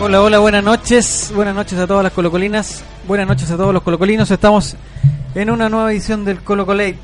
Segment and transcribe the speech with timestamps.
[0.00, 1.32] Hola, hola, buenas noches.
[1.34, 2.82] Buenas noches a todas las colocolinas.
[3.06, 4.30] Buenas noches a todos los colocolinos.
[4.30, 4.76] Estamos
[5.34, 6.98] en una nueva edición del Colocolate.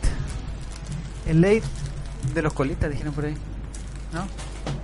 [1.27, 1.63] El late
[2.35, 3.35] de los colitas, dijeron por ahí.
[4.13, 4.25] ¿No?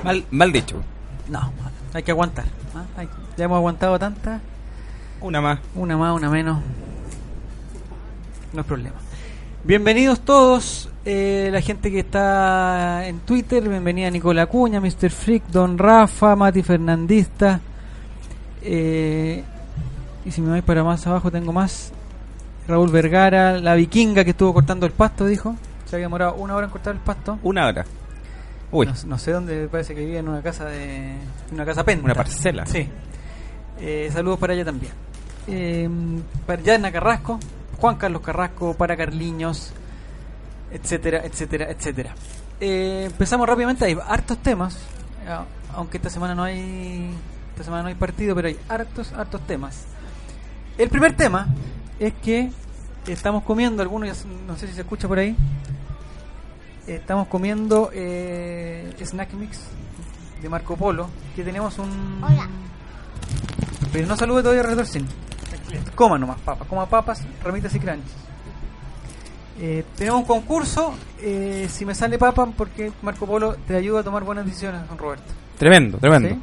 [0.04, 0.82] Mal, mal dicho.
[1.28, 1.52] No,
[1.94, 2.44] hay que aguantar.
[2.74, 2.84] ¿ah?
[2.96, 4.40] Hay- ya hemos aguantado tantas.
[5.20, 5.58] Una más.
[5.74, 6.60] Una más, una menos.
[8.52, 8.96] No es problema.
[9.64, 10.88] Bienvenidos todos.
[11.04, 13.66] eh, la gente que está en Twitter.
[13.68, 15.10] Bienvenida Nicola Cuña, Mr.
[15.10, 17.60] Freak, Don Rafa, Mati Fernandista.
[18.62, 19.44] Eh,
[20.24, 21.92] y si me voy para más abajo, tengo más.
[22.68, 25.56] Raúl Vergara, la vikinga que estuvo cortando el pasto, dijo.
[25.86, 27.38] Se había demorado una hora en cortar el pasto.
[27.42, 27.84] Una hora.
[28.70, 31.16] Uy, No, no sé dónde parece que vivía en una casa de.
[31.52, 32.04] Una casa penta.
[32.04, 32.64] Una parcela.
[32.66, 32.88] Sí.
[33.80, 34.92] Eh, saludos para ella también.
[35.48, 35.88] Eh,
[36.46, 37.40] para Yana Carrasco,
[37.80, 39.72] Juan Carlos Carrasco, para Carliños,
[40.70, 42.14] etcétera, etcétera, etcétera.
[42.60, 44.78] Eh, empezamos rápidamente, hay hartos temas,
[45.74, 47.10] aunque esta semana no hay
[47.60, 49.84] esta semana no hay partido, pero hay hartos, hartos temas.
[50.78, 51.46] El primer tema
[51.98, 52.50] es que
[53.06, 55.36] estamos comiendo, algunos, no sé si se escucha por ahí,
[56.86, 59.60] estamos comiendo eh, Snack Mix
[60.40, 62.24] de Marco Polo, que tenemos un...
[62.24, 62.48] Hola.
[63.92, 65.06] Pero no salude todavía Relator Sin.
[65.94, 68.10] Coma nomás papas, coma papas, ramitas y crunches.
[69.58, 74.02] Eh, tenemos un concurso, eh, si me sale papa, porque Marco Polo te ayuda a
[74.02, 75.30] tomar buenas decisiones, don Roberto.
[75.58, 76.30] tremendo, tremendo.
[76.30, 76.40] ¿Sí?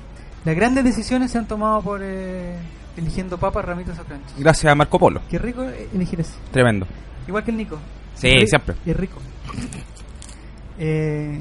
[0.48, 2.56] Las grandes decisiones se han tomado por eh,
[2.96, 4.32] eligiendo papas, ramitas o crunches.
[4.38, 5.20] Gracias a Marco Polo.
[5.30, 6.32] Qué rico eh, elegir así.
[6.54, 6.88] Tremendo.
[7.28, 7.78] Igual que el Nico.
[8.16, 8.76] Sí, Ri- siempre.
[8.86, 9.18] Es rico.
[10.80, 11.38] Eh,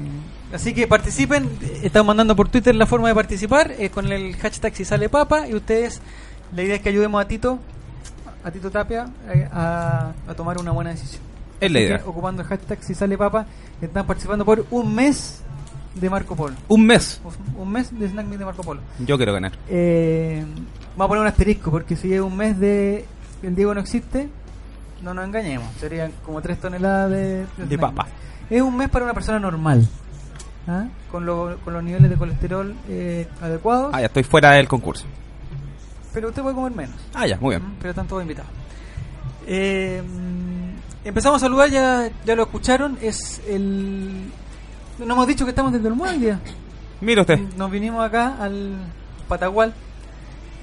[0.53, 1.49] así que participen.
[1.83, 5.47] Estamos mandando por Twitter la forma de participar eh, con el hashtag si sale papa.
[5.47, 6.01] Y ustedes,
[6.53, 7.59] la idea es que ayudemos a Tito,
[8.43, 11.21] a Tito Tapia, eh, a, a tomar una buena decisión.
[11.61, 12.01] Es la idea.
[12.05, 13.45] ocupando el hashtag si sale papa,
[13.81, 15.43] están participando por un mes
[15.99, 16.55] de Marco Polo.
[16.67, 17.21] Un mes.
[17.57, 18.81] Un mes de Snack Meet de Marco Polo.
[18.99, 19.53] Yo quiero ganar.
[19.69, 20.43] Eh,
[20.95, 23.05] vamos a poner un asterisco porque si es un mes de
[23.43, 24.29] el Diego no existe,
[25.03, 25.67] no nos engañemos.
[25.79, 27.79] Serían como 3 toneladas de, De snack.
[27.79, 28.07] papa.
[28.49, 29.87] Es un mes para una persona normal.
[30.67, 30.85] ¿ah?
[31.11, 33.91] Con, lo- con los niveles de colesterol eh, adecuados.
[33.93, 35.05] Ah, ya estoy fuera del concurso.
[36.13, 36.95] Pero usted puede comer menos.
[37.13, 37.63] Ah, ya, muy bien.
[37.69, 37.75] ¿Mm?
[37.79, 38.49] Pero están todos invitados.
[39.45, 42.97] Eh, mm, empezamos a saludar, ya, ya lo escucharon.
[43.01, 44.31] Es el.
[44.99, 46.39] No hemos dicho que estamos desde el hoy día.
[47.01, 47.39] Mire usted.
[47.55, 48.73] Nos vinimos acá al
[49.27, 49.73] Patagual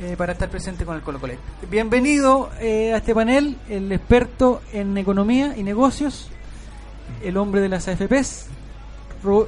[0.00, 1.34] eh, para estar presente con el Colo Colo.
[1.70, 6.28] Bienvenido eh, a este panel, el experto en economía y negocios,
[7.22, 8.46] el hombre de las AFPs,
[9.22, 9.46] Ru-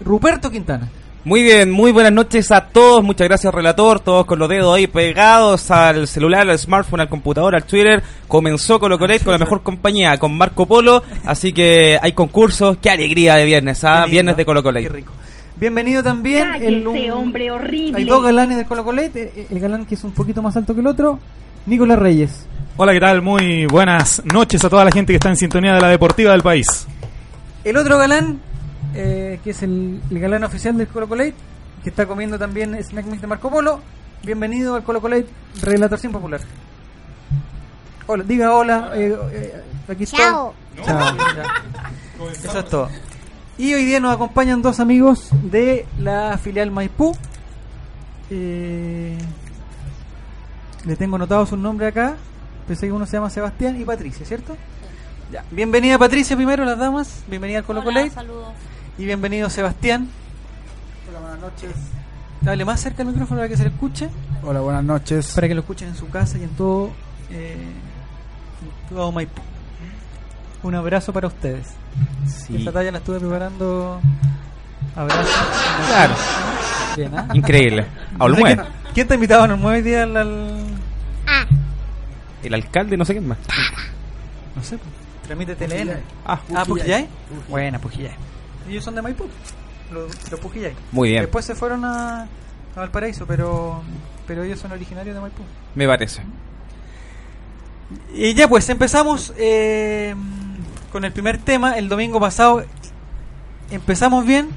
[0.00, 0.88] Ruperto Quintana.
[1.28, 3.04] Muy bien, muy buenas noches a todos.
[3.04, 4.00] Muchas gracias, relator.
[4.00, 8.02] Todos con los dedos ahí pegados al celular, al smartphone, al computador, al Twitter.
[8.26, 11.02] Comenzó con lo con la mejor compañía, con Marco Polo.
[11.26, 12.78] Así que hay concursos.
[12.78, 13.96] Qué alegría de viernes, ¿ah?
[13.96, 14.80] Lindo, Viernes de Colo Colo.
[14.80, 15.12] Qué rico.
[15.56, 17.98] Bienvenido también el hombre horrible.
[17.98, 20.80] Hay dos galanes del Colo Colo, el galán que es un poquito más alto que
[20.80, 21.18] el otro,
[21.66, 22.46] Nicolás Reyes.
[22.78, 23.20] Hola, ¿qué tal?
[23.20, 26.40] Muy buenas noches a toda la gente que está en sintonía de la deportiva del
[26.40, 26.86] país.
[27.64, 28.40] El otro galán,
[28.94, 31.34] eh, que es el, el galán oficial del Colo Colate,
[31.82, 33.80] que está comiendo también Snack Mix de Marco Polo.
[34.22, 35.26] Bienvenido al Colo Colate,
[35.62, 36.40] Relatación Popular.
[38.06, 38.90] Hola, diga hola.
[38.94, 40.20] eh, eh, aquí estoy.
[40.20, 40.54] Chao.
[40.84, 41.44] Chao, ya.
[42.42, 42.88] Eso es todo.
[43.58, 47.14] Y hoy día nos acompañan dos amigos de la filial Maipú.
[48.30, 49.18] Eh,
[50.84, 52.16] le tengo anotado su nombre acá.
[52.66, 54.56] Pensé que uno se llama Sebastián y Patricia, ¿cierto?
[55.32, 55.44] Ya.
[55.50, 57.22] Bienvenida Patricia primero, las damas.
[57.26, 58.10] Bienvenida al Colo Colate.
[58.10, 58.48] saludos.
[58.98, 60.08] Y bienvenido Sebastián.
[61.08, 61.70] Hola, buenas noches.
[62.46, 64.08] Hable más cerca del micrófono para que se le escuche.
[64.42, 65.32] Hola, buenas noches.
[65.34, 66.90] Para que lo escuchen en su casa y en todo,
[67.30, 67.56] eh,
[68.90, 69.42] en todo Maipú.
[70.62, 71.66] Un abrazo para ustedes.
[72.52, 74.00] Esta talla la estuve preparando.
[74.96, 75.30] Abrazo.
[75.88, 76.14] Claro.
[76.96, 77.28] Bien, ¿ah?
[77.34, 77.86] Increíble.
[78.18, 78.56] A Olmué.
[78.56, 80.64] ¿Quién, quién te ha invitado a Olmué hoy día al, al-
[81.26, 81.44] Ah,
[82.42, 83.38] El alcalde, no sé quién más.
[84.56, 84.90] No sé, pues,
[85.24, 86.00] transmite TLN.
[86.26, 87.06] Ah, Ah, Pujillay.
[87.48, 88.12] Buena, Pujillay.
[88.68, 89.24] Ellos son de Maipú,
[89.92, 90.74] los, los Pujillay.
[90.92, 91.22] Muy bien.
[91.22, 92.28] Después se fueron a, a
[92.76, 93.82] Valparaíso, pero
[94.26, 95.42] pero ellos son originarios de Maipú.
[95.74, 96.22] me parece.
[98.14, 100.14] Y ya pues empezamos eh,
[100.92, 101.78] con el primer tema.
[101.78, 102.62] El domingo pasado
[103.70, 104.48] empezamos bien,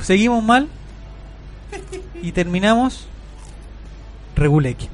[0.00, 0.68] seguimos mal
[2.20, 3.06] y terminamos
[4.34, 4.88] reguleque.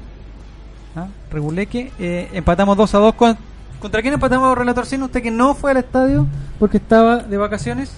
[0.95, 1.07] ¿Ah?
[1.31, 1.91] Reguleque.
[1.99, 3.37] eh, empatamos 2 a 2 con...
[3.79, 5.03] ¿Contra quién empatamos, Relator Sin?
[5.03, 6.27] Usted que no fue al estadio
[6.59, 7.91] porque estaba de vacaciones.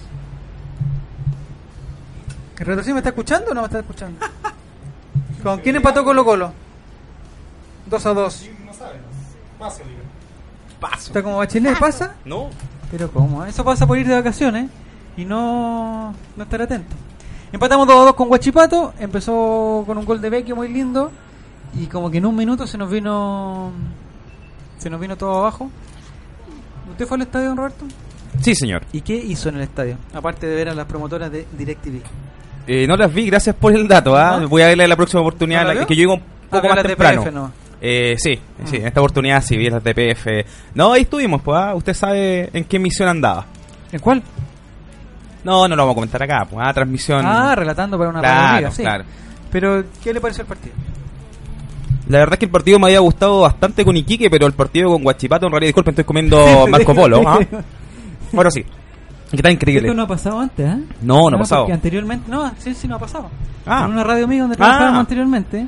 [2.58, 4.18] ¿El Relator Sin me está escuchando o no me está escuchando?
[5.42, 6.52] ¿Con quién empató Colo Colo?
[7.86, 8.50] 2 a 2.
[10.80, 11.06] Paso.
[11.06, 12.14] Está como Bachelet, ¿pasa?
[12.24, 12.50] No.
[12.90, 13.44] Pero ¿cómo?
[13.44, 14.70] Eso pasa por ir de vacaciones
[15.16, 16.94] y no, no estar atento.
[17.52, 21.10] Empatamos 2 a 2 con Guachipato, empezó con un gol de Vecchio muy lindo
[21.74, 23.72] y como que en un minuto se nos vino
[24.78, 25.70] se nos vino todo abajo.
[26.90, 27.84] ¿Usted fue al estadio, don Roberto?
[28.40, 28.82] Sí, señor.
[28.92, 29.96] ¿Y qué hizo en el estadio?
[30.14, 32.00] Aparte de ver a las promotoras de DirecTV.
[32.66, 34.16] Eh, no las vi, gracias por el dato.
[34.16, 34.40] ¿ah?
[34.48, 35.62] Voy a verle la próxima oportunidad.
[35.62, 37.22] ¿No la la- que yo llego un poco más de temprano.
[37.22, 37.52] PF, ¿no?
[37.80, 38.34] Eh, sí,
[38.64, 38.80] sí, Ah.
[38.80, 40.44] en esta oportunidad sí vi las de PF.
[40.74, 41.56] No, ahí estuvimos, pues.
[41.58, 41.74] ¿ah?
[41.74, 43.46] Usted sabe en qué misión andaba.
[43.92, 44.22] ¿En cuál?
[45.44, 46.64] No, no lo vamos a comentar acá, pues.
[46.66, 47.24] Ah, transmisión.
[47.24, 48.82] Ah, relatando para una claro, sí.
[48.82, 49.04] claro.
[49.50, 50.74] Pero, ¿qué le pareció el partido?
[52.08, 54.90] La verdad es que el partido me había gustado bastante con Iquique, pero el partido
[54.90, 57.22] con Guachipato, en realidad, disculpen, estoy comiendo Marco Polo.
[57.26, 57.38] ¿ah?
[58.36, 58.64] Ahora sí.
[59.30, 59.88] Que está increíble.
[59.88, 60.78] Esto no ha pasado antes, ¿eh?
[61.02, 61.62] No, no ha Ah, pasado.
[61.62, 63.28] Porque anteriormente, no, sí, sí, no ha pasado.
[63.66, 63.84] Ah.
[63.84, 65.00] En una radio amiga donde trabajábamos Ah.
[65.00, 65.66] anteriormente,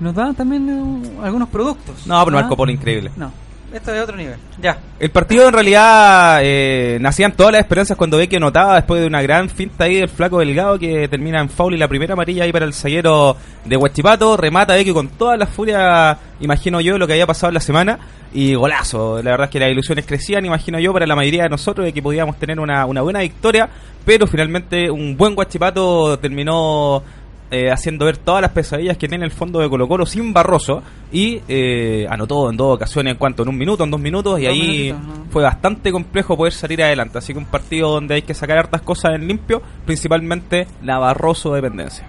[0.00, 0.68] nos daban también
[1.04, 2.06] eh, algunos productos.
[2.06, 2.40] No, pero ¿Ah?
[2.42, 3.10] Marco Polo increíble.
[3.16, 3.32] No,
[3.72, 4.36] esto es otro nivel.
[4.60, 4.78] Ya.
[4.98, 9.06] El partido en realidad eh, nacían todas las esperanzas cuando ve que anotaba después de
[9.06, 12.44] una gran finta ahí del flaco delgado que termina en foul y la primera amarilla
[12.44, 17.06] ahí para el zaguero de Huachipato, remata Vecchio con toda la furia, imagino yo, lo
[17.06, 17.98] que había pasado en la semana
[18.32, 19.22] y golazo.
[19.22, 21.92] La verdad es que las ilusiones crecían, imagino yo, para la mayoría de nosotros de
[21.92, 23.68] que podíamos tener una, una buena victoria,
[24.04, 27.02] pero finalmente un buen Huachipato terminó
[27.50, 30.82] eh, haciendo ver todas las pesadillas que tiene el fondo de Colo Colo sin Barroso
[31.12, 34.44] y eh, anotó en dos ocasiones en cuanto en un minuto, en dos minutos y
[34.44, 34.94] Dos ahí
[35.30, 37.18] fue bastante complejo poder salir adelante.
[37.18, 41.54] Así que un partido donde hay que sacar hartas cosas en limpio, principalmente la Barroso
[41.54, 42.06] dependencia.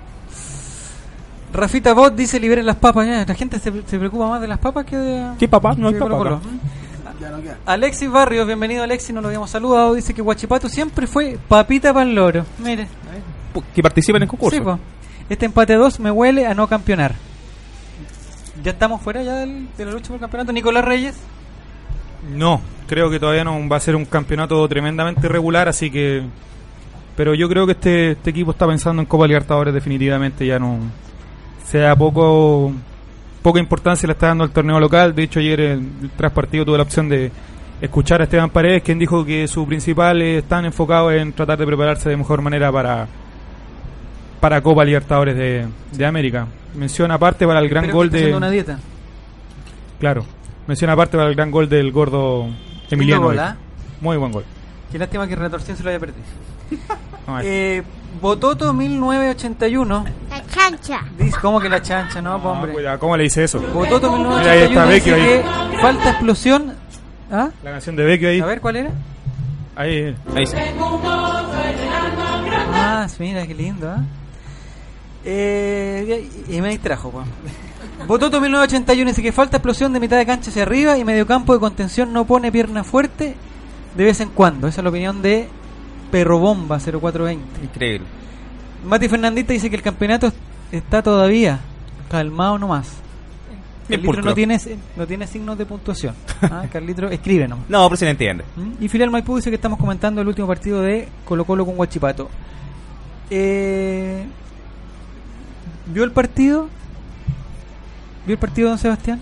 [1.52, 3.08] Rafita Bot dice liberen las papas.
[3.08, 5.32] Ya, La gente se, se preocupa más de las papas que de.
[5.40, 5.74] ¿Qué papá?
[5.76, 6.36] No hay Colo-Colo.
[6.36, 6.46] acá.
[7.66, 9.94] Alexis Barrios, bienvenido Alexis, no lo habíamos saludado.
[9.94, 12.46] Dice que Guachipato siempre fue papita para el loro.
[12.60, 12.88] Mire,
[13.74, 14.58] Que participen en el concurso.
[14.58, 14.99] Sí.
[15.30, 17.16] Este empate 2 me huele a no campeonar.
[18.64, 20.52] Ya estamos fuera ya del- de la lucha por el campeonato.
[20.52, 21.16] Nicolás Reyes.
[22.36, 26.24] No, creo que todavía no va a ser un campeonato tremendamente regular, así que.
[27.16, 30.78] Pero yo creo que este, este equipo está pensando en Copa Libertadores definitivamente, ya no.
[31.66, 32.74] Sea poco.
[33.42, 35.16] Poca importancia le está dando al torneo local.
[35.16, 37.32] De hecho, ayer en- tras partido tuve la opción de
[37.80, 41.66] escuchar a Esteban Paredes, quien dijo que su principal eh, están enfocados en tratar de
[41.66, 43.08] prepararse de mejor manera para
[44.40, 46.48] para Copa Libertadores de, de América.
[46.76, 48.24] Menciona aparte para el gran que gol está de.
[48.24, 48.80] haciendo una dieta.
[50.00, 50.26] Claro.
[50.68, 52.48] Menciona aparte para el gran gol del gordo
[52.90, 53.24] Emiliano.
[53.24, 53.56] gol, ¿ah?
[54.02, 54.44] Muy buen gol.
[54.92, 56.24] Qué lástima que Retorsión se lo haya perdido.
[57.44, 57.84] Eh,
[58.20, 60.06] Bototo 1981.
[60.32, 61.02] La chancha.
[61.16, 62.22] Dice, ¿cómo que la chancha?
[62.24, 62.72] No, No, hombre.
[62.74, 63.60] cuidado, ¿Cómo le dice eso?
[63.60, 65.16] Bototo Mira, ahí está 1981 dice Vecchio
[65.76, 66.74] que falta explosión.
[67.32, 67.50] ¿Ah?
[67.64, 68.40] La canción de Vecchio ahí.
[68.40, 68.90] A ver, ¿cuál era?
[69.76, 70.16] ahí.
[70.36, 70.56] Ahí sí.
[72.74, 74.02] Ah, sí, mira, qué lindo, ¿ah?
[75.32, 77.24] Eh, y me distrajo, po.
[78.08, 81.54] Bototo 1981 dice que falta explosión de mitad de cancha hacia arriba y medio campo
[81.54, 83.36] de contención no pone pierna fuerte
[83.96, 84.68] de vez en cuando.
[84.68, 85.48] Esa es la opinión de
[86.12, 87.64] Perro Bomba 0420.
[87.64, 88.08] Increíble.
[88.84, 90.32] Mati Fernandita dice que el campeonato
[90.72, 91.60] está todavía
[92.10, 92.94] calmado nomás.
[93.88, 94.60] Carlitro no tiene,
[94.96, 96.16] no tiene signos de puntuación.
[96.42, 96.64] ¿Ah?
[96.72, 97.70] Carlitro escribe nomás.
[97.70, 98.46] No, pero se le entiende.
[98.56, 98.84] ¿Mm?
[98.84, 102.30] Y Filial Maipú dice que estamos comentando el último partido de Colo Colo con Guachipato.
[103.30, 104.26] Eh,
[105.90, 106.68] ¿Vio el partido?
[108.26, 109.20] ¿Vio el partido, don Sebastián?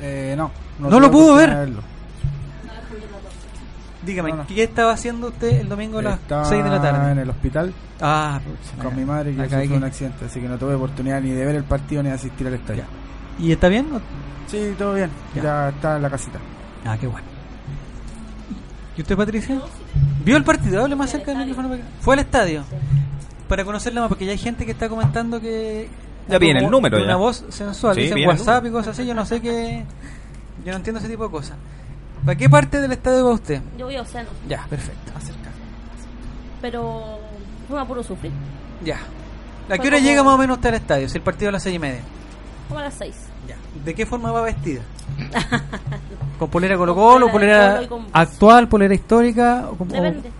[0.00, 0.50] Eh, no.
[0.78, 1.50] ¿No tuve lo pudo ver?
[1.50, 1.82] verlo.
[4.04, 4.46] Dígame, No, no.
[4.46, 7.12] ¿qué estaba haciendo usted el domingo a las Estaba 6 de la tarde?
[7.12, 8.40] en el hospital Ah,
[8.82, 11.54] con mi madre que sufrió un accidente, así que no tuve oportunidad ni de ver
[11.56, 12.84] el partido ni de asistir al estadio.
[13.38, 13.86] ¿Y está bien?
[14.46, 15.10] Sí, todo bien.
[15.34, 15.42] Ya.
[15.42, 15.68] Ya.
[15.68, 16.38] está en la casita.
[16.86, 17.26] Ah, qué bueno.
[18.96, 19.60] ¿Y usted, Patricia?
[20.24, 20.82] ¿Vio el partido?
[20.82, 21.76] Hable más cerca del micrófono.
[22.00, 22.64] ¿Fue al estadio?
[23.50, 25.88] Para conocerla más, porque ya hay gente que está comentando que...
[26.28, 27.08] Ya viene el número de ya.
[27.08, 27.96] Una voz sensual.
[27.96, 29.06] Sí, Dicen WhatsApp y cosas así.
[29.06, 29.84] Yo no sé qué...
[30.64, 31.56] Yo no entiendo ese tipo de cosas.
[32.24, 33.60] ¿Para qué parte del estadio va usted?
[33.76, 35.12] Yo voy a Océano, Ya, perfecto.
[35.16, 35.50] Acerca.
[36.60, 37.18] pero
[37.68, 38.30] fue a puro sufrir.
[38.84, 38.98] Ya.
[39.68, 41.08] ¿A qué hora como- llega más o menos usted al estadio?
[41.08, 42.00] Si el partido es a las seis y media.
[42.68, 43.16] Como a las 6.
[43.84, 44.82] ¿De qué forma va vestida?
[46.38, 49.66] ¿Con polera Colo Colo, Con polera polera con- actual, polera histórica?
[49.70, 50.30] O como- Depende.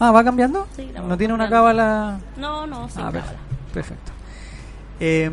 [0.00, 0.66] Ah, ¿va cambiando?
[0.74, 2.18] Sí, la ¿No tiene una cábala?
[2.36, 3.42] No, no, sin Ah, perfecto.
[3.72, 4.12] perfecto.
[4.98, 5.30] Eh,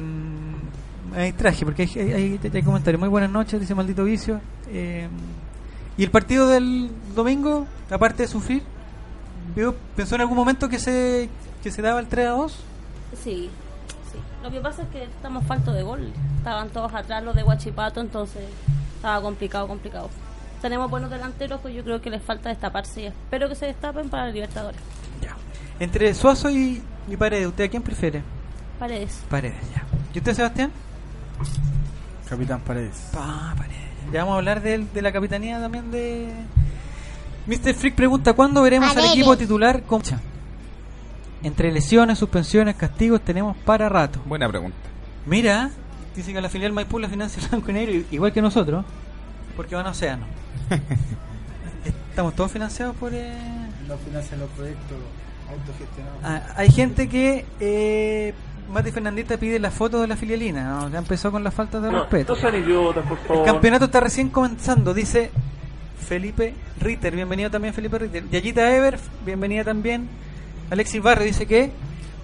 [1.16, 3.00] hay traje, porque hay, hay, hay- hay comentarios.
[3.00, 4.42] Muy buenas noches, dice Maldito Vicio.
[4.70, 5.08] Eh,
[5.98, 8.62] ¿Y el partido del domingo, aparte de sufrir,
[9.96, 11.30] pensó en algún momento que se,
[11.64, 12.52] que se daba el 3 a 2?
[13.24, 13.50] Sí,
[14.12, 14.20] sí.
[14.44, 16.12] Lo que pasa es que estamos faltos de gol.
[16.38, 18.44] Estaban todos atrás los de Guachipato, entonces
[18.96, 20.10] estaba complicado, complicado.
[20.62, 24.10] Tenemos buenos delanteros, pues yo creo que les falta destaparse y espero que se destapen
[24.10, 24.80] para el Libertadores.
[25.80, 28.24] Entre Suazo y, y Paredes, ¿usted a quién prefiere?
[28.80, 29.22] Paredes.
[29.30, 29.84] Paredes, ya.
[30.14, 30.72] ¿Y usted, Sebastián?
[32.28, 33.10] Capitán Paredes.
[33.14, 33.78] Pa, Paredes.
[34.12, 36.34] Ya vamos a hablar de, de la capitanía también de...
[37.46, 37.74] Mr.
[37.76, 40.02] Freak pregunta, ¿cuándo veremos al equipo titular con...
[41.44, 44.20] Entre lesiones, suspensiones, castigos, tenemos para rato.
[44.26, 44.78] Buena pregunta.
[45.26, 45.70] Mira,
[46.16, 48.84] dice que la filial Maipú la financia el Blanco y Negro, igual que nosotros,
[49.56, 50.26] porque van a Océano.
[52.10, 53.14] Estamos todos financiados por...
[53.14, 53.34] eh,
[53.88, 54.98] No financian los proyectos
[55.50, 56.20] autogestionados.
[56.24, 57.46] Ah, hay gente que...
[57.60, 58.34] Eh,
[58.72, 60.90] Mati Fernandita pide la foto de la filialina, ¿no?
[60.90, 62.36] ya empezó con las faltas de respeto.
[62.36, 65.32] El campeonato está recién comenzando, dice
[66.06, 67.16] Felipe Ritter.
[67.16, 68.30] Bienvenido también, Felipe Ritter.
[68.30, 70.10] Yayita Ever, bienvenida también.
[70.70, 71.72] Alexis Barrio dice que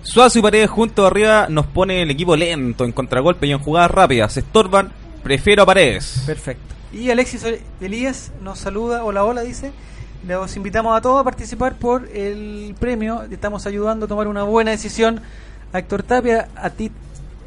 [0.02, 3.92] Suazo y Paredes juntos arriba nos pone el equipo lento en contragolpe y en jugadas
[3.92, 4.34] rápidas.
[4.34, 4.92] Se estorban,
[5.24, 6.24] prefiero a Paredes.
[6.26, 6.73] perfecto.
[6.94, 7.44] Y Alexis
[7.82, 9.72] Elías nos saluda, hola, hola, dice.
[10.28, 13.24] Los invitamos a todos a participar por el premio.
[13.24, 15.20] Estamos ayudando a tomar una buena decisión
[15.74, 16.92] a Héctor Tapia, a ti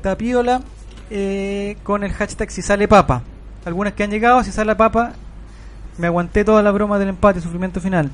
[0.02, 0.62] Tapiola,
[1.10, 3.22] eh, con el hashtag si sale papa.
[3.64, 5.12] Algunas que han llegado, si sale papa,
[5.96, 8.10] me aguanté toda la broma del empate, sufrimiento final.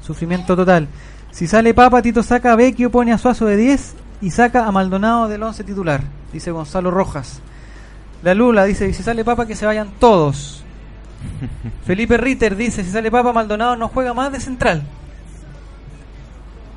[0.00, 0.88] Sufrimiento total.
[1.30, 4.72] Si sale papa, Tito saca a Vecchio, pone a Suazo de 10 y saca a
[4.72, 6.00] Maldonado del 11 titular,
[6.32, 7.42] dice Gonzalo Rojas.
[8.24, 10.64] La Lula dice, si sale papa, que se vayan todos.
[11.86, 14.82] Felipe Ritter dice, si sale papa, Maldonado no juega más de central.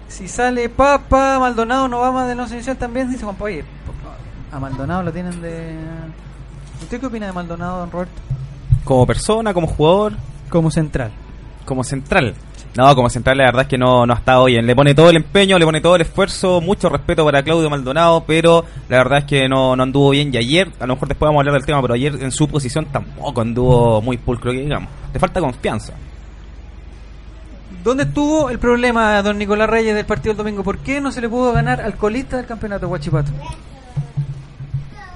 [0.09, 3.35] Si sale papa, Maldonado no va más de no inicial también, dice Juan.
[3.39, 3.63] Oye,
[4.51, 5.75] a Maldonado lo tienen de...
[6.81, 8.21] ¿Usted qué opina de Maldonado, don Roberto?
[8.83, 10.13] Como persona, como jugador,
[10.49, 11.11] Como central.
[11.65, 12.35] como central.
[12.77, 14.65] No, como central la verdad es que no, no ha estado bien.
[14.65, 18.23] Le pone todo el empeño, le pone todo el esfuerzo, mucho respeto para Claudio Maldonado,
[18.25, 20.33] pero la verdad es que no, no anduvo bien.
[20.33, 22.47] Y ayer, a lo mejor después vamos a hablar del tema, pero ayer en su
[22.47, 24.89] posición tampoco anduvo muy pulcro, que digamos.
[25.13, 25.93] Le falta confianza.
[27.83, 30.63] ¿Dónde estuvo el problema, don Nicolás Reyes, del partido del domingo?
[30.63, 33.31] ¿Por qué no se le pudo ganar al colista del campeonato Guachipato?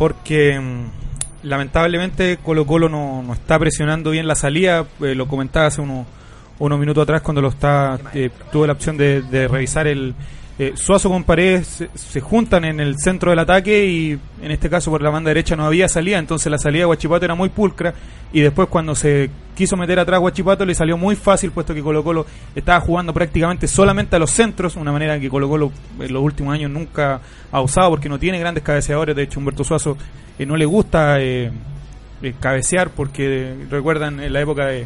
[0.01, 5.67] porque mm, lamentablemente Colo Colo no, no está presionando bien la salida, eh, lo comentaba
[5.67, 6.07] hace unos,
[6.59, 10.13] unos minutos atrás cuando lo está eh, la opción de, de revisar el
[10.59, 14.69] eh, Suazo con Paredes se, se juntan en el centro del ataque y en este
[14.69, 17.49] caso por la banda derecha no había salida, entonces la salida de Guachipato era muy
[17.49, 17.95] pulcra
[18.31, 22.03] y después cuando se quiso meter atrás Guachipato le salió muy fácil puesto que Colo
[22.03, 26.21] Colo estaba jugando prácticamente solamente a los centros, una manera que Colo Colo en los
[26.21, 29.97] últimos años nunca ha usado porque no tiene grandes cabeceadores, de hecho Humberto Suazo
[30.37, 31.51] eh, no le gusta eh,
[32.39, 34.85] cabecear porque recuerdan en la época de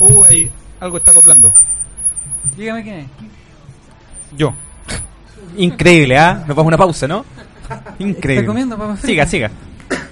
[0.00, 0.50] uh, ahí
[0.80, 1.52] algo está acoplando.
[2.56, 3.06] Dígame quién es.
[4.36, 4.52] Yo.
[5.56, 6.44] Increíble, ¿ah?
[6.46, 7.24] Nos vamos a una pausa, ¿no?
[7.98, 8.40] Increíble.
[8.42, 9.00] ¿Está comiendo fritas?
[9.00, 9.50] Siga, siga.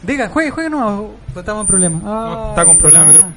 [0.03, 1.99] Diga, juegue, juegue no, estamos en problema.
[2.03, 3.05] No, está con ah.
[3.05, 3.33] micrófono.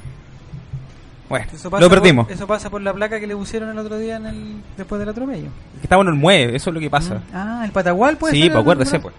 [1.28, 2.26] Bueno, Eso pasa lo perdimos.
[2.26, 4.98] Por, eso pasa por la placa que le pusieron el otro día en el, después
[4.98, 5.48] del atropello.
[5.78, 7.20] Que Estamos en el mueve, eso es lo que pasa.
[7.34, 8.52] Ah, el Patagual puede Sí, ser.
[8.52, 9.14] pues acuérdese, pues.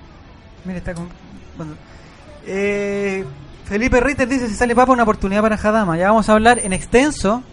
[0.66, 1.08] Mira, está con.
[1.56, 1.74] bueno.
[2.48, 3.24] Eh,
[3.70, 5.96] Felipe Ritter dice: si sale papa, una oportunidad para Jadama.
[5.96, 7.44] Ya vamos a hablar en extenso.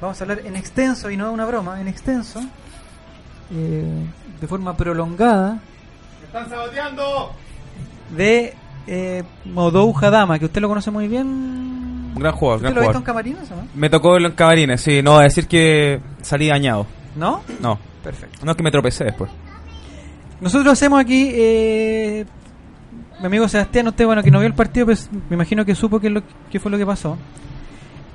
[0.00, 2.40] Vamos a hablar en extenso y no una broma, en extenso.
[3.52, 4.04] eh,
[4.40, 5.58] de forma prolongada.
[6.24, 7.32] ¡Están saboteando!
[8.16, 8.54] De
[8.86, 11.26] eh, Modou Jadama, que usted lo conoce muy bien.
[11.26, 13.24] Un gran jugador, ¿Usted gran lo ha visto en jugador.
[13.24, 13.68] Camarinos o no?
[13.74, 15.02] Me tocó en los camarines, sí.
[15.02, 16.86] No, a decir que salí dañado.
[17.14, 17.42] ¿No?
[17.60, 18.38] No, Perfecto.
[18.44, 19.30] no es que me tropecé después.
[20.40, 22.24] Nosotros hacemos aquí, eh,
[23.20, 26.00] mi amigo Sebastián, usted, bueno, que no vio el partido, pues me imagino que supo
[26.00, 27.18] qué, es lo, qué fue lo que pasó.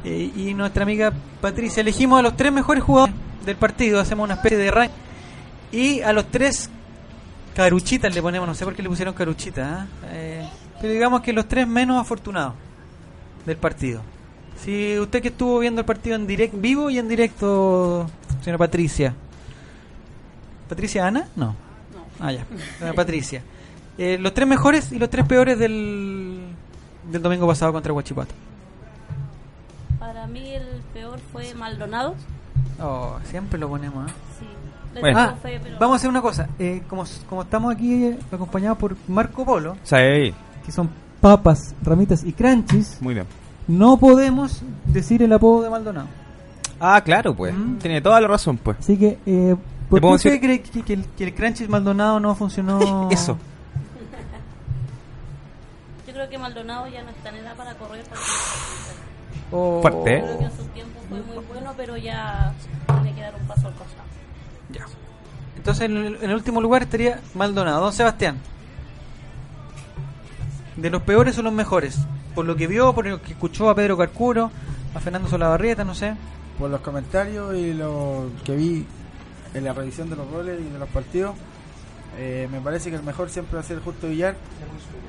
[0.03, 4.33] Eh, y nuestra amiga Patricia, elegimos a los tres mejores jugadores del partido, hacemos una
[4.33, 4.95] especie de ranking.
[5.71, 6.69] Y a los tres
[7.55, 9.87] caruchitas le ponemos, no sé por qué le pusieron caruchitas, ¿ah?
[10.11, 10.47] Eh,
[10.81, 12.53] pero digamos que los tres menos afortunados
[13.45, 14.01] del partido.
[14.63, 18.09] Si usted que estuvo viendo el partido en directo, vivo y en directo,
[18.41, 19.13] señora Patricia.
[20.67, 21.27] ¿Patricia Ana?
[21.35, 21.55] No.
[22.19, 22.45] Ah, ya.
[22.79, 23.43] Señora Patricia.
[23.97, 26.39] Eh, los tres mejores y los tres peores del,
[27.11, 28.33] del domingo pasado contra Huachipato.
[29.99, 32.15] Para mí el peor fue Maldonado.
[32.81, 34.13] Oh, siempre lo ponemos, ¿eh?
[34.39, 34.99] Sí.
[34.99, 35.19] Bueno.
[35.19, 36.49] Ah, fe, pero- vamos a hacer una cosa.
[36.59, 40.33] Eh, como, como estamos aquí eh, acompañados por Marco Polo, Sí,
[40.65, 40.89] que son
[41.21, 43.25] papas, ramitas y crunchies, muy bien.
[43.67, 46.07] no podemos decir el apodo de Maldonado.
[46.79, 47.53] Ah, claro, pues.
[47.55, 47.77] Mm.
[47.77, 48.77] Tiene toda la razón, pues.
[48.79, 49.55] Así que, eh,
[49.89, 53.09] ¿por qué usted decir- cree que, que el, que el crunchies Maldonado no funcionó?
[53.11, 53.37] Eso.
[56.15, 58.05] Creo que Maldonado ya no está en edad para correr.
[58.05, 58.21] Para
[59.51, 60.21] O- Fuerte.
[60.23, 62.53] Creo que en su tiempo fue muy bueno, pero ya
[62.87, 64.07] tiene que dar un paso al costado.
[64.71, 64.85] Ya.
[65.57, 67.81] Entonces, en el, en el último lugar estaría Maldonado.
[67.81, 68.37] Don Sebastián.
[70.77, 71.97] ¿De los peores o los mejores?
[72.33, 74.51] Por lo que vio, por lo que escuchó a Pedro Carcuro,
[74.93, 76.15] a Fernando Solabarrieta, no sé.
[76.57, 78.85] Por los comentarios y lo que vi
[79.53, 81.35] en la revisión de los goles y de los partidos,
[82.17, 84.35] eh, me parece que el mejor siempre va a ser Justo Villar,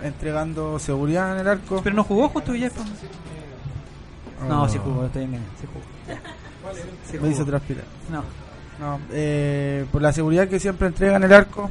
[0.02, 1.80] entregando seguridad en el arco.
[1.82, 2.70] Pero no jugó justo Villar.
[2.72, 2.86] pues.
[4.48, 5.50] No, Oh, sí jugó, estoy engañado.
[5.60, 7.22] Sí jugó.
[7.22, 7.84] Me hizo transpirar.
[8.10, 8.22] No.
[8.78, 11.70] No, eh, por la seguridad que siempre entrega en el arco.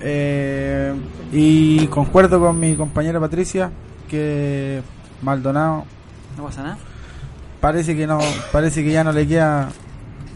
[0.00, 0.94] eh,
[1.32, 3.70] y concuerdo con mi compañera Patricia
[4.08, 4.82] que
[5.22, 5.84] Maldonado
[6.36, 6.78] No pasa nada.
[7.60, 8.18] parece que no
[8.50, 9.68] parece que ya no le queda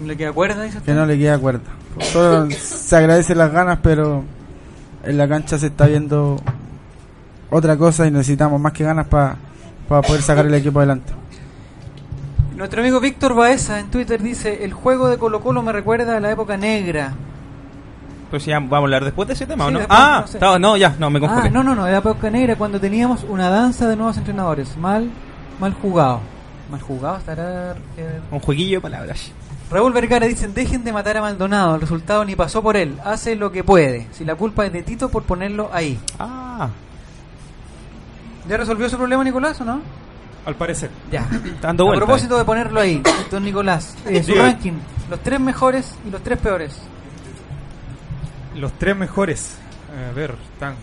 [0.01, 0.63] ¿No ¿Le queda cuerda?
[0.63, 1.63] Dice que no le queda cuerda.
[2.01, 4.23] Solo se agradecen las ganas, pero
[5.05, 6.37] en la cancha se está viendo
[7.51, 9.37] otra cosa y necesitamos más que ganas para
[9.89, 11.13] poder sacar el equipo adelante.
[12.57, 16.21] Nuestro amigo Víctor Baeza en Twitter dice: El juego de Colo Colo me recuerda a
[16.21, 17.13] la época negra.
[18.39, 19.79] Si ya vamos a hablar después de ese tema, ¿o no?
[19.79, 20.37] después, ah, no sé.
[20.37, 21.49] estaba- no, ya, no, me confundí.
[21.49, 24.77] Ah, no, no, no, de la época negra cuando teníamos una danza de nuevos entrenadores.
[24.77, 25.09] Mal,
[25.59, 26.21] mal jugado.
[26.71, 27.75] Mal jugado estará.
[27.97, 29.31] eh, Un jueguillo de palabras.
[29.71, 31.75] Raúl Vergara dicen: Dejen de matar a Maldonado.
[31.75, 32.97] El resultado ni pasó por él.
[33.05, 34.07] Hace lo que puede.
[34.13, 35.99] Si la culpa es de Tito por ponerlo ahí.
[36.19, 36.69] Ah,
[38.49, 39.81] ¿Ya resolvió su problema, Nicolás, o no?
[40.45, 40.91] Al parecer.
[41.11, 41.27] Ya.
[41.61, 44.75] dando A propósito de ponerlo ahí, don Nicolás, eh, su ranking:
[45.11, 46.79] los tres mejores y los tres peores.
[48.55, 49.59] Los tres mejores.
[50.09, 50.77] A ver, están.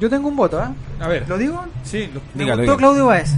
[0.00, 0.72] Yo tengo un voto, ¿ah?
[1.00, 1.28] A ver.
[1.28, 1.62] ¿Lo digo?
[1.84, 2.78] Sí, Me Dígalo, dígalo.
[2.78, 3.32] Claudio Baez.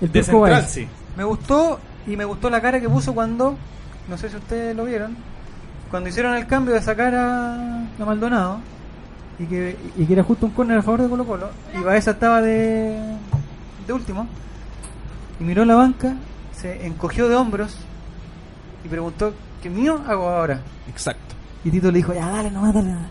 [0.00, 0.70] El de turco central, Baez.
[0.70, 0.88] sí.
[1.18, 3.56] Me gustó y me gustó la cara que puso cuando,
[4.08, 5.16] no sé si ustedes lo vieron,
[5.90, 7.54] cuando hicieron el cambio de sacar a,
[8.00, 8.60] a Maldonado
[9.40, 12.12] y que, y que era justo un córner a favor de Colo Colo y Baeza
[12.12, 12.96] estaba de,
[13.84, 14.28] de último
[15.40, 16.14] y miró la banca,
[16.52, 17.76] se encogió de hombros
[18.84, 20.60] y preguntó, ¿qué mío hago ahora?
[20.88, 21.34] Exacto.
[21.64, 22.88] Y Tito le dijo, ya dale, no dale.
[22.88, 23.06] dale".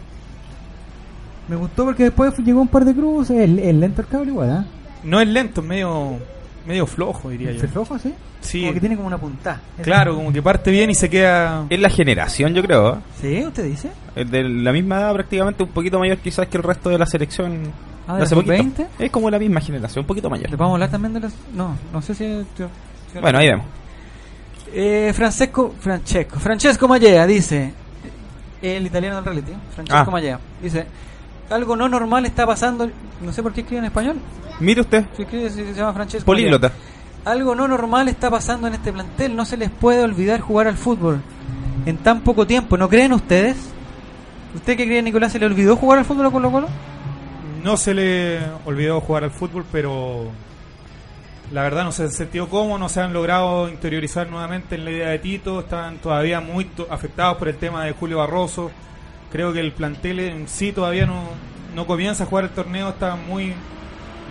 [1.50, 4.50] Me gustó porque después llegó un par de cruces, el, el lento el cabrón igual,
[4.50, 4.66] ¿ah?
[5.04, 6.20] No es lento, es medio,
[6.68, 7.62] medio flojo, diría yo.
[7.62, 8.14] ¿Se flojo, sí?
[8.42, 8.62] Sí.
[8.62, 9.62] Como que tiene como una puntada.
[9.82, 11.66] Claro, como que parte bien y se queda.
[11.70, 12.96] Es la generación, yo creo.
[12.96, 13.00] ¿eh?
[13.22, 13.46] ¿Sí?
[13.46, 13.90] ¿Usted dice?
[14.16, 17.06] Es de la misma edad, prácticamente un poquito mayor quizás que el resto de la
[17.06, 17.72] selección.
[18.08, 18.64] Ah, de ¿de hace los poquito.
[18.64, 18.88] 20?
[19.00, 20.50] Es como la misma generación, un poquito mayor.
[20.50, 21.34] ¿Le vamos a hablar también de las...?
[21.54, 22.24] No, no sé si...
[22.56, 23.66] si- Bueno, ahí vemos.
[24.74, 25.74] Eh, Francesco...
[25.80, 26.40] Francesco.
[26.40, 27.74] Francesco Mallea dice...
[28.62, 29.52] El italiano del reality.
[29.74, 30.12] Francesco Ah.
[30.12, 30.40] Mallea.
[30.62, 30.86] Dice...
[31.50, 32.90] Algo no normal está pasando...
[33.22, 34.18] No sé por qué escribe en español.
[34.60, 36.72] Mire usted, Si escribe, se llama Francesco políglota.
[37.26, 39.36] Algo no normal está pasando en este plantel.
[39.36, 41.22] No se les puede olvidar jugar al fútbol.
[41.86, 42.78] En tan poco tiempo.
[42.78, 43.58] ¿No creen ustedes?
[44.56, 45.32] ¿Usted qué cree, Nicolás?
[45.32, 46.68] ¿Se le olvidó jugar al fútbol a Colo Colo?
[47.64, 50.32] No se le olvidó jugar al fútbol, pero
[51.52, 54.92] la verdad no se han sentido cómodos, no se han logrado interiorizar nuevamente en la
[54.92, 58.72] idea de Tito, están todavía muy afectados por el tema de Julio Barroso.
[59.38, 61.26] Creo que el plantel en sí todavía no,
[61.76, 63.54] no comienza a jugar el torneo, está muy...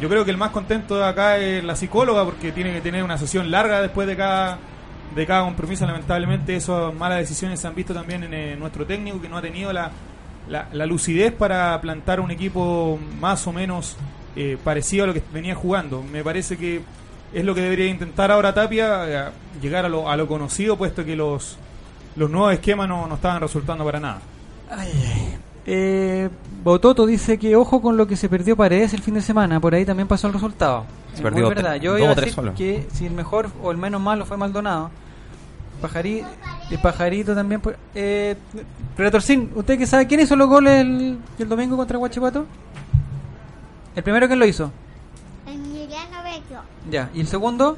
[0.00, 3.16] Yo creo que el más contento acá es la psicóloga porque tiene que tener una
[3.16, 4.58] sesión larga después de cada
[5.14, 5.86] de cada compromiso.
[5.86, 9.42] Lamentablemente esas malas decisiones se han visto también en eh, nuestro técnico que no ha
[9.42, 9.92] tenido la,
[10.48, 13.96] la, la lucidez para plantar un equipo más o menos
[14.34, 16.02] eh, parecido a lo que venía jugando.
[16.02, 16.80] Me parece que
[17.32, 19.30] es lo que debería intentar ahora Tapia, eh,
[19.62, 21.58] llegar a lo, a lo conocido, puesto que los,
[22.16, 24.20] los nuevos esquemas no, no estaban resultando para nada.
[24.70, 25.38] Ay, ay.
[25.68, 26.28] Eh,
[26.62, 29.74] Bototo dice que ojo con lo que se perdió Paredes el fin de semana, por
[29.74, 30.84] ahí también pasó el resultado.
[31.10, 31.74] Se Es perdió muy verdad.
[31.76, 32.54] Yo dos iba a o tres decir solo.
[32.54, 34.90] que si el mejor o el menos malo fue Maldonado.
[35.80, 36.24] Pajari,
[36.70, 37.60] el Pajarito también.
[37.60, 38.36] pues, Eh,
[38.96, 42.46] Retorcín, ¿usted que sabe quién hizo los goles el, el domingo contra Guachipato?
[43.94, 44.70] El primero que lo hizo.
[45.46, 47.10] Emiliano Vecchio, Ya.
[47.12, 47.76] ¿Y el segundo?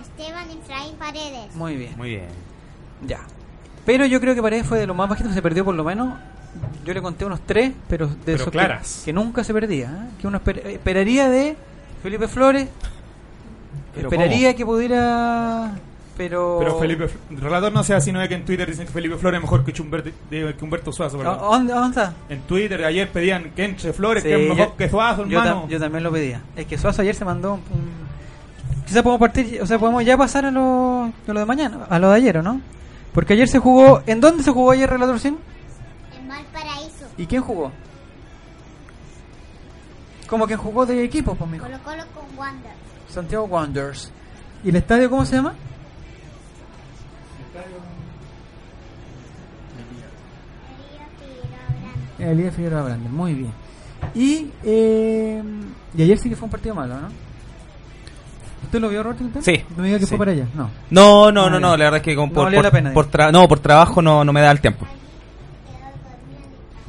[0.00, 1.54] Esteban Efraín Paredes.
[1.54, 1.94] Muy bien.
[1.96, 2.28] Muy bien.
[3.06, 3.20] Ya.
[3.84, 5.84] Pero yo creo que Paredes fue de los más bajitos que se perdió por lo
[5.84, 6.14] menos.
[6.84, 9.02] Yo le conté unos tres, pero de Pero esos claras.
[9.04, 9.86] Que, nunca se perdía.
[9.86, 10.10] ¿eh?
[10.20, 11.56] Que uno esper- esperaría de
[12.02, 12.68] Felipe Flores.
[13.94, 15.72] Pero esperaría que pudiera.
[16.16, 16.56] Pero.
[16.60, 19.16] Pero Felipe, el relator no sea así, no es que en Twitter dicen que Felipe
[19.16, 21.16] Flores es mejor que Humberto, que Humberto Suazo.
[21.16, 21.38] ¿A- perdón.
[21.38, 22.14] a ¿Dónde, dónde está?
[22.28, 25.38] En Twitter ayer pedían que entre Flores, Sí, que es mejor yo- que Suazo, yo,
[25.38, 25.64] hermano.
[25.64, 26.40] tam- yo también lo pedía.
[26.54, 27.60] Es que Suazo ayer se mandó un.
[27.60, 31.86] un- quizás podemos partir, o sea, podemos ya pasar a lo, a lo de mañana,
[31.88, 32.60] a lo de ayer, ¿o no?
[33.12, 35.38] Porque ayer se jugó, ¿en dónde se jugó ayer Relator 100?
[36.18, 37.06] En Valparaíso.
[37.18, 37.70] ¿Y quién jugó?
[40.28, 41.66] Como que jugó de equipo, pues, mijo.
[41.66, 42.72] Colo Colo con Wander.
[43.08, 44.10] Santiago Wanderers.
[44.64, 45.54] ¿Y el estadio cómo se llama?
[50.98, 51.64] Elías Figueroa
[52.16, 52.32] Grande.
[52.32, 53.52] Elías Figueroa Grande, muy bien.
[54.14, 55.42] Y, eh,
[55.96, 57.08] y ayer sí que fue un partido malo, ¿no?
[58.64, 59.40] ¿Usted lo vio, usted?
[59.40, 60.08] Sí, No me diga que sí.
[60.10, 60.70] fue para allá, no.
[60.90, 61.60] No, no, Ah, no, ya.
[61.60, 63.58] no, la verdad es que con- No por, por- la pena, por tra- no, por
[63.60, 64.86] trabajo no, no me da el tiempo.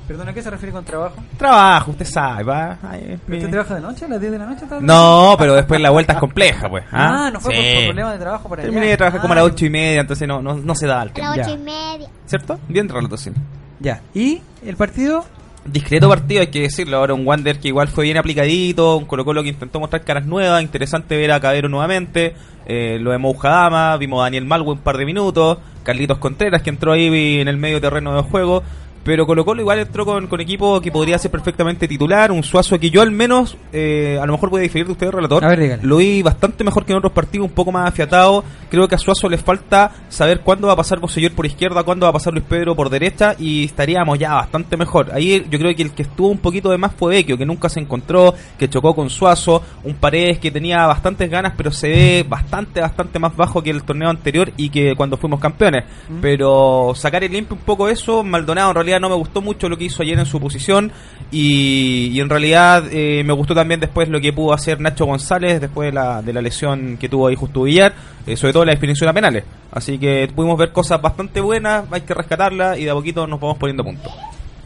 [0.08, 1.16] Perdona, ¿a qué se refiere con trabajo?
[1.38, 2.78] Trabajo, usted sabe, va.
[2.84, 4.04] Ay, ¿Usted trabaja de noche?
[4.04, 4.64] ¿A las 10 de la noche?
[4.66, 6.84] está No, pero después la vuelta es compleja, pues.
[6.92, 7.74] Ah, no fue por, Sí.
[7.76, 8.70] por problemas de trabajo para allá.
[8.72, 10.88] Terminé de trabajar Ah, como a las ocho y media, entonces no, no, no se
[10.88, 11.36] da el A tiempo.
[11.36, 11.54] las Ya.
[11.54, 12.10] ocho y media.
[12.26, 12.60] ¿Cierto?
[12.68, 13.32] Bien relato, sí.
[13.80, 14.02] Ya.
[14.14, 15.24] ¿Y el partido?
[15.66, 16.98] Discreto partido, hay que decirlo.
[16.98, 20.26] Ahora un Wander que igual fue bien aplicadito, un Colo Colo que intentó mostrar caras
[20.26, 24.80] nuevas, interesante ver a Cabero nuevamente, eh, lo de Moujadama, vimos a Daniel Malwe un
[24.80, 28.62] par de minutos, Carlitos Contreras que entró ahí en el medio terreno de juego,
[29.04, 32.80] pero Colo Colo igual entró con, con equipo que podría ser perfectamente titular, un Suazo
[32.80, 35.60] que yo al menos, eh, a lo mejor puede diferir de usted, relator, A ver,
[35.60, 35.84] dígale.
[35.84, 38.98] lo vi bastante mejor que en otros partidos, un poco más afiatado, creo que a
[38.98, 42.34] Suazo le falta saber cuándo va a pasar Bosellor por izquierda, cuándo va a pasar
[42.34, 45.12] Luis Pedro por derecha y estaríamos ya bastante mejor.
[45.14, 47.70] Ahí yo creo que el que estuvo un poquito de más fue Vecchio, que nunca
[47.70, 52.26] se encontró, que chocó con Suazo, un Paredes que tenía bastantes ganas, pero se ve
[52.28, 55.84] bastante, bastante más bajo que el torneo anterior y que cuando fuimos campeones.
[56.10, 56.22] Mm.
[56.22, 59.78] Pero sacar el limpio un poco eso, Maldonado en realidad no me gustó mucho lo
[59.78, 60.92] que hizo ayer en su posición
[61.32, 65.62] y, y en realidad eh, me gustó también después lo que pudo hacer Nacho González
[65.62, 67.94] después de la, de la lesión que tuvo ahí Justo Villar,
[68.26, 69.44] eh, sobre todo la definición a penales.
[69.72, 73.40] Así que pudimos ver cosas bastante buenas, hay que rescatarlas y de a poquito nos
[73.40, 74.12] vamos poniendo a punto.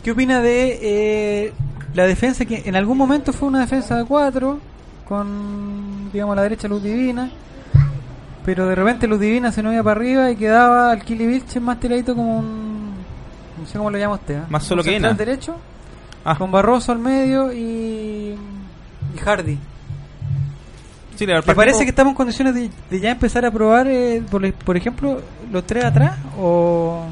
[0.04, 1.54] ¿Qué opina de eh,
[1.94, 4.60] la defensa que en algún momento fue una defensa de cuatro
[5.08, 7.30] con, digamos, la derecha Luz Divina?
[8.46, 11.62] Pero de repente Luz Divina se nos iba para arriba y quedaba al Kili Vilches
[11.62, 12.77] más tiradito como un...
[13.68, 14.38] No sé cómo lo llama usted.
[14.38, 14.44] ¿eh?
[14.50, 15.12] Más solo que Ina.
[15.14, 15.56] derecho,
[16.24, 18.34] Ah, con Barroso al medio y...
[19.16, 19.58] y Hardy.
[21.16, 24.52] sí, ¿Le parece que estamos en condiciones de, de ya empezar a probar, eh, por,
[24.54, 26.18] por ejemplo, los tres atrás?
[26.40, 27.04] ¿O,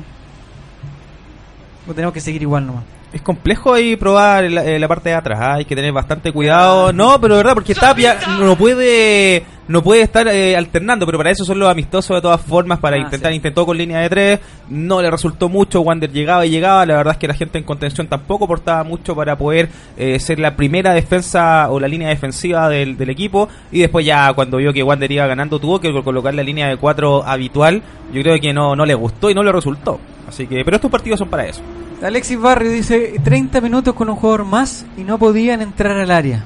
[1.88, 2.84] o tenemos que seguir igual nomás?
[3.14, 6.34] Es complejo ahí probar la, eh, la parte de atrás, ah, hay que tener bastante
[6.34, 6.92] cuidado.
[6.92, 11.32] No, pero de verdad, porque Tapia no puede no puede estar eh, alternando, pero para
[11.32, 13.36] eso son los amistosos de todas formas, para Ah, intentar, sí.
[13.38, 17.14] intentó con línea de tres, no le resultó mucho, Wander llegaba y llegaba, la verdad
[17.14, 20.94] es que la gente en contención tampoco aportaba mucho para poder eh, ser la primera
[20.94, 25.12] defensa o la línea defensiva del, del equipo, y después ya cuando vio que Wander
[25.12, 27.82] iba ganando tuvo que colocar la línea de cuatro habitual,
[28.14, 30.00] yo creo que no, no le gustó y no le resultó.
[30.28, 31.62] Así que, pero estos partidos son para eso.
[32.04, 36.44] Alexis Barrio dice 30 minutos con un jugador más y no podían entrar al área.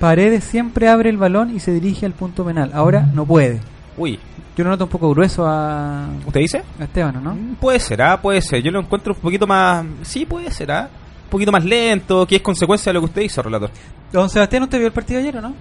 [0.00, 2.70] Paredes siempre abre el balón y se dirige al punto penal.
[2.74, 3.60] Ahora no puede.
[3.96, 4.18] Uy,
[4.56, 6.62] Yo lo noto un poco grueso a, ¿usted dice?
[6.80, 7.34] a Esteban, ¿no?
[7.34, 8.62] Mm, Puede ser, ah, puede ser.
[8.62, 9.84] Yo lo encuentro un poquito más.
[10.02, 10.88] Sí, puede ser, ah.
[11.24, 13.70] Un poquito más lento, que es consecuencia de lo que usted hizo, relator.
[14.10, 15.54] Don Sebastián, ¿usted vio el partido ayer o no?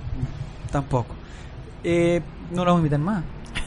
[0.71, 1.13] Tampoco.
[1.83, 2.21] Eh,
[2.51, 3.23] no lo vamos a invitar más.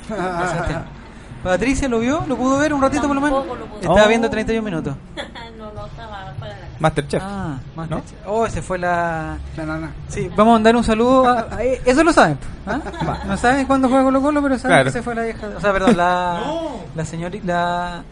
[1.42, 3.46] Patricia lo vio, lo pudo ver un ratito por lo menos.
[3.46, 3.80] Lo pude.
[3.80, 4.08] Estaba Oh.
[4.08, 4.94] viendo 31 minutos.
[5.58, 6.76] no, no, estaba fuera de la casa.
[6.80, 7.22] Masterchef.
[7.24, 7.86] Ah, ¿No?
[8.00, 8.14] techo.
[8.26, 9.38] Oh, ese fue la.
[9.56, 9.92] La nana.
[10.08, 11.26] Sí, vamos a mandar un saludo.
[11.28, 12.38] A, a- eso lo saben.
[12.66, 12.80] ¿ah?
[13.26, 14.84] No saben cuándo juega Colo Colo, pero saben Claro.
[14.84, 15.48] que se fue la vieja.
[15.56, 16.40] O sea, perdón, la.
[16.94, 17.46] La señorita.
[17.46, 18.02] La,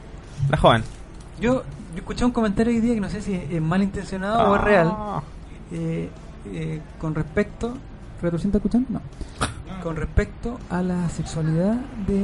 [0.48, 0.82] La joven.
[1.40, 1.64] yo, yo
[1.96, 4.92] escuché un comentario hoy día que no sé si es malintencionado o es real.
[4.96, 5.22] Ah.
[5.72, 6.10] eh,
[6.46, 7.74] eh, con respecto.
[8.20, 8.86] ¿Pero escuchando?
[8.90, 9.00] No.
[9.82, 11.74] Con respecto a la sexualidad
[12.06, 12.14] de.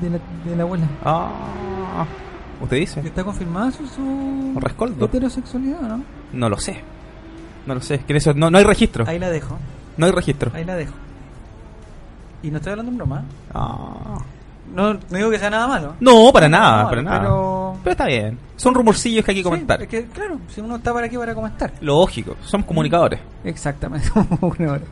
[0.00, 0.86] De la, de la abuela.
[1.04, 2.06] Ah.
[2.62, 3.00] ¿Usted dice?
[3.00, 5.06] ¿Está confirmada su, su Rescoldo.
[5.06, 6.04] heterosexualidad o no?
[6.32, 6.80] No lo sé.
[7.66, 7.96] No lo sé.
[7.96, 9.04] Es que en eso no, no hay registro.
[9.08, 9.56] Ahí la dejo.
[9.96, 10.50] No hay registro.
[10.54, 10.92] Ahí la dejo.
[12.42, 13.24] Y no estoy hablando en broma.
[13.54, 14.18] Ah.
[14.74, 15.94] No, no digo que sea nada malo.
[16.00, 17.20] No, para nada, para nada.
[17.20, 18.38] pero- Pero está bien.
[18.56, 19.82] Son rumorcillos que hay que Sí, comentar.
[19.82, 21.72] es que, claro, si uno está para aquí para comentar.
[21.80, 22.36] Lógico.
[22.44, 23.20] Somos comunicadores.
[23.44, 24.08] Exactamente.
[24.40, 24.82] Una hora.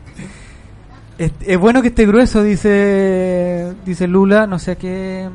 [1.19, 4.47] Es, es bueno que esté grueso, dice dice Lula.
[4.47, 5.29] No sé a qué,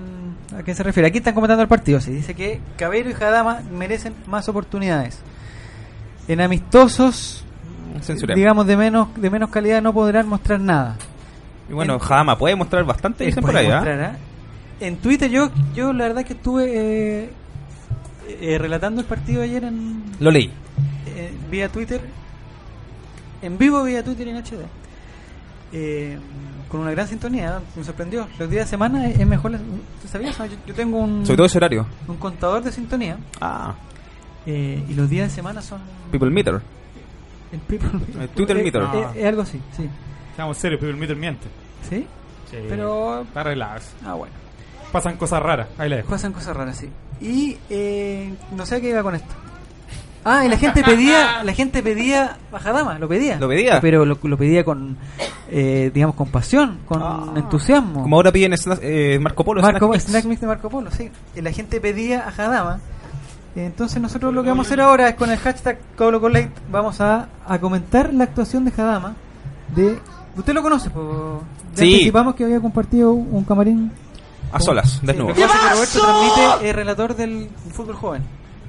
[0.58, 1.08] a qué se refiere.
[1.10, 2.00] Aquí están comentando el partido.
[2.00, 5.20] Sí, dice que Cabero y Jadama merecen más oportunidades.
[6.30, 7.44] En amistosos,
[8.02, 8.38] Censuremos.
[8.38, 10.96] digamos de menos de menos calidad, no podrán mostrar nada.
[11.70, 13.76] Y bueno, en- Jama puede mostrar bastante, dicen por ahí, ¿ah?
[13.76, 14.16] mostrar, ¿ah?
[14.80, 16.66] En Twitter yo yo la verdad que estuve
[17.26, 17.30] eh,
[18.42, 20.50] eh, relatando el partido ayer en Lo leí.
[21.08, 22.00] eh, vía Twitter,
[23.42, 24.64] en vivo vía Twitter y en HD,
[25.74, 26.18] eh,
[26.70, 28.28] con una gran sintonía, me sorprendió.
[28.40, 30.38] Los días de semana es mejor, la- ¿tú sabías?
[30.38, 31.86] Yo, yo tengo un, Sobre todo ese horario.
[32.08, 33.76] un contador de sintonía Ah.
[34.46, 35.82] eh, y los días de semana son
[36.12, 36.62] People Meter.
[37.52, 38.82] el people- El Twitter Eh, meter.
[38.84, 39.90] eh, Es, algo así, sí.
[40.36, 41.48] Seamos serios, pero el Mitter miente.
[41.88, 42.08] ¿Sí?
[42.50, 42.58] Sí.
[42.68, 43.22] Pero.
[43.22, 43.92] Está relax.
[44.06, 44.34] Ah, bueno.
[44.92, 45.68] Pasan cosas raras.
[45.78, 46.10] Ahí la dejo.
[46.10, 46.90] Pasan cosas raras, sí.
[47.22, 49.34] Y eh, no sé a qué iba con esto.
[50.26, 53.38] Ah, y la gente pedía, la gente pedía Bajadama, lo pedía.
[53.40, 53.80] ¿Lo pedía?
[53.82, 54.98] Pero lo, lo pedía con,
[55.50, 57.34] eh, digamos, con pasión, con Ah.
[57.36, 58.04] entusiasmo.
[58.04, 59.62] Como ahora piden Sna- eh, Marco Polo.
[59.62, 60.04] Marco, Snack Mix.
[60.06, 61.10] Snack Mix de Marco Polo, sí.
[61.36, 62.80] Y la gente pedía a Jadama.
[63.56, 67.28] Entonces nosotros lo que vamos a hacer ahora es con el hashtag ColoColate vamos a,
[67.48, 69.16] a comentar la actuación de Jadama.
[69.76, 70.00] De,
[70.36, 70.90] ¿Usted lo conoce?
[70.90, 71.44] Po?
[71.76, 71.92] Ya Sí.
[71.94, 73.92] Anticipamos que había compartido un camarín.
[74.52, 75.30] A solas, Sí, desnudo.
[75.30, 78.24] lo que pasa es que Roberto transmite es relator del fútbol joven.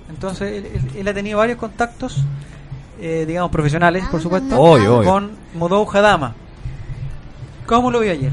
[0.08, 2.22] Entonces él, él- él ha tenido varios contactos,
[3.00, 5.10] eh, digamos, profesionales, por supuesto, Obvio, obvio.
[5.10, 6.34] con Modou Jadama.
[7.66, 8.32] ¿Cómo lo vio ayer?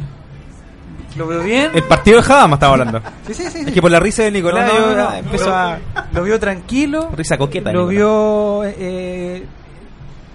[1.17, 1.71] ¿Lo veo bien?
[1.73, 3.01] El partido de Jadama estaba hablando.
[3.27, 3.59] Sí, sí, sí.
[3.67, 5.17] Es que por la risa de Nicolás No, no, yo no, ah, no.
[5.17, 5.79] empezó Lo- a...
[6.13, 7.09] Lo vio tranquilo.
[7.15, 7.71] Risa coqueta.
[7.71, 7.95] Lo Nicolás.
[7.97, 8.63] vio.
[8.77, 9.45] eh,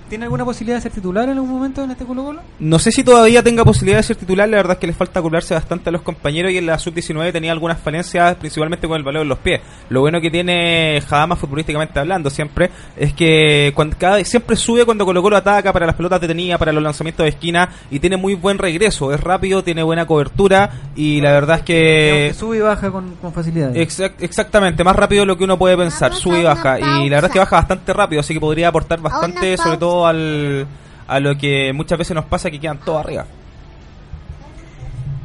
[0.08, 2.40] ¿Tiene alguna posibilidad de ser titular en algún momento en este Colo Colo?
[2.60, 5.20] No sé si todavía tenga posibilidad de ser titular, la verdad es que le falta
[5.20, 9.02] curarse bastante a los compañeros y en la sub-19 tenía algunas falencias, principalmente con el
[9.02, 9.60] valor en los pies.
[9.88, 15.04] Lo bueno que tiene Jadama futbolísticamente hablando siempre es que cuando, cada, siempre sube cuando
[15.04, 18.34] Colo Colo ataca para las pelotas detenidas, para los lanzamientos de esquina y tiene muy
[18.34, 22.34] buen regreso, es rápido, tiene buena cobertura y la verdad es Que que...
[22.38, 23.74] sube y baja con, con facilidad.
[23.74, 26.78] Exact- exactamente, más rápido de lo que uno puede pensar, sube y baja.
[26.78, 29.95] Y la verdad es que baja bastante rápido, así que podría aportar bastante, sobre pausa.
[30.04, 30.66] Al,
[31.06, 33.24] a lo que muchas veces nos pasa que quedan todos arriba.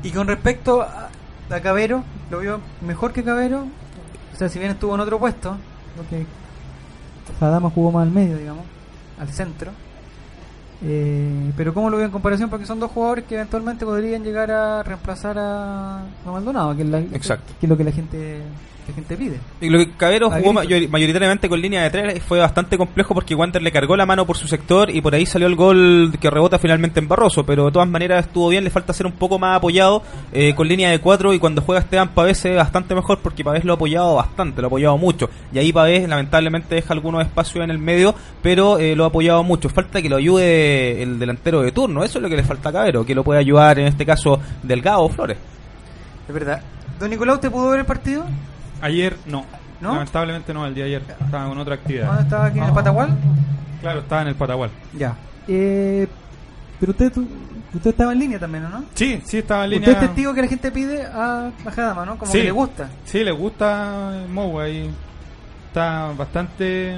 [0.04, 1.10] Y con respecto a,
[1.50, 3.66] a Cabero, lo vio mejor que Cabero.
[4.34, 5.58] O sea, si bien estuvo en otro puesto,
[5.98, 6.26] porque
[7.40, 8.66] Jadama jugó más al medio, digamos,
[9.20, 9.72] al centro.
[10.84, 12.50] Eh, pero ¿cómo lo vio en comparación?
[12.50, 16.88] Porque son dos jugadores que eventualmente podrían llegar a reemplazar a, a Maldonado, que es,
[16.90, 17.54] la- Exacto.
[17.60, 18.42] que es lo que la gente,
[18.88, 19.40] la gente pide.
[19.62, 23.36] Y lo que Cabero jugó mayor- mayoritariamente con línea de tres fue bastante complejo porque
[23.36, 26.30] Wander le cargó la mano por su sector y por ahí salió el gol que
[26.30, 29.40] rebota finalmente en Barroso, pero de todas maneras estuvo bien, le falta ser un poco
[29.40, 32.96] más apoyado eh, con línea de cuatro y cuando juega Esteban Pavés se ve bastante
[32.96, 36.76] mejor porque Pavés lo ha apoyado bastante, lo ha apoyado mucho y ahí Pavés lamentablemente
[36.76, 39.70] deja algunos espacios en el medio, pero eh, lo ha apoyado mucho.
[39.70, 42.72] Falta que lo ayude el delantero de turno, eso es lo que le falta a
[42.74, 45.38] Cabero, que lo puede ayudar en este caso Delgado o Flores.
[46.28, 46.62] Es verdad.
[47.00, 48.26] Don Nicolau, ¿te pudo ver el partido?
[48.82, 49.46] Ayer no.
[49.80, 49.94] ¿No?
[49.94, 51.16] Lamentablemente no, el día de ayer.
[51.24, 52.08] Estaba con otra actividad.
[52.08, 52.72] ¿Dónde estaba aquí en el.
[52.74, 53.18] Patagual?
[53.82, 54.70] Claro, estaba en el Patagual.
[54.98, 55.16] Ya.
[55.48, 56.08] Eh,
[56.80, 57.28] pero usted, tú-
[57.74, 58.84] usted estaba en línea también, ¿o no?
[58.94, 60.00] Sí, sí, estaba en Usted línea.
[60.02, 62.18] es testigo que la gente pide a Bajadama, ¿no?
[62.18, 62.38] Como Sí.
[62.40, 62.90] que le gusta.
[63.06, 64.90] Sí, le gusta Mou ahí.
[65.68, 66.98] Está bastante.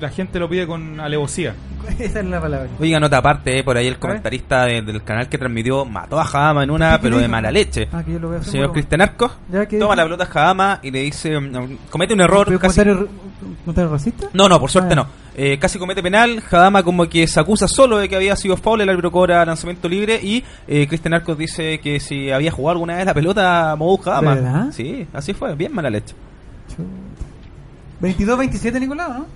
[0.00, 1.54] La gente lo pide con alevosía.
[1.98, 2.68] Esa es la palabra.
[2.78, 6.24] Oiga, nota aparte, eh, por ahí el comentarista de- del canal que transmitió mató a
[6.24, 7.88] Jadama en una, ¿Qué- qué pero de mala leche.
[7.92, 8.72] Ah, que yo lo veo El así, señor bueno.
[8.74, 12.20] Cristian Arcos Ya, ¿qué toma la pelota a Jadama y le dice, mm, comete un
[12.20, 12.46] error.
[12.46, 13.08] ¿Pero casi- comentario,
[13.64, 14.28] comentario racista?
[14.34, 14.96] No, no, por suerte Ah.
[14.96, 15.06] no.
[15.34, 16.40] Eh, casi comete penal.
[16.40, 18.80] Jadama como que se acusa solo de que había sido foul.
[18.82, 20.18] El árbitro cobra lanzamiento libre.
[20.22, 24.34] Y eh, Cristian Arcos dice que si había jugado alguna vez la pelota, Mou Jadama.
[24.34, 24.66] ¿Verdad?
[24.72, 25.54] Sí, así fue.
[25.54, 26.14] Bien mala leche.
[28.00, 29.26] 22-27, Nicolau, ¿no?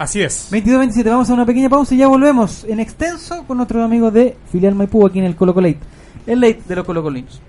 [0.00, 0.50] Así es.
[0.50, 4.34] 22-27, vamos a una pequeña pausa y ya volvemos en extenso con nuestros amigos de
[4.50, 5.78] Filial Maipú aquí en el Colo Colate.
[6.26, 7.42] El late de los colocolinos.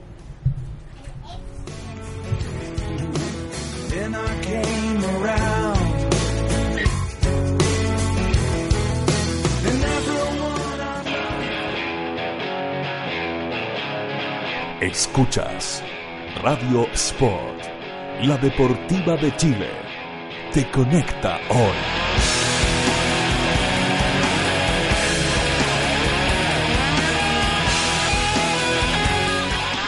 [14.82, 15.82] Escuchas
[16.44, 17.64] Radio Sport,
[18.24, 19.70] la deportiva de Chile.
[20.54, 22.01] Te conecta hoy.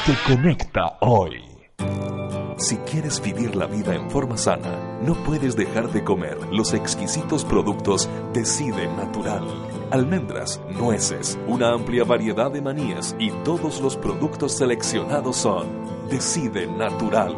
[0.05, 1.41] Te conecta hoy.
[2.57, 7.45] Si quieres vivir la vida en forma sana, no puedes dejar de comer los exquisitos
[7.45, 9.47] productos Decide Natural.
[9.91, 15.67] Almendras, nueces, una amplia variedad de manías y todos los productos seleccionados son
[16.09, 17.37] Decide Natural.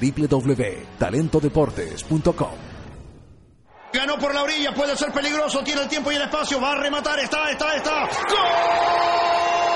[0.00, 2.76] www.talentodeportes.com
[3.92, 6.76] Ganó por la orilla, puede ser peligroso, tiene el tiempo y el espacio, va a
[6.76, 8.08] rematar, está, está, está.
[8.28, 9.75] ¡Gol!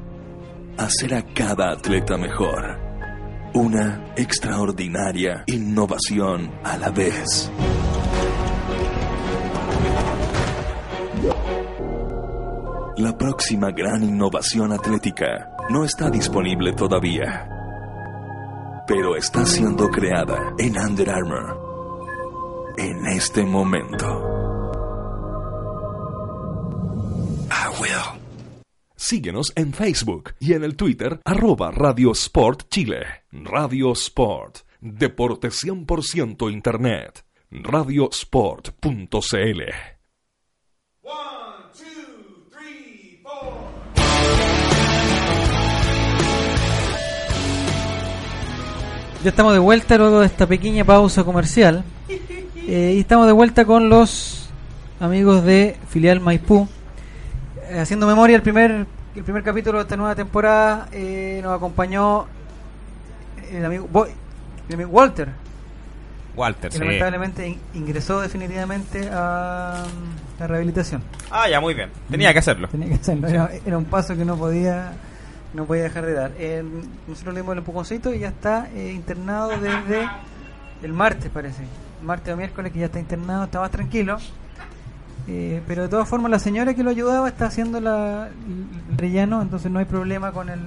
[0.77, 2.79] hacer a cada atleta mejor.
[3.53, 7.51] Una extraordinaria innovación a la vez.
[12.97, 17.49] La próxima gran innovación atlética no está disponible todavía,
[18.87, 24.41] pero está siendo creada en Under Armour en este momento.
[27.81, 28.20] puedo.
[29.01, 32.99] Síguenos en Facebook y en el Twitter arroba Radio Sport Chile.
[33.31, 34.59] Radio Sport.
[34.79, 37.25] Deporte 100% Internet.
[37.49, 39.61] Radiosport.cl
[49.23, 51.83] Ya estamos de vuelta luego de esta pequeña pausa comercial.
[52.67, 54.47] Eh, y estamos de vuelta con los
[54.99, 56.69] amigos de Filial Maipú.
[57.71, 62.25] Eh, haciendo memoria, el primer, el primer capítulo de esta nueva temporada eh, nos acompañó
[63.49, 64.09] el amigo, Boy-
[64.67, 65.29] el amigo Walter,
[66.35, 66.83] Walter, que sí.
[66.83, 71.01] lamentablemente in- ingresó definitivamente a mm, la rehabilitación.
[71.29, 71.89] Ah, ya, muy bien.
[72.09, 72.67] Tenía que hacerlo.
[72.67, 74.93] Tenía que hacerlo, era, era un paso que no podía
[75.53, 76.31] no podía dejar de dar.
[76.37, 76.63] Eh,
[77.07, 80.09] nosotros le dimos el empujoncito y ya está eh, internado desde
[80.81, 81.63] el martes, parece.
[82.01, 84.17] Martes o miércoles que ya está internado, está más tranquilo.
[85.33, 89.41] Eh, pero de todas formas la señora que lo ayudaba está haciendo la, el relleno,
[89.41, 90.59] entonces no hay problema con el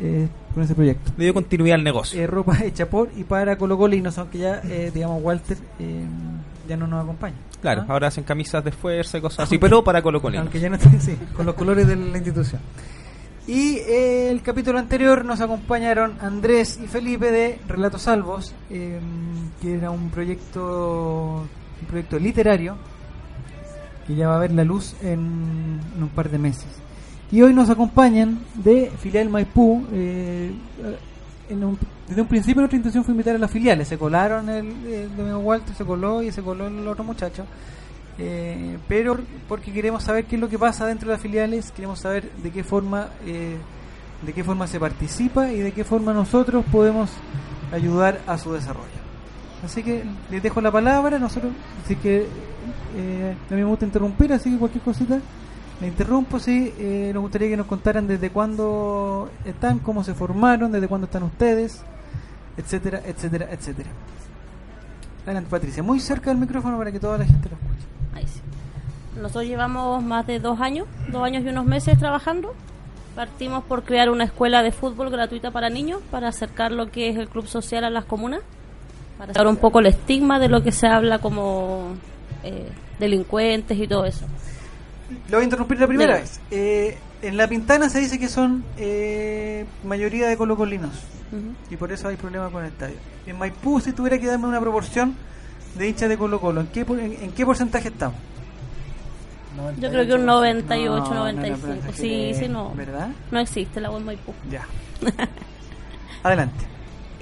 [0.00, 1.10] eh, con ese proyecto.
[1.16, 2.20] Le dio continuidad al negocio.
[2.20, 6.04] Eh, ropa hecha por y para colocolinos, aunque ya, eh, digamos, Walter eh,
[6.68, 7.34] ya no nos acompaña.
[7.60, 7.92] Claro, ¿Ah?
[7.92, 10.38] ahora hacen camisas de fuerza y cosas así, pero para Colo Colo.
[10.38, 12.60] Aunque ya no esté, sí, con los colores de la institución.
[13.48, 19.00] Y eh, el capítulo anterior nos acompañaron Andrés y Felipe de Relatos Salvos, eh,
[19.60, 21.44] que era un proyecto,
[21.80, 22.76] un proyecto literario
[24.12, 25.18] que ya va a ver la luz en,
[26.00, 26.66] un par de meses.
[27.30, 29.86] Y hoy nos acompañan de Filial Maipú.
[29.92, 30.52] eh,
[31.48, 33.88] en un- desde un principio nuestra intención fue invitar a las filiales.
[33.88, 37.44] Se colaron el, el de Walter, se coló y se coló el otro muchacho.
[38.18, 41.98] Eh, pero porque queremos saber qué es lo que pasa dentro de las filiales, queremos
[42.00, 43.56] saber de qué forma eh,
[44.24, 47.10] de qué forma se participa y de qué forma nosotros podemos
[47.72, 49.01] ayudar a su desarrollo.
[49.64, 51.52] Así que les dejo la palabra, nosotros,
[51.84, 52.26] así que
[52.96, 55.20] eh, a mí me gusta interrumpir, así que cualquier cosita
[55.80, 60.72] le interrumpo, sí, eh, nos gustaría que nos contaran desde cuándo están, cómo se formaron,
[60.72, 61.82] desde cuándo están ustedes,
[62.56, 63.90] etcétera, etcétera, etcétera.
[65.24, 67.92] Adelante Patricia, muy cerca del micrófono para que toda la gente lo escuche.
[69.20, 72.54] Nosotros llevamos más de dos años, dos años y unos meses trabajando.
[73.14, 77.16] Partimos por crear una escuela de fútbol gratuita para niños, para acercar lo que es
[77.16, 78.40] el club social a las comunas,
[79.22, 81.92] para sacar un poco el estigma de lo que se habla como
[82.42, 82.68] eh,
[82.98, 84.26] delincuentes y todo eso.
[85.28, 86.22] Lo voy a interrumpir la primera Dale.
[86.22, 86.40] vez.
[86.50, 90.90] Eh, en La Pintana se dice que son eh, mayoría de colocolinos
[91.30, 91.54] Ujú.
[91.70, 92.96] y por eso hay problema con el estadio.
[93.24, 95.14] En Maipú, si tuviera que darme una proporción
[95.76, 98.16] de hinchas de Colo Colo, ¿en qué, en, en qué porcentaje estamos?
[99.78, 101.78] Yo creo que un 98, No, no, no, 95.
[101.82, 102.72] pero sí, sí, no.
[102.74, 103.10] ¿Verdad?
[103.30, 104.32] No existe la web Maipú.
[104.50, 104.66] Ya.
[106.24, 106.71] Adelante.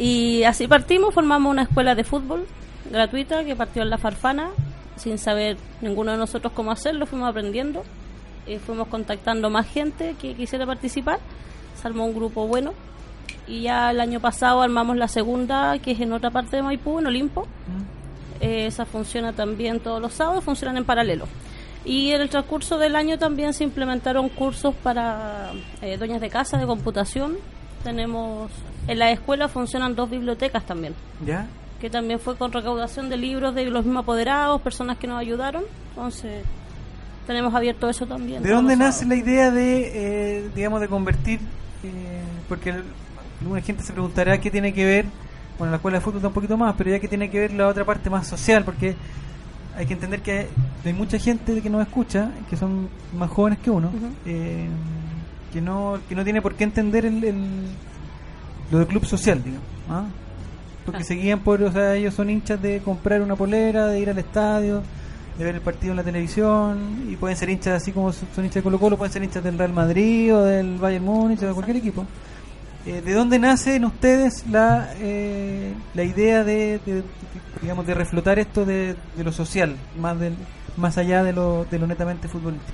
[0.01, 2.47] Y así partimos, formamos una escuela de fútbol
[2.91, 4.49] gratuita que partió en La Farfana,
[4.97, 7.85] sin saber ninguno de nosotros cómo hacerlo, fuimos aprendiendo,
[8.47, 11.19] y fuimos contactando más gente que quisiera participar,
[11.81, 12.73] se armó un grupo bueno,
[13.47, 16.99] y ya el año pasado armamos la segunda, que es en otra parte de Maipú,
[16.99, 17.47] en Olimpo,
[18.41, 21.27] Eh, esa funciona también todos los sábados, funcionan en paralelo.
[21.85, 26.57] Y en el transcurso del año también se implementaron cursos para eh, dueñas de casa
[26.57, 27.37] de computación.
[27.85, 28.51] Tenemos
[28.91, 31.47] en la escuela funcionan dos bibliotecas también, ¿Ya?
[31.81, 35.63] que también fue con recaudación de libros de los mismos apoderados, personas que nos ayudaron.
[35.91, 36.43] Entonces
[37.27, 38.43] tenemos abierto eso también.
[38.43, 39.93] ¿De dónde nace la idea de,
[40.39, 41.41] eh, digamos, de convertir?
[41.83, 42.85] eh, porque el-
[43.41, 45.07] alguna gente se preguntará qué tiene que ver,
[45.57, 47.53] bueno, la escuela de fútbol está un poquito más, pero ya que tiene que ver
[47.55, 48.95] la otra parte más social, porque
[49.77, 50.49] hay que entender que
[50.85, 53.91] hay mucha gente que nos escucha, que son más jóvenes que uno,
[54.27, 54.67] eh,
[55.53, 57.67] que no que no tiene por qué entender el, el-
[58.71, 59.67] lo del club social, digamos.
[59.89, 60.05] ¿ah?
[60.87, 64.11] Porque se guían por, o sea, ellos son hinchas de comprar una polera, de ir
[64.11, 64.83] al estadio,
[65.39, 68.55] de ver el partido en la televisión, y pueden ser hinchas así como son hinchas
[68.57, 71.53] de Colo Colo, pueden ser hinchas del Real Madrid o del Bayern Múnich o de
[71.53, 72.07] cualquier equipo.
[72.87, 77.05] Eh, ¿De dónde nace en ustedes la, eh, la idea de, de-
[77.61, 80.35] digamos, de reflotar esto de, de lo social, más del,
[80.79, 82.73] más allá de lo, de lo netamente futbolístico?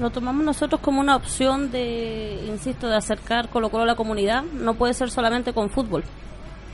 [0.00, 4.42] Lo tomamos nosotros como una opción de, insisto, de acercar Colo Colo a la comunidad.
[4.42, 6.04] No puede ser solamente con fútbol.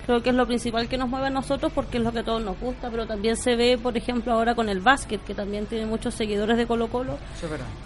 [0.06, 2.24] Creo que es lo principal que nos mueve a nosotros porque es lo que a
[2.24, 5.66] todos nos gusta, pero también se ve, por ejemplo, ahora con el básquet, que también
[5.66, 7.18] tiene muchos seguidores de Colo Colo.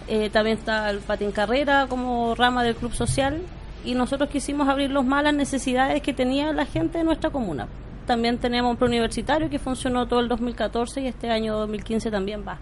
[0.07, 3.43] Eh, también está el patín carrera como rama del club social
[3.85, 7.29] y nosotros quisimos abrir los más a las necesidades que tenía la gente de nuestra
[7.29, 7.67] comuna.
[8.07, 12.57] También tenemos un preuniversitario que funcionó todo el 2014 y este año 2015 también va.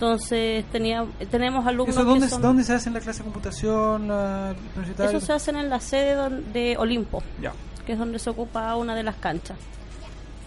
[0.00, 2.40] Entonces tenía, tenemos alumnos ¿Eso dónde, que son...
[2.40, 4.08] dónde se hace en la clase de computación?
[4.08, 5.18] La, universitaria?
[5.18, 7.52] Eso se hace en la sede don- de Olimpo, Ya.
[7.84, 9.58] que es donde se ocupa una de las canchas.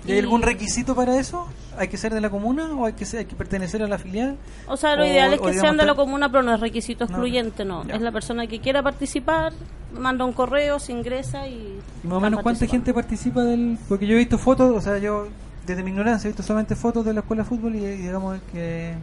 [0.07, 1.47] ¿Y hay algún requisito para eso?
[1.77, 3.99] ¿Hay que ser de la comuna o hay que, ser, hay que pertenecer a la
[3.99, 4.37] filial?
[4.67, 7.63] O sea, lo ideal es que sean de la comuna, pero no es requisito excluyente,
[7.63, 7.83] no.
[7.83, 9.53] Es la persona que quiera participar,
[9.95, 11.79] manda un correo, se ingresa y...
[12.03, 13.77] ¿Y más o menos cuánta gente participa del...?
[13.87, 15.27] Porque yo he visto fotos, o sea, yo
[15.67, 18.39] desde mi ignorancia he visto solamente fotos de la escuela de fútbol y, y digamos
[18.51, 18.95] que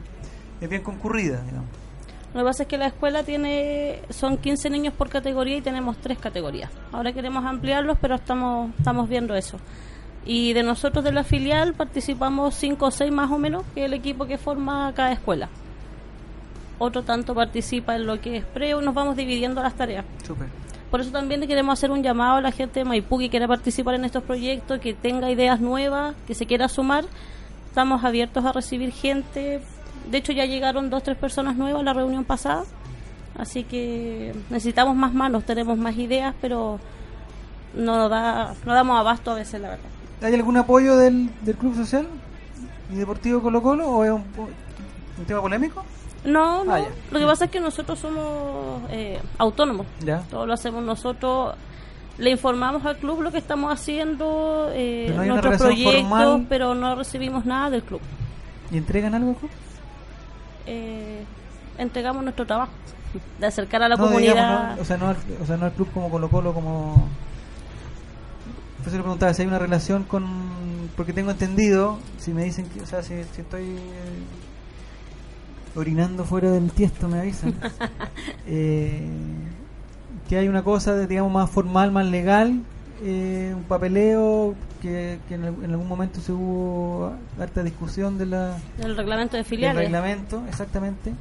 [0.61, 1.69] es bien concurrida, digamos.
[2.33, 5.97] Lo que pasa es que la escuela tiene son 15 niños por categoría y tenemos
[5.97, 6.71] tres categorías.
[6.93, 9.59] Ahora queremos ampliarlos, pero estamos estamos viendo eso.
[10.25, 13.87] Y de nosotros de la filial participamos 5 o 6 más o menos, que es
[13.87, 15.49] el equipo que forma cada escuela.
[16.79, 20.05] Otro tanto participa en lo que es preo nos vamos dividiendo las tareas.
[20.25, 20.47] Súper.
[20.91, 23.95] Por eso también queremos hacer un llamado a la gente de Maipú que quiera participar
[23.95, 27.05] en estos proyectos, que tenga ideas nuevas, que se quiera sumar.
[27.69, 29.61] Estamos abiertos a recibir gente.
[30.11, 32.65] De hecho, ya llegaron dos, tres personas nuevas a la reunión pasada.
[33.39, 36.79] Así que necesitamos más manos, tenemos más ideas, pero
[37.75, 39.89] no, da, no damos abasto a veces, la verdad.
[40.23, 42.07] ¿Hay algún apoyo del, del Club Social
[42.93, 44.25] y Deportivo Colo Colo o es un,
[45.19, 45.83] un tema polémico?
[46.25, 46.75] No, no.
[46.75, 46.89] Ah, ya.
[47.11, 49.87] Lo que pasa es que nosotros somos eh, autónomos.
[50.05, 50.19] Ya.
[50.31, 51.55] Todo lo hacemos nosotros.
[52.19, 56.47] Le informamos al club lo que estamos haciendo, eh, no nuestros proyectos, formal.
[56.51, 58.03] pero no recibimos nada del club.
[58.71, 59.51] ¿Y entregan algo al club?
[60.67, 61.25] Eh,
[61.79, 62.73] entregamos nuestro trabajo
[63.39, 64.35] de acercar a la No, comunidad.
[64.35, 67.09] digamos, no, o, sea, no al, o sea, no al club como Colo Colo, como...
[68.79, 70.25] Por eso le preguntaba si hay una relación con...
[70.97, 72.81] Porque tengo entendido, si me dicen que...
[72.81, 74.25] O sea, si, si estoy eh,
[75.77, 77.55] orinando fuera del tiesto, me avisan.
[78.47, 79.07] eh,
[80.29, 82.61] que hay una cosa, digamos, más formal, más legal,
[83.03, 88.27] eh, un papeleo, que, que en, al- en algún momento se hubo harta discusión de
[88.27, 89.83] la El reglamento de del filiales.
[89.85, 91.13] reglamento, exactamente.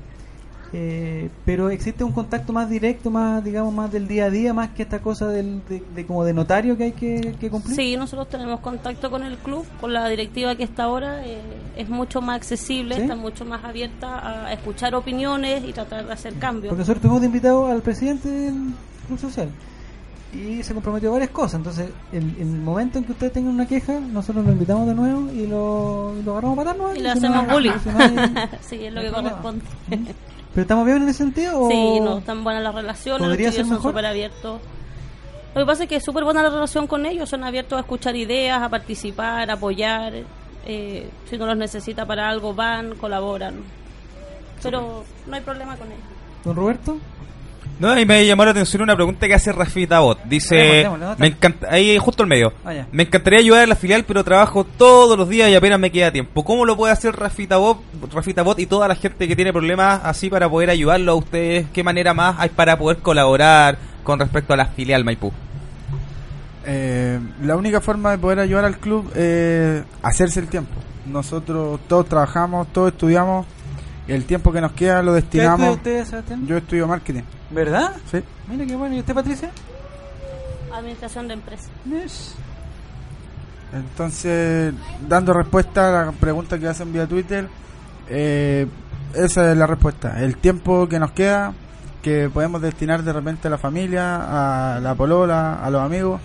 [0.71, 4.69] Eh, pero existe un contacto más directo, más digamos más del día a día, más
[4.69, 7.75] que esta cosa del, de, de como de notario que hay que, que cumplir.
[7.75, 11.41] Sí, nosotros tenemos contacto con el club, con la directiva que está ahora, eh,
[11.75, 13.01] es mucho más accesible, ¿Sí?
[13.01, 16.69] está mucho más abierta a escuchar opiniones y tratar de hacer cambios.
[16.69, 18.53] Porque nosotros tuvimos de invitado al presidente del
[19.07, 19.49] Club Social
[20.33, 21.55] y se comprometió a varias cosas.
[21.55, 24.93] Entonces, el- en el momento en que ustedes tengan una queja, nosotros lo invitamos de
[24.95, 26.93] nuevo y lo, y lo agarramos a patar, ¿no?
[26.93, 27.71] Y Si no- hacemos bullying.
[27.85, 29.65] no hay- sí, es lo no que corresponde.
[29.89, 31.59] ¿Pero estamos bien en ese sentido?
[31.61, 33.91] o- Sí, no, están buenas las relaciones, los ¿Podría chicos ser son mejor?
[33.91, 34.61] súper abiertos.
[35.55, 37.81] Lo que pasa es que es súper buena la relación con ellos, son abiertos a
[37.81, 40.13] escuchar ideas, a participar, a apoyar.
[40.65, 43.55] eh, si uno los necesita para algo, van, colaboran.
[44.61, 46.03] Pero no hay problema con ellos.
[46.43, 46.97] ¿Don Roberto?
[47.79, 50.21] No, y me llamó la atención una pregunta que hace Rafita Bot.
[50.25, 51.47] Dice, Démosle, démosle, ¿dónde me está?
[51.47, 52.53] encanta, ahí justo al medio.
[52.65, 52.73] Ah.
[52.91, 56.11] Me encantaría ayudar a la filial, pero trabajo todos los días y apenas me queda
[56.11, 56.43] tiempo.
[56.43, 57.79] ¿Cómo lo puede hacer Rafita Bot,
[58.13, 61.67] Rafita Bot y toda la gente que tiene problemas así para poder ayudarlo a ustedes?
[61.71, 65.31] ¿Qué manera más hay para poder colaborar con respecto a la filial Maipú?
[66.65, 70.73] Eh, la única forma de poder ayudar al club es hacerse el tiempo.
[71.05, 73.45] Nosotros todos trabajamos, todos estudiamos,
[74.09, 75.67] el tiempo que nos queda lo ¿Qué destinamos.
[75.67, 76.47] estudia usted, Sebastián?
[76.47, 77.23] Yo estudio marketing.
[77.51, 77.95] ¿Verdad?
[78.11, 78.19] Sí.
[78.47, 78.95] Mira qué bueno.
[78.95, 79.51] ¿Y usted, Patricia?
[80.73, 81.69] Administración de empresas.
[83.73, 84.73] Entonces,
[85.07, 87.47] dando respuesta a la pregunta que hacen vía Twitter,
[88.09, 88.67] eh,
[89.13, 90.21] esa es la respuesta.
[90.21, 91.53] El tiempo que nos queda,
[92.01, 96.19] que podemos destinar de repente a la familia, a la polola, a los amigos,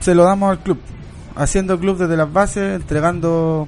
[0.00, 0.78] se lo damos al club.
[1.36, 3.66] Haciendo club desde las bases, entregando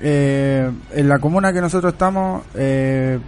[0.00, 3.18] eh, en la comuna que nosotros estamos, eh,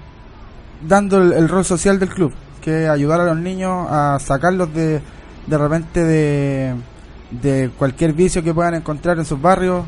[0.87, 4.73] dando el, el rol social del club, que es ayudar a los niños a sacarlos
[4.75, 5.01] de,
[5.47, 6.75] de repente de,
[7.31, 9.85] de cualquier vicio que puedan encontrar en sus barrios,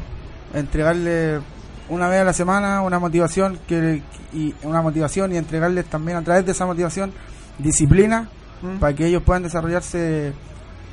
[0.54, 1.40] entregarles
[1.88, 4.02] una vez a la semana una motivación que
[4.32, 7.12] y una motivación y entregarles también a través de esa motivación
[7.58, 8.28] disciplina
[8.62, 8.78] Mm.
[8.78, 10.32] para que ellos puedan desarrollarse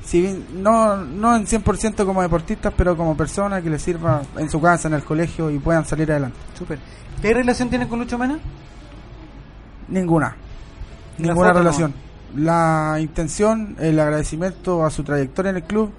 [0.08, 4.50] si bien, no no en 100% como deportistas pero como personas que les sirva en
[4.50, 6.80] su casa en el colegio y puedan salir adelante Súper.
[7.22, 8.40] ¿Qué relación tiene con Lucho Mena?
[9.90, 10.36] Ninguna.
[11.18, 11.94] Ninguna relación.
[12.36, 15.92] La intención, el agradecimiento a su trayectoria en el club,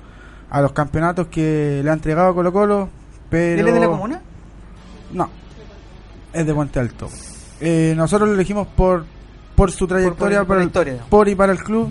[0.50, 2.88] a los campeonatos que le ha entregado Colo Colo,
[3.30, 3.60] pero...
[3.60, 4.20] ¿Él es de la comuna?
[5.12, 5.28] No,
[6.32, 7.08] es de Puente Alto.
[7.60, 9.04] Eh, nosotros lo elegimos por,
[9.56, 11.90] por su trayectoria, por por, el- por y para el club.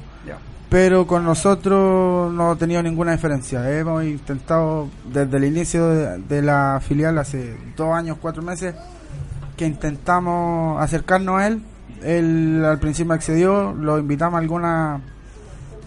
[0.70, 3.70] Pero con nosotros no ha tenido ninguna diferencia.
[3.78, 8.76] Hemos intentado desde el inicio de, de la filial, hace dos años, cuatro meses,
[9.56, 11.62] que intentamos acercarnos a él.
[12.04, 15.02] Él al principio accedió, lo invitamos a alguna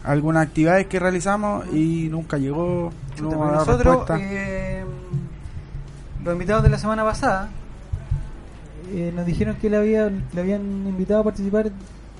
[0.04, 2.90] algunas actividades que realizamos y nunca llegó.
[3.20, 4.82] No nosotros, eh,
[6.24, 7.50] los invitados de la semana pasada,
[8.92, 11.70] eh, nos dijeron que le, había, le habían invitado a participar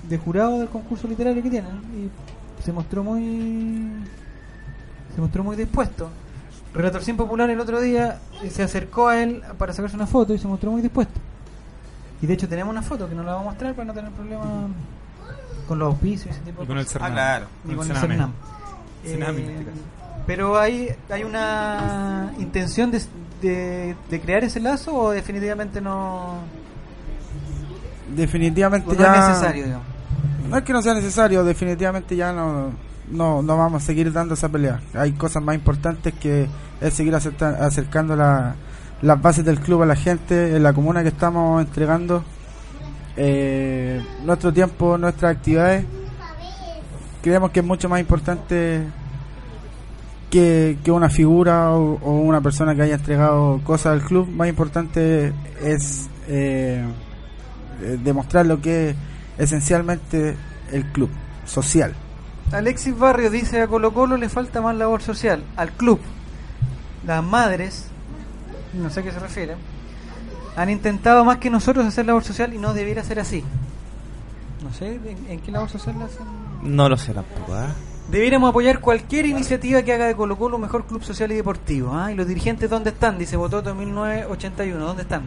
[0.07, 2.09] de jurado del concurso literario que tienen y
[2.63, 3.89] se mostró muy
[5.15, 6.09] se mostró muy dispuesto
[6.73, 10.33] Relator Sin Popular el otro día eh, se acercó a él para sacarse una foto
[10.33, 11.19] y se mostró muy dispuesto.
[12.21, 14.11] Y de hecho tenemos una foto que no la vamos a mostrar para no tener
[14.11, 14.47] problemas
[15.67, 17.01] con los auspicios y ese tipo de Y con el cosas.
[17.01, 17.11] Cernam.
[17.11, 17.45] Ah, claro.
[17.65, 18.31] Ni Con con el el Cernam.
[19.03, 19.77] Eh, en este caso.
[20.27, 23.01] pero hay, hay una intención de,
[23.41, 26.35] de, de crear ese lazo o definitivamente no,
[28.15, 29.13] Definitivamente no ya.
[29.23, 29.87] es necesario, digamos.
[30.51, 32.71] No es que no sea necesario, definitivamente ya no,
[33.09, 34.81] no, no vamos a seguir dando esa pelea.
[34.93, 36.47] Hay cosas más importantes que
[36.81, 38.55] es seguir acercando la-
[39.01, 42.23] las bases del club a la gente, en la comuna que estamos entregando,
[43.17, 45.85] eh, nuestro tiempo, nuestras actividades.
[47.23, 48.81] Creemos que es mucho más importante
[50.29, 54.27] que, que una figura o, o una persona que haya entregado cosas al club.
[54.27, 55.33] Más importante
[55.63, 56.83] es eh,
[57.81, 58.95] eh, demostrar lo que es
[59.37, 60.35] esencialmente
[60.71, 61.09] el club
[61.45, 61.93] social.
[62.51, 65.43] Alexis Barrio dice a Colo Colo le falta más labor social.
[65.55, 65.99] Al club,
[67.05, 67.85] las madres,
[68.73, 69.55] no sé a qué se refiere,
[70.55, 73.43] han intentado más que nosotros hacer labor social y no debiera ser así.
[74.63, 76.25] No sé en, en qué labor social la hacen.
[76.61, 77.73] No lo sé tampoco, ¿ah?
[78.11, 81.93] Debiéramos apoyar cualquier iniciativa que haga de Colo Colo un mejor club social y deportivo.
[81.93, 82.11] ¿ah?
[82.11, 83.17] ¿Y los dirigentes dónde están?
[83.17, 84.85] Dice Bototo 1981.
[84.85, 85.21] ¿Dónde están?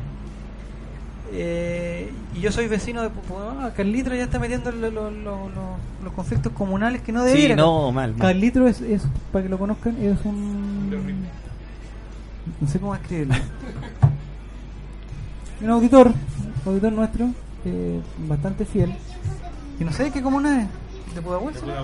[1.36, 5.48] Eh, y yo soy vecino de Pupo- ah, Carlitro ya está metiendo lo- lo- lo-
[5.48, 7.56] lo- los conflictos comunales que no Sí, debiera.
[7.56, 8.20] no, mal, mal.
[8.20, 10.90] Carlitro es, es, para que lo conozcan, es un...
[12.60, 13.34] No sé cómo escribirlo.
[15.60, 16.12] un auditor,
[16.66, 17.26] auditor nuestro,
[17.64, 18.94] eh, bastante fiel.
[19.80, 20.68] Y no sé de qué comuna es.
[21.14, 21.54] ¿De Pudahuel?
[21.54, 21.82] será?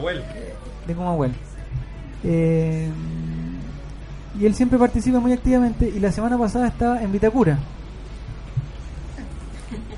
[0.86, 1.32] de Comahuel.
[2.24, 2.88] Eh,
[4.38, 7.58] y él siempre participa muy activamente y la semana pasada estaba en Vitacura.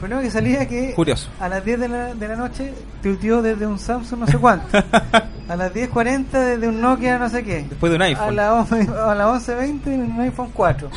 [0.03, 1.29] Problema que salía que Curioso.
[1.39, 2.75] a las 10 de la, de la noche
[3.05, 4.67] tuiteó desde un Samsung no sé cuánto.
[5.49, 7.67] a las 10.40 desde un Nokia no sé qué.
[7.71, 8.29] Después de un iPhone.
[8.29, 10.91] A, la, once- a las 11.20 en un iPhone 4.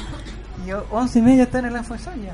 [0.65, 2.33] Y a 11 y media está en el iPhone 6 ya.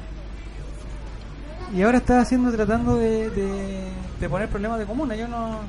[1.78, 3.84] Y ahora está haciendo, tratando de, de,
[4.22, 5.14] de poner problemas de comuna.
[5.18, 5.60] Yo no...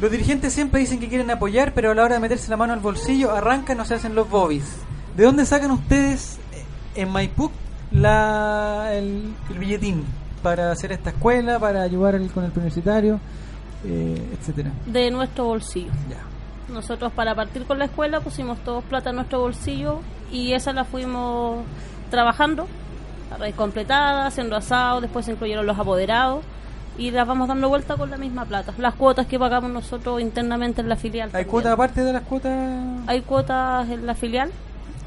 [0.00, 2.72] Los dirigentes siempre dicen que quieren apoyar, pero a la hora de meterse la mano
[2.72, 4.64] al bolsillo, arrancan o se hacen los bobbies.
[5.16, 6.64] ¿De dónde sacan ustedes eh,
[7.02, 7.50] en Maipú
[7.90, 10.04] la, el, el billetín
[10.42, 13.20] para hacer esta escuela, para ayudar con el universitario,
[13.84, 14.70] eh, etcétera?
[14.86, 15.90] de nuestro bolsillo.
[16.68, 20.84] Nosotros para partir con la escuela pusimos todos plata en nuestro bolsillo y esa la
[20.84, 21.64] fuimos
[22.10, 22.68] trabajando,
[23.34, 26.44] a raíz completada, haciendo asado, después se incluyeron los apoderados
[26.96, 28.72] y las vamos dando vuelta con la misma plata.
[28.78, 31.30] Las cuotas que pagamos nosotros internamente en la filial.
[31.32, 32.52] ¿Hay cuotas aparte de las cuotas?
[33.06, 34.50] Hay cuotas en la filial,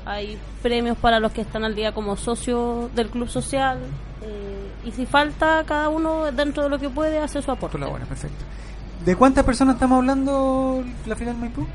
[0.06, 3.80] hay premios para los que están al día como socios del club social
[4.22, 7.78] eh, y si falta cada uno dentro de lo que puede hace su aporte.
[7.78, 8.44] Colabora, perfecto.
[9.06, 11.66] ¿De cuántas personas estamos hablando la final Maipú?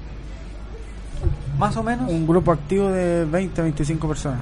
[1.59, 2.11] Más o menos.
[2.11, 4.41] Un grupo activo de 20 a 25 personas.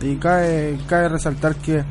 [0.00, 1.84] Y cabe, cabe resaltar que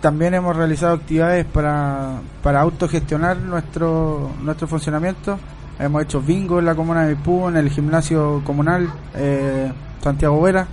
[0.00, 5.38] también hemos realizado actividades para, para autogestionar nuestro, nuestro funcionamiento.
[5.78, 9.72] Hemos hecho bingo en la comuna de Maipú, en el gimnasio comunal eh,
[10.04, 10.66] Santiago Vera.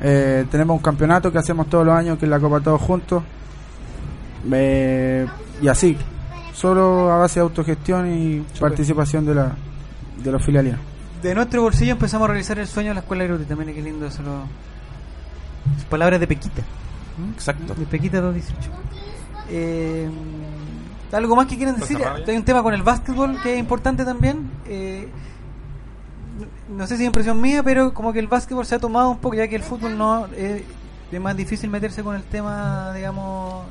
[0.00, 3.22] Eh, tenemos un campeonato que hacemos todos los años, que es la Copa Todos Juntos.
[4.52, 5.26] Eh,
[5.62, 5.96] y así,
[6.52, 9.52] solo a base de autogestión y participación de, la,
[10.22, 10.80] de los filialinos.
[11.22, 13.44] De nuestro bolsillo empezamos a realizar el sueño de la escuela Gruti.
[13.44, 14.22] También qué lindo eso.
[14.22, 14.42] lo-
[15.90, 16.62] Palabras de Pequita.
[17.18, 17.32] ¿Mm?
[17.34, 17.74] Exacto.
[17.74, 18.70] De Pequita 218.
[19.50, 20.08] Eh,
[21.12, 22.06] ¿Algo más que quieran ¿Pasa decir?
[22.28, 24.50] Hay un tema con el básquetbol que es importante también.
[24.66, 25.08] Eh,
[26.68, 29.18] no- sé si es impresión mía, pero como que el básquetbol se ha tomado un
[29.18, 30.64] poco, ya que el fútbol no eh,
[31.10, 33.64] es más difícil meterse con el tema, digamos,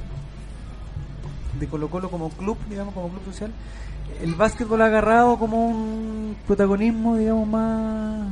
[1.60, 3.52] de Colo Colo como club, digamos, como club social.
[4.22, 8.28] El básquetbol ha agarrado como un protagonismo, digamos, más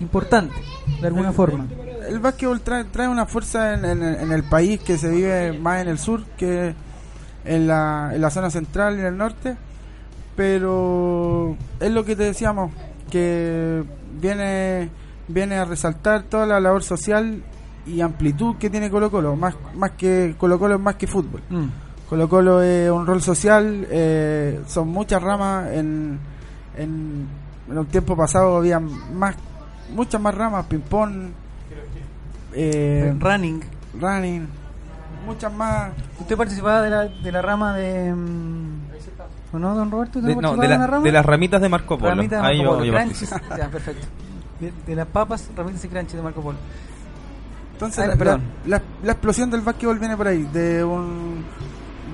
[0.00, 0.54] importante,
[1.00, 1.66] de alguna forma.
[2.08, 5.82] El básquetbol trae, trae una fuerza en, en- en el país que se vive más
[5.82, 6.74] en el sur que
[7.44, 9.56] en la, en la zona central y en el norte,
[10.36, 12.70] pero es lo que te decíamos,
[13.08, 13.84] que
[14.20, 14.90] viene,
[15.26, 17.42] viene a resaltar toda la labor social
[17.86, 21.42] y amplitud que tiene Colo Colo, más, más que Colo Colo es más que fútbol.
[21.48, 21.66] Mm.
[22.08, 26.18] Colo Colo es un rol social, eh, son muchas ramas, en,
[26.76, 27.26] en,
[27.70, 29.36] en un tiempo pasado había más,
[29.94, 31.30] muchas más ramas, ping-pong,
[32.54, 33.60] eh, running,
[34.00, 34.48] running,
[35.26, 35.92] muchas más.
[36.18, 38.14] ¿Usted participaba de la, de la rama de...
[38.14, 38.77] mm,
[39.52, 40.18] ¿O no, don Roberto?
[40.18, 41.04] ¿Usted De, no no, participaba de, en la- rama?
[41.04, 42.10] de las ramitas de Marco Polo.
[42.10, 43.36] Ramitas de Ahí Marco yo- Polo, yo participo.
[43.56, 44.06] Ya, perfecto.
[44.60, 46.58] De, de las papas, ramitas y crunchies de Marco Polo.
[47.74, 48.42] Entonces, Ah, la, perdón.
[48.66, 51.44] la- la explosión del básquetbol viene por ahí, de un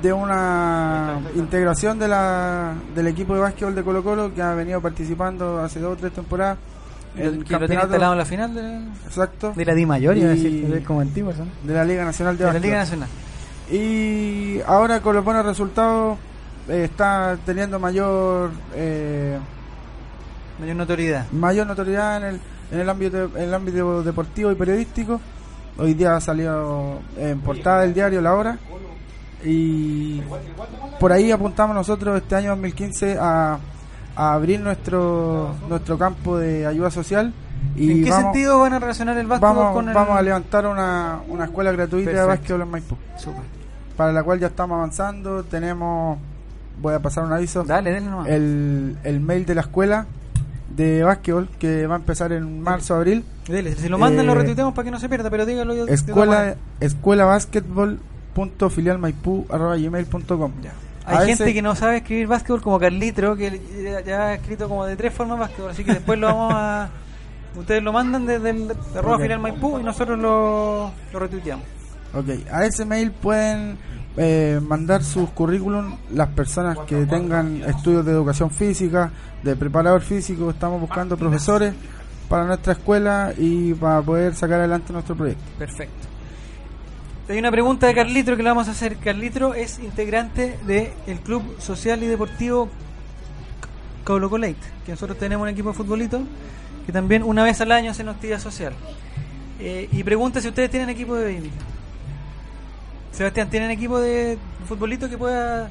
[0.02, 4.78] de una integración de la, del equipo de básquetbol de Colo Colo que ha venido
[4.82, 6.58] participando hace dos o tres temporadas
[7.16, 8.76] el que lo tiene campeonato- instalado en la final de,
[9.06, 9.54] Exacto.
[9.56, 11.32] de la Di Mayor, iba a Y- decir, es como antiguo
[11.62, 12.58] de la Liga Nacional de De la.
[12.58, 13.08] Liga Nacional.
[13.70, 16.18] Y ahora con los buenos resultados
[16.68, 19.38] está teniendo mayor eh,
[20.58, 21.26] Mayor notoriedad.
[21.32, 22.40] mayor notoriedad en el,
[22.70, 25.20] en el ámbito en el ámbito deportivo y periodístico.
[25.76, 28.58] Hoy día salió en portada del diario La Hora
[29.44, 30.22] y
[31.00, 33.58] por ahí apuntamos nosotros este año 2015 a,
[34.14, 37.32] a abrir nuestro nuestro campo de ayuda social
[37.76, 40.22] y ¿En qué vamos, sentido van a relacionar el básquetbol vamos, con el vamos a
[40.22, 42.96] levantar una, una escuela gratuita de básquetbol en Maipú
[43.96, 45.44] para la cual ya estamos avanzando.
[45.44, 46.18] Tenemos,
[46.80, 48.28] voy a pasar un aviso, Dale, dale nomás.
[48.28, 50.06] el, el mail de la escuela
[50.74, 53.24] de básquetbol que va a empezar en marzo, abril.
[53.46, 55.86] Dele, si lo mandan Eh, lo retuiteamos para que no se pierda, pero dígalo yo.
[55.86, 58.00] Escuela, escuela básquetbol
[58.34, 60.50] punto filial maipú arroba gmail punto com.
[61.06, 64.68] Hay A gente que no sabe escribir básquetbol como Carlitro, que ya, ya ha escrito
[64.68, 66.88] como de tres formas básquetbol, así que después lo vamos a...
[67.56, 69.22] Ustedes lo mandan desde el arroba Ok.
[69.22, 71.64] final Maipú y nosotros lo, lo retuiteamos.
[72.14, 73.76] Ok, a ese mail pueden
[74.16, 79.10] eh, mandar sus currículum las personas que tengan estudios de educación física,
[79.42, 80.50] de preparador físico.
[80.50, 81.74] Estamos buscando profesores
[82.28, 85.44] para nuestra escuela y para poder sacar adelante nuestro proyecto.
[85.58, 86.08] Perfecto.
[87.28, 88.96] Hay una pregunta de Carlitro que le vamos a hacer.
[88.96, 92.68] Carlitro es integrante del Club Social y Deportivo
[94.04, 96.22] Colo Colate, que nosotros tenemos un equipo de futbolito
[96.84, 98.74] que también una vez al año hacen actividad social.
[99.58, 101.50] Eh, y pregunta si ustedes tienen equipo de baby.
[103.14, 104.38] Sebastián, ¿tienen equipo de
[104.68, 105.70] futbolito que pueda...?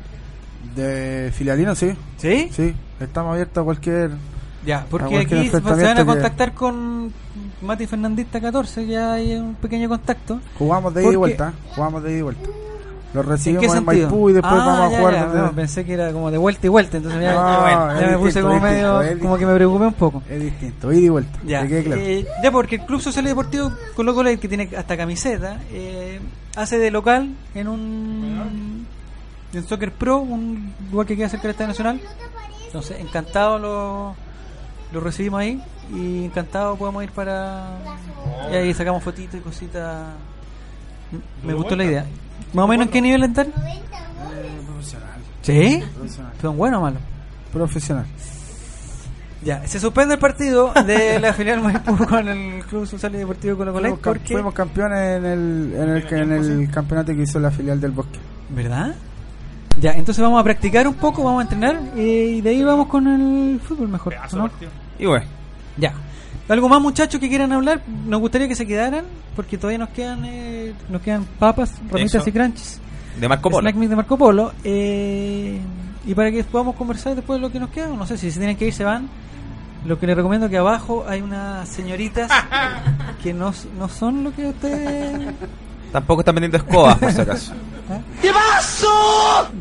[0.75, 1.93] De filialino, sí.
[2.17, 2.49] ¿Sí?
[2.53, 4.11] Sí, estamos abiertos a cualquier.
[4.65, 7.11] Ya, a porque aquí se van a enfrentamiento que- contactar con
[7.61, 10.39] Mati Fernandista 14, ya hay un pequeño contacto.
[10.57, 11.53] Jugamos de ida y Porque- vuelta.
[11.75, 12.49] Jugamos de ida y vuelta.
[13.13, 14.07] Lo ¿En recibimos en, sentido?
[14.09, 16.37] Maipú y después Ah, vamos a ya, jugar ya, no, pensé que era como de
[16.39, 19.85] vuelta y vuelta, entonces ya, No, ya me puse como medio, como que me preocupé
[19.85, 20.23] un poco.
[20.29, 21.39] Es distinto, ida y vuelta.
[21.45, 22.01] Ya, claro.
[22.01, 26.19] eh, ya porque el Club Social y Deportivo Colo Colo, que tiene hasta camiseta, eh,
[26.55, 28.87] hace de local en un
[29.53, 32.01] en Soccer Pro, un lugar que queda cerca del Estadio Nacional.
[32.65, 34.15] Entonces, encantado lo,
[34.91, 35.61] lo recibimos ahí
[35.93, 37.77] y encantado podemos ir para...
[38.51, 40.07] Y ahí sacamos fotitos y cositas.
[41.43, 42.05] Me gustó la idea.
[42.53, 43.51] ¿Más o menos en qué nivel están?
[44.65, 45.21] profesional.
[45.43, 45.83] ¿Sí?
[45.93, 46.33] Profesional.
[46.41, 47.01] ¿Son buenos o malos?
[47.51, 48.05] Profesional.
[49.43, 53.57] Ya, se suspende el partido de la filial Maipú con el Club Social y Deportivo
[53.57, 54.33] Colo Colo Fuimos, porque...
[54.33, 58.19] fuimos campeones en el, en el, en el campeonato que hizo la filial del Bosque.
[58.49, 58.95] ¿Verdad?
[59.79, 63.07] Ya, entonces vamos a practicar un poco, vamos a entrenar y de ahí vamos con
[63.07, 64.13] el fútbol mejor.
[64.31, 64.49] ¿o no?
[64.99, 65.25] Y bueno,
[65.77, 65.93] Ya.
[66.49, 67.81] ¿Algo más muchachos que quieran hablar?
[68.05, 72.29] Nos gustaría que se quedaran porque todavía nos quedan eh, nos quedan papas, ramitas Eso.
[72.29, 72.81] y crunches.
[73.19, 73.61] de Marco Polo.
[73.61, 74.51] Snack Mix de Marco Polo.
[74.63, 75.59] eh,
[76.05, 78.39] y para que podamos conversar después de lo que nos queda, no sé si se
[78.39, 79.07] tienen que ir, se van.
[79.85, 82.31] Lo que les recomiendo que abajo hay unas señoritas
[83.23, 85.33] que no, no son lo que ustedes
[85.91, 87.53] Tampoco están vendiendo escobas, por si acaso.
[88.21, 88.31] ¿Qué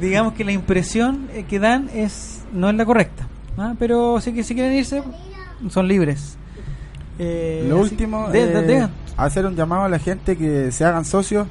[0.01, 3.27] Digamos que la impresión eh, que dan es no es la correcta.
[3.59, 3.75] ¿ah?
[3.79, 5.03] Pero sí que si quieren irse,
[5.69, 6.37] son libres.
[7.19, 11.05] Eh, Lo último, de- de- eh, hacer un llamado a la gente que se hagan
[11.05, 11.47] socios,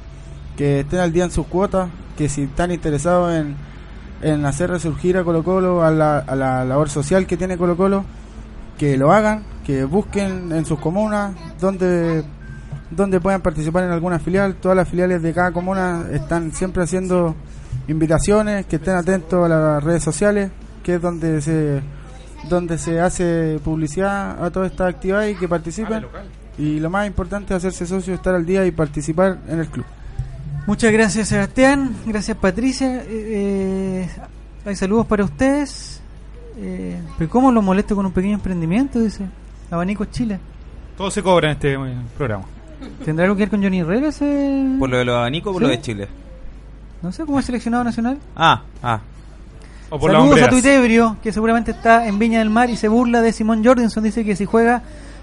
[0.56, 3.54] que estén al día en sus cuotas, que si están interesados en,
[4.22, 7.76] en hacer resurgir a Colo Colo, a la, a la labor social que tiene Colo
[7.76, 8.04] Colo,
[8.78, 12.24] que lo hagan, que busquen en sus comunas donde
[12.96, 14.56] donde puedan participar en alguna filial.
[14.56, 17.34] Todas las filiales de cada comuna están siempre haciendo
[17.88, 20.50] invitaciones, que estén atentos a las redes sociales,
[20.82, 21.82] que es donde se
[22.48, 26.04] donde se hace publicidad a toda esta actividad y que participen.
[26.58, 29.86] Y lo más importante es hacerse socio, estar al día y participar en el club.
[30.66, 33.02] Muchas gracias Sebastián, gracias Patricia.
[33.02, 34.08] Eh, eh,
[34.64, 36.00] hay saludos para ustedes.
[36.56, 39.00] Eh, pero ¿cómo los molesto con un pequeño emprendimiento?
[39.00, 39.26] Dice
[39.70, 40.38] Abanico Chile.
[40.96, 42.44] Todo se cobra en este eh, programa.
[43.04, 44.76] ¿Tendrá algo que ver con Johnny Herrera ese?
[44.78, 45.66] ¿Por lo de los abanicos o por ¿Sí?
[45.66, 46.08] lo de Chile?
[47.00, 48.18] No sé, ¿cómo es seleccionado nacional?
[48.36, 49.00] Ah, ah.
[49.90, 50.48] O por las Saludos a.
[50.48, 54.04] Tuitebrio, que seguramente está en Viña del Mar y se burla de Simón Jordanson.
[54.04, 54.82] Dice que si juega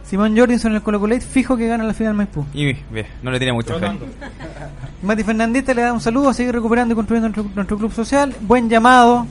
[0.10, 2.43] Simón Jordanson en el Colo Colo, fijo que gana la final Maipú.
[2.53, 3.88] Y ve, no le tiene mucha fe.
[5.03, 8.36] Mati Fernandita le da un saludo, a seguir recuperando y construyendo nuestro, nuestro club social.
[8.41, 9.28] Buen llamado.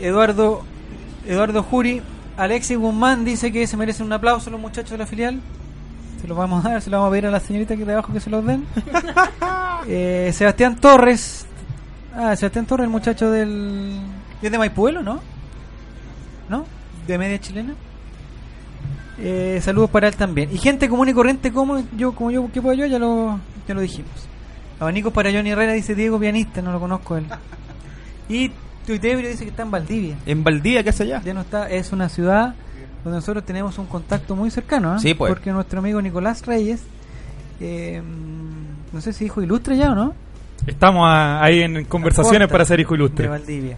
[0.00, 0.64] Eduardo
[1.26, 2.02] Eduardo Juri.
[2.36, 5.40] Alexis Guzmán dice que se merecen un aplauso los muchachos de la filial.
[6.20, 7.92] Se los vamos a dar, se los vamos a pedir a la señorita que de
[7.92, 8.66] abajo que se los den.
[9.86, 11.44] Eh, Sebastián Torres.
[12.16, 14.00] Ah, Sebastián Torres, el muchacho del.
[14.40, 15.20] ¿Es de Maipuelo, no?
[16.48, 16.64] ¿No?
[17.06, 17.74] ¿De media chilena?
[19.18, 20.50] Eh, saludos para él también.
[20.52, 23.38] Y gente común y corriente como yo, como yo, que puedo yo, ya lo,
[23.68, 24.10] ya lo dijimos.
[24.80, 27.26] Abanicos para Johnny Herrera, dice Diego Pianista, no lo conozco él.
[28.28, 28.50] Y
[28.86, 30.16] Tuitebrio dice que está en Valdivia.
[30.26, 31.22] ¿En Valdivia qué hace allá?
[31.24, 32.54] Ya no está, es una ciudad
[33.04, 34.98] donde nosotros tenemos un contacto muy cercano, ¿ah?
[34.98, 35.30] Sí, pues.
[35.32, 36.82] porque nuestro amigo Nicolás Reyes,
[37.60, 38.02] eh,
[38.92, 40.14] no sé si hijo ilustre ya o no,
[40.66, 43.24] Estamos a- ahí en conversaciones para ser hijo ilustre.
[43.24, 43.76] de Valdivia.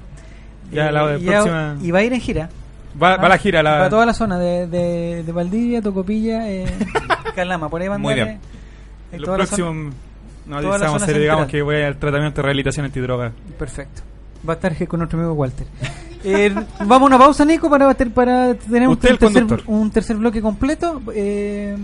[0.73, 2.49] Ya Eh, la y próxima- y va a ir en gira.
[3.01, 3.63] Va, va la gira.
[3.63, 3.73] La...
[3.73, 6.67] Para toda la zona de, de, de Valdivia, Tocopilla, eh,
[7.35, 8.41] Calama, por ahí van Muy bien.
[9.13, 9.95] en próximos.
[10.47, 13.33] No, toda la zona digamos que voy al tratamiento de rehabilitación antidroga.
[13.59, 14.03] Perfecto.
[14.49, 15.67] Va a estar con nuestro amigo Walter.
[16.29, 21.01] Eh, vamos a una pausa, Nico, para, para tener un tercer, un tercer bloque completo.
[21.15, 21.77] Eh,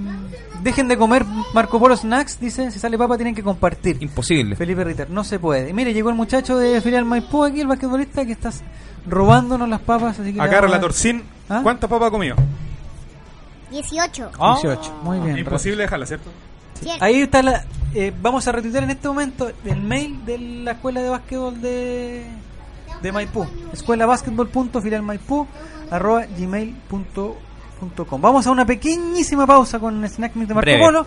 [0.65, 3.99] dejen de comer Marco Polo Snacks, dice, si sale papa tienen que compartir.
[4.01, 4.57] Imposible.
[4.57, 5.71] Felipe Ritter, no se puede.
[5.71, 8.65] Y mire, llegó el muchacho de Filial Maipú aquí, el basquetbolista, que estás
[9.07, 10.19] robándonos las papas.
[10.19, 11.61] Así que Acá, relator Sin, ¿Ah?
[11.63, 12.37] ¿cuántas papas ha comido?
[13.71, 14.31] 18.
[14.39, 15.39] 18, muy bien.
[15.39, 16.31] Imposible dejarla, ¿cierto?
[17.01, 17.65] Ahí está la.
[17.95, 22.27] eh, vamos a retuitear en este momento el mail de la escuela de básquetbol de,
[23.01, 23.47] de Maipú.
[23.73, 25.47] Escuela Maipú
[25.91, 28.21] arroba gmail.com.
[28.21, 30.85] Vamos a una pequeñísima pausa con Snack Mix de Marco Breve.
[30.85, 31.07] Polo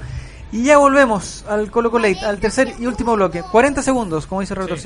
[0.51, 3.41] y ya volvemos al Colo Colate, al tercer y último bloque.
[3.43, 4.79] 40 segundos, como dice el Relator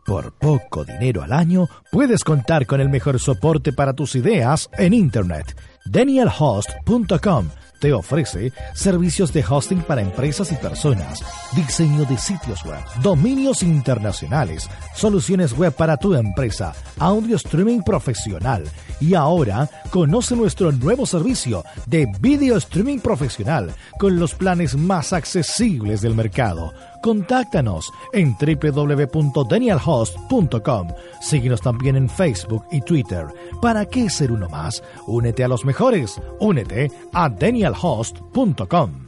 [0.07, 4.95] Por poco dinero al año, puedes contar con el mejor soporte para tus ideas en
[4.95, 5.55] Internet.
[5.85, 11.23] DanielHost.com te ofrece servicios de hosting para empresas y personas,
[11.55, 18.65] diseño de sitios web, dominios internacionales, soluciones web para tu empresa, audio streaming profesional
[19.01, 26.01] y ahora conoce nuestro nuevo servicio de video streaming profesional con los planes más accesibles
[26.01, 26.73] del mercado.
[27.03, 30.89] Contáctanos en www.danielhost.com.
[31.21, 33.27] Síguenos también en Facebook y Twitter.
[33.63, 34.83] ¿Para qué ser uno más?
[35.07, 36.21] Únete a los mejores.
[36.41, 39.08] Únete a danielhost.com.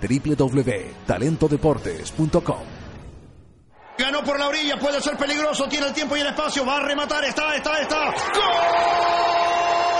[0.00, 2.58] www.talentodeportes.com
[3.98, 6.80] Ganó por la orilla, puede ser peligroso, tiene el tiempo y el espacio, va a
[6.80, 8.14] rematar, está, está, está.
[8.34, 9.99] ¡Gol!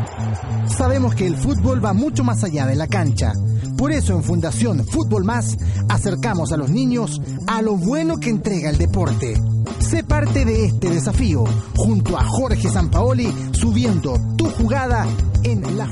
[0.77, 3.33] Sabemos que el fútbol va mucho más allá de la cancha.
[3.77, 5.57] Por eso en Fundación Fútbol Más
[5.89, 9.39] acercamos a los niños a lo bueno que entrega el deporte.
[9.79, 11.43] Sé parte de este desafío
[11.75, 15.07] junto a Jorge Sampaoli subiendo tu jugada
[15.43, 15.87] en la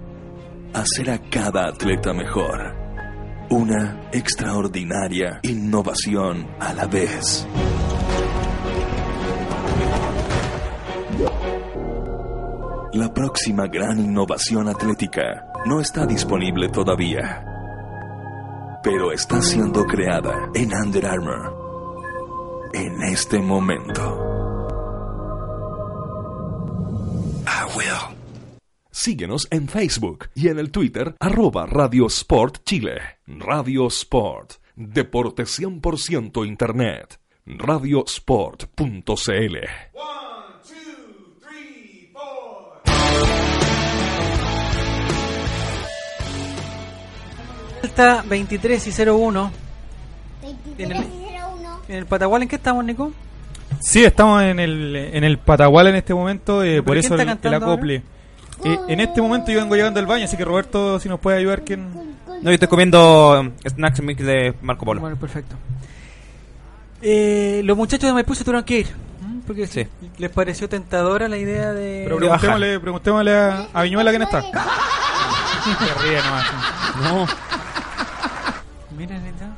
[0.73, 2.75] hacer a cada atleta mejor.
[3.49, 7.47] Una extraordinaria innovación a la vez.
[12.93, 17.45] La próxima gran innovación atlética no está disponible todavía,
[18.83, 24.31] pero está siendo creada en Under Armour en este momento.
[29.01, 33.01] Síguenos en Facebook y en el Twitter arroba Radio Sport Chile.
[33.25, 34.57] Radio Sport.
[34.75, 37.19] Deporte 100% Internet.
[37.47, 39.57] Radiosport.cl
[47.81, 49.51] Delta 23 y 01.
[50.43, 51.07] 23 En el,
[51.87, 53.11] en el Patagual, ¿en qué estamos, Nico?
[53.79, 57.39] Sí, estamos en el, en el Patagual en este momento, eh, ¿Pero por eso el,
[57.41, 58.03] el acople.
[58.63, 61.37] Eh, en este momento yo vengo llegando al baño, así que Roberto, si nos puede
[61.37, 61.91] ayudar, ¿quién?
[62.27, 65.01] No, yo estoy comiendo um, snacks mix de Marco Polo.
[65.01, 65.55] Bueno, perfecto.
[67.01, 68.87] Eh, los muchachos de Maipú se tuvieron que ir.
[69.47, 69.87] Porque Sí.
[70.17, 72.01] les pareció tentadora la idea de.
[72.05, 74.41] Pero preguntémosle, preguntémosle a, a Viñuela quién está.
[75.61, 76.45] Se ríe nomás.
[77.03, 77.27] No.
[78.97, 79.49] Mira, neta.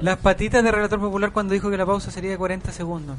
[0.00, 3.16] Las patitas de Relator Popular cuando dijo que la pausa sería de 40 segundos.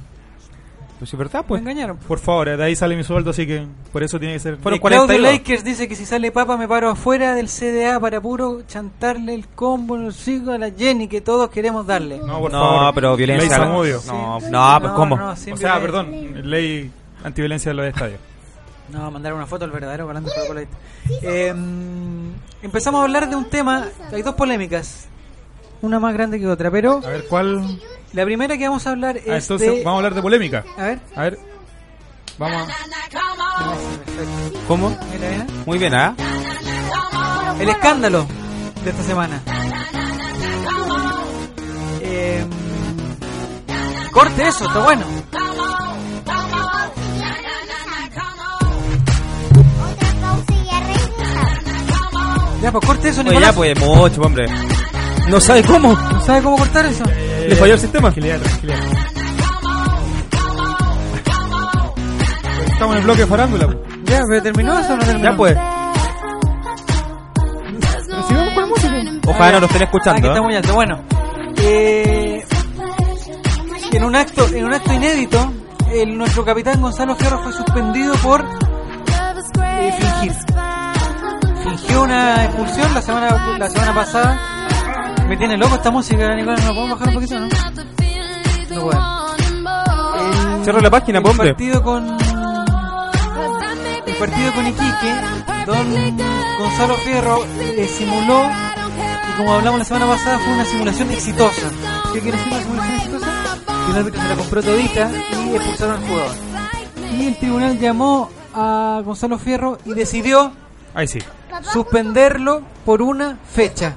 [1.01, 1.61] Pues es verdad, Me pues.
[1.61, 1.97] engañaron.
[1.97, 4.57] Por favor, de ahí sale mi sueldo, así que por eso tiene que ser.
[4.57, 5.31] Fueron Eh, Claudio 42.
[5.33, 9.47] Lakers dice que si sale papa me paro afuera del CDA para puro chantarle el
[9.47, 12.19] combo, no sigo a la Jenny que todos queremos darle.
[12.19, 12.93] No, por No, favor.
[12.93, 13.57] pero violencia.
[13.57, 13.67] Ley.
[13.67, 14.45] No, Sí.
[14.51, 15.17] no, pues ¿cómo?
[15.17, 15.79] no, O sea, violencia.
[15.81, 16.91] perdón, ley
[17.23, 18.19] antiviolencia de los estadios.
[18.93, 20.67] No, mandar una foto al verdadero galán de.
[21.23, 21.53] Eh,
[22.61, 23.87] empezamos a hablar de un tema.
[24.13, 25.07] Hay dos polémicas.
[25.81, 27.79] Una más grande que otra, pero A ver, ¿cuál?
[28.13, 30.63] La primera que vamos a hablar Ah, es entonces, de- vamos a hablar de polémica.
[30.77, 30.99] A ver.
[31.15, 31.39] A ver.
[32.37, 32.73] Vamos a...
[34.67, 34.97] ¿Cómo?
[35.65, 36.15] Muy bien, ¿ah?
[37.59, 38.25] El escándalo
[38.83, 39.41] de esta semana.
[42.01, 42.43] Eh,
[44.11, 45.05] corte eso, está bueno.
[52.61, 53.49] Ya, pues corte eso, Oye, Nicolás.
[53.51, 54.45] ya, pues mucho, hombre.
[55.29, 55.93] No sabe cómo.
[55.93, 57.03] ¿No sabe cómo cortar eso?
[57.47, 58.13] Le falló el sistema.
[62.73, 63.67] Estamos en el bloque de farándula.
[64.05, 65.29] Ya, pero terminó eso no terminó.
[65.31, 65.57] Ya pues.
[68.27, 68.93] Sigamos con la música.
[69.27, 70.27] Ojalá no lo estén escuchando.
[70.31, 70.55] Ah, ¿eh?
[70.55, 70.75] estamos.
[70.75, 70.99] Bueno,
[71.57, 72.45] eh,
[73.91, 75.53] en un acto, en un acto inédito,
[75.91, 78.41] el- nuestro capitán Gonzalo Fierro fue suspendido por
[79.63, 80.33] eh, fingir.
[81.63, 84.39] Fingió una expulsión la semana la semana pasada
[85.31, 86.59] me tiene loco esta música, Nicolás.
[86.59, 87.47] ¿No la podemos bajar un poquito, no?
[88.75, 89.35] No puedo.
[90.57, 91.53] El- Cierra la página, el hombre.
[91.53, 92.05] partido con
[94.05, 95.15] el partido con Iquique,
[95.65, 96.17] don
[96.59, 101.69] Gonzalo Fierro eh, simuló y como hablamos la semana pasada fue una simulación exitosa.
[102.13, 103.27] ¿Qué quiere decir una simulación exitosa?
[103.85, 105.11] Que el árbitro se la compró todita
[105.45, 106.35] y expulsaron al jugador.
[107.17, 110.51] Y el tribunal llamó a Gonzalo Fierro y decidió
[110.93, 111.19] Ahí sí.
[111.71, 113.95] suspenderlo por una fecha.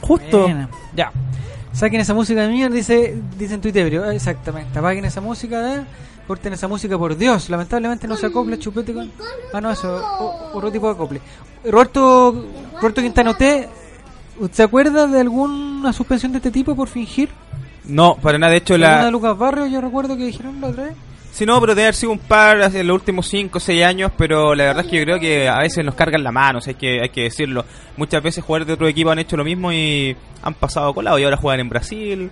[0.00, 0.44] Justo acá.
[0.44, 0.68] Buena.
[0.94, 1.12] Ya.
[1.72, 4.02] Saquen esa música de mierda, dice, dice en Twitter.
[4.04, 4.78] Ah, Exactamente.
[4.78, 5.84] Apaguen esa música, ¿eh?
[6.26, 7.48] corten esa música por Dios.
[7.50, 9.12] Lamentablemente no se acopla chupete con.
[9.52, 9.96] Ah, no, eso.
[10.20, 11.20] o- otro tipo de acople.
[11.64, 12.44] Roberto,
[12.80, 13.68] Roberto Quintana, ¿usted
[14.52, 17.28] se acuerda de alguna suspensión de este tipo por fingir?
[17.84, 18.50] No, para nada.
[18.52, 19.10] De hecho, ¿Alguna de la.
[19.10, 20.94] Lucas Barrio, yo recuerdo que dijeron la otra vez.
[21.36, 24.10] Si no, pero debe haber sido un par hace los últimos 5 o 6 años,
[24.16, 26.62] pero la verdad es que yo creo que a veces nos cargan la mano, o
[26.62, 27.66] sea, hay que, hay que decirlo.
[27.98, 31.24] Muchas veces jugadores de otro equipo han hecho lo mismo y han pasado colado y
[31.24, 32.30] ahora juegan en Brasil.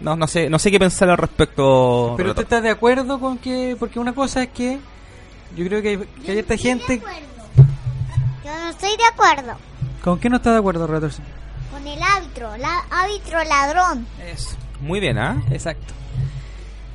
[0.00, 2.14] No, no sé, no sé qué pensar al respecto.
[2.16, 2.28] Pero Relator.
[2.30, 3.76] usted está de acuerdo con que.
[3.78, 4.78] Porque una cosa es que.
[5.54, 7.02] Yo creo que hay, que hay esta gente.
[8.44, 9.58] Yo no estoy de acuerdo
[10.02, 11.10] ¿Con qué no está de acuerdo, Relator?
[11.70, 14.06] con el árbitro, la árbitro ladrón.
[14.26, 14.56] Eso.
[14.80, 15.42] Muy bien, ¿ah?
[15.50, 15.92] Exacto.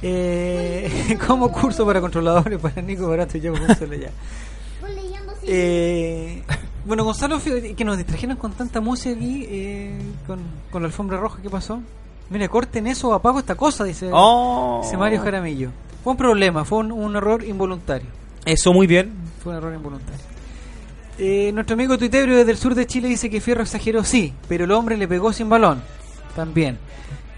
[0.02, 4.10] Eh, como curso para controladores para Nico Barato y yo Gonzalo ya.
[5.44, 6.44] Eh,
[6.86, 10.40] bueno, Gonzalo, que nos distrajeron con tanta música aquí, eh, con,
[10.72, 11.82] con la alfombra roja, ¿qué pasó?
[12.30, 14.82] Mire, corten eso, apago esta cosa, dice, Oh.
[14.84, 15.70] dice Mario Jaramillo.
[16.04, 18.10] Fue un problema, fue un, un error involuntario.
[18.46, 19.14] Eso muy bien.
[19.42, 20.20] Fue un error involuntario.
[21.20, 24.66] Eh, nuestro amigo tuitebrio desde el sur de Chile dice que Fierro exageró, sí, pero
[24.66, 25.82] el hombre le pegó sin balón.
[26.36, 26.78] También.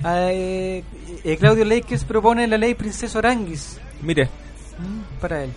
[0.05, 0.83] Eh,
[1.23, 5.51] eh, Claudio Lakers propone la ley Princesa Aranguis Mire, mm, para él.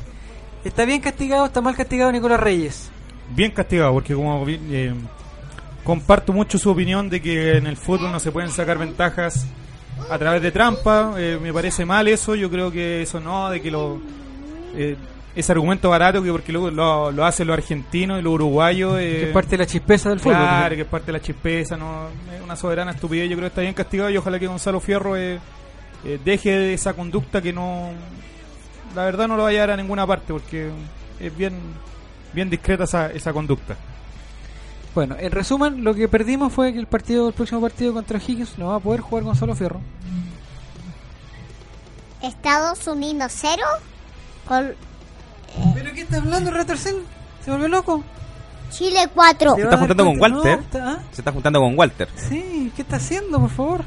[0.64, 2.90] ¿Está bien castigado está mal castigado Nicolás Reyes?
[3.30, 4.94] Bien castigado, porque como eh,
[5.84, 9.46] comparto mucho su opinión de que en el fútbol no se pueden sacar ventajas
[10.10, 11.14] a través de trampa.
[11.18, 12.34] eh, me parece mal eso.
[12.34, 14.00] Yo creo que eso no, de que lo.
[15.34, 18.98] Eh, ese argumento barato que porque luego lo, lo hacen los argentinos y los uruguayos.
[19.00, 20.36] eh, Que es parte de la chispeza del fútbol.
[20.36, 20.76] Claro, ¿no?
[20.76, 23.28] que es parte de la chispeza, no, es una soberana estupidez.
[23.30, 25.38] Yo creo que está bien castigado y ojalá que Gonzalo Fierro eh,
[26.04, 27.90] eh, deje esa conducta que no,
[28.94, 30.70] la verdad no lo va a llevar a ninguna parte porque
[31.20, 31.54] es bien,
[32.32, 33.76] bien discreta esa, esa conducta.
[34.94, 38.58] Bueno, en resumen, lo que perdimos fue que el partido, el próximo partido contra Higgins
[38.58, 39.80] no va a poder jugar Gonzalo Fierro.
[42.22, 43.64] Estados Unidos cero.
[44.46, 44.76] Con ¿Pero
[46.08, 46.96] qué está hablando, Retorcén?
[47.44, 48.02] ¿Se volvió loco?
[48.70, 49.54] Chile 4.
[49.56, 50.56] se está juntando con Walter.
[50.56, 50.98] No, está- ¿ah?
[51.12, 52.08] Se está juntando con Walter.
[52.28, 53.84] Sí, ¿qué está haciendo, por favor?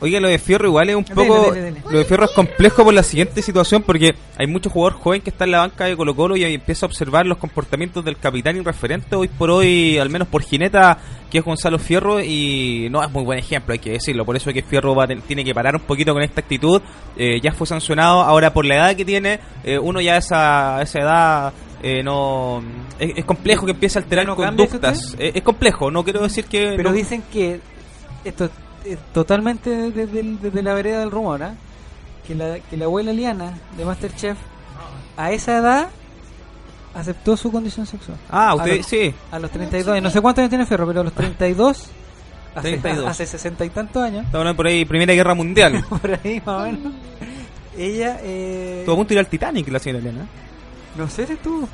[0.00, 1.50] Oiga, lo de Fierro igual es un poco...
[1.50, 1.82] dele, dele.
[1.90, 5.30] Lo de Fierro es complejo por la siguiente situación porque hay muchos jugadores jóvenes que
[5.30, 8.56] están en la banca de Colo Colo y empieza a observar los comportamientos del capitán
[8.56, 10.98] y referente hoy por hoy, al menos por Gineta,
[11.30, 14.24] que es Gonzalo Fierro y no es muy buen ejemplo, hay que decirlo.
[14.24, 16.80] Por eso es que Fierro va tiene que parar un poquito con esta actitud.
[17.16, 20.82] Eh, ya fue sancionado, ahora por la edad que tiene, eh, uno ya a esa,
[20.82, 21.52] esa edad...
[21.82, 22.62] eh, no
[23.00, 26.74] es, es complejo que empiece a alterar ¿No conductas es complejo no quiero decir que
[26.76, 27.60] Pero no- dicen que
[28.24, 28.50] esto
[28.84, 31.54] es totalmente desde, el- desde la vereda del rumor, ¿ah?
[32.26, 34.36] que, la, que la abuela Liana de Masterchef
[35.16, 35.88] a esa edad
[36.94, 38.16] aceptó su condición sexual.
[38.30, 39.14] Ah, A usted- los- sí.
[39.30, 41.86] A los 32, y no sé cuántos años tiene Ferro, pero a los 32,
[42.54, 43.06] hace, 32.
[43.06, 46.64] hace 60 y tantos años, hablando por ahí Primera Guerra Mundial por ahí más o
[46.66, 46.92] menos,
[47.76, 48.18] ella...
[48.22, 50.26] Eh, Estuvo a punto de ir al Titanic la señora Elena
[50.96, 51.68] No sé, eres tú.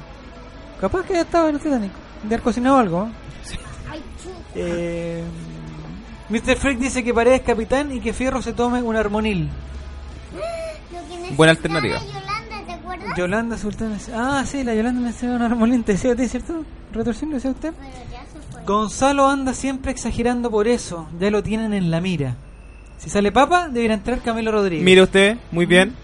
[0.80, 1.92] Capaz que ya estaba en el Titanic.
[2.22, 3.08] De haber cocinado algo.
[4.54, 5.22] Eh,
[6.28, 6.56] Mr.
[6.56, 9.50] Freak dice que Paredes es capitán y que Fierro se tome un armonil.
[11.36, 13.16] buena alternativa Yolanda, ¿te acuerdas?
[13.16, 13.98] Yolanda Sultana.
[14.14, 15.84] Ah, sí, la Yolanda me enseñó un armonil.
[15.84, 16.64] ¿Te decía a ti, cierto?
[16.92, 17.74] ¿Retorsión lo decía usted?
[18.66, 21.08] Gonzalo anda siempre exagerando por eso.
[21.20, 22.36] Ya lo tienen en la mira.
[22.96, 24.84] Si sale papa, debería entrar Camilo Rodríguez.
[24.84, 25.94] mire usted muy bien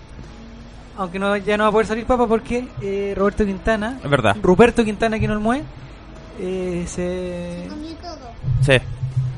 [0.98, 4.36] Aunque no, ya no va a poder salir papa porque eh, Roberto Quintana, es verdad
[4.42, 5.64] Ruperto Quintana, que no el mueve,
[6.38, 7.66] eh, se...
[7.70, 8.18] Comió todo.
[8.60, 8.72] sí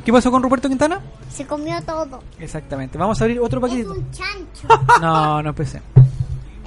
[0.05, 1.01] ¿Qué pasó con Ruperto Quintana?
[1.31, 2.21] Se comió todo.
[2.39, 2.99] Exactamente.
[2.99, 3.93] Vamos a abrir otro Es paquetito.
[3.93, 4.69] un chancho.
[5.01, 5.81] No, no empecé.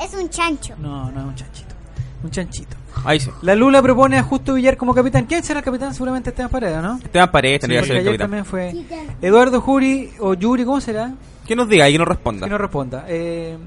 [0.01, 0.75] es un chancho.
[0.79, 1.75] No, no es un chanchito.
[2.23, 2.75] Un chanchito.
[3.03, 5.25] ahí sí La Lula propone a Justo Villar como capitán.
[5.25, 5.93] ¿Quién será el capitán?
[5.93, 6.97] Seguramente Esteban Paredes, ¿no?
[7.03, 8.73] Esteban Paredes tendría que ser el capitán también fue
[9.21, 11.13] Eduardo Juri o Yuri, ¿cómo será?
[11.45, 12.45] Que nos diga y que nos responda.
[12.45, 13.05] Que nos responda.
[13.07, 13.57] Eh,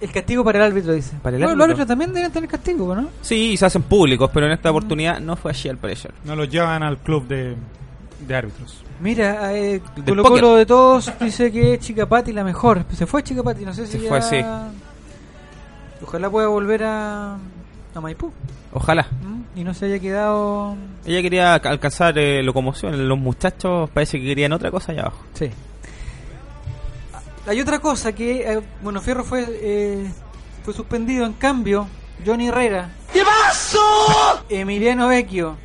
[0.00, 1.16] el castigo para el árbitro, dice.
[1.22, 1.56] Para el Bueno, árbitro.
[1.56, 3.08] Los árbitros también deben tener castigo, ¿no?
[3.22, 6.12] Sí, y se hacen públicos, pero en esta oportunidad no fue así al parecer.
[6.24, 7.56] No los llevan al club de,
[8.20, 8.82] de árbitros.
[9.00, 10.22] Mira, eh, Colo.
[10.22, 12.84] Colo de todos dice que es Chicapati la mejor.
[12.94, 14.36] Se fue Chicapati, no sé si Se ya- fue, sí.
[16.02, 17.34] Ojalá pueda volver a,
[17.94, 18.32] a Maipú.
[18.72, 19.06] Ojalá.
[19.22, 19.44] ¿m?
[19.54, 20.76] Y no se haya quedado...
[21.06, 23.08] Ella quería alca- alcanzar eh, locomoción.
[23.08, 25.22] Los muchachos parece que querían otra cosa allá abajo.
[25.34, 25.50] Sí.
[27.46, 30.10] Hay otra cosa que, eh, bueno, Fierro fue eh,
[30.64, 31.86] fue suspendido, en cambio,
[32.26, 32.88] Johnny Herrera,
[34.48, 35.56] Emiliano Vecchio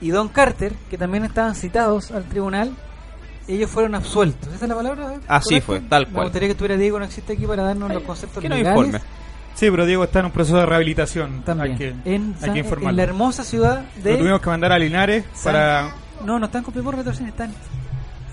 [0.00, 2.72] y Don Carter, que también estaban citados al tribunal,
[3.48, 4.52] ellos fueron absueltos.
[4.54, 5.14] ¿Esa es la palabra?
[5.28, 6.24] Así fue, tal Me cual.
[6.26, 8.86] gustaría que estuviera Diego, no existe aquí para darnos los conceptos Que nos legales.
[8.86, 9.04] informe.
[9.54, 11.42] Sí, pero Diego está en un proceso de rehabilitación.
[11.42, 11.72] También.
[11.72, 14.12] Hay que, en, hay que en la hermosa ciudad de...
[14.12, 15.94] Lo tuvimos que mandar a Linares San- para...
[16.26, 17.54] No, no están con Retorsión, están...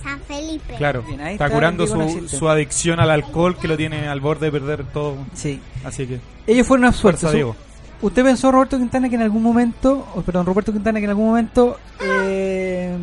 [0.04, 0.74] San Felipe.
[0.78, 4.10] Claro, Bien, ahí está está, curando no su, su adicción al alcohol que lo tiene
[4.10, 5.16] al borde de perder todo.
[5.34, 5.62] Sí.
[5.86, 6.20] Así que...
[6.46, 7.32] Ellos fueron absueltos.
[7.32, 7.56] Diego.
[8.04, 11.28] ¿Usted pensó, Roberto Quintana, que en algún momento, o, perdón, Roberto Quintana, que en algún
[11.28, 12.96] momento eh,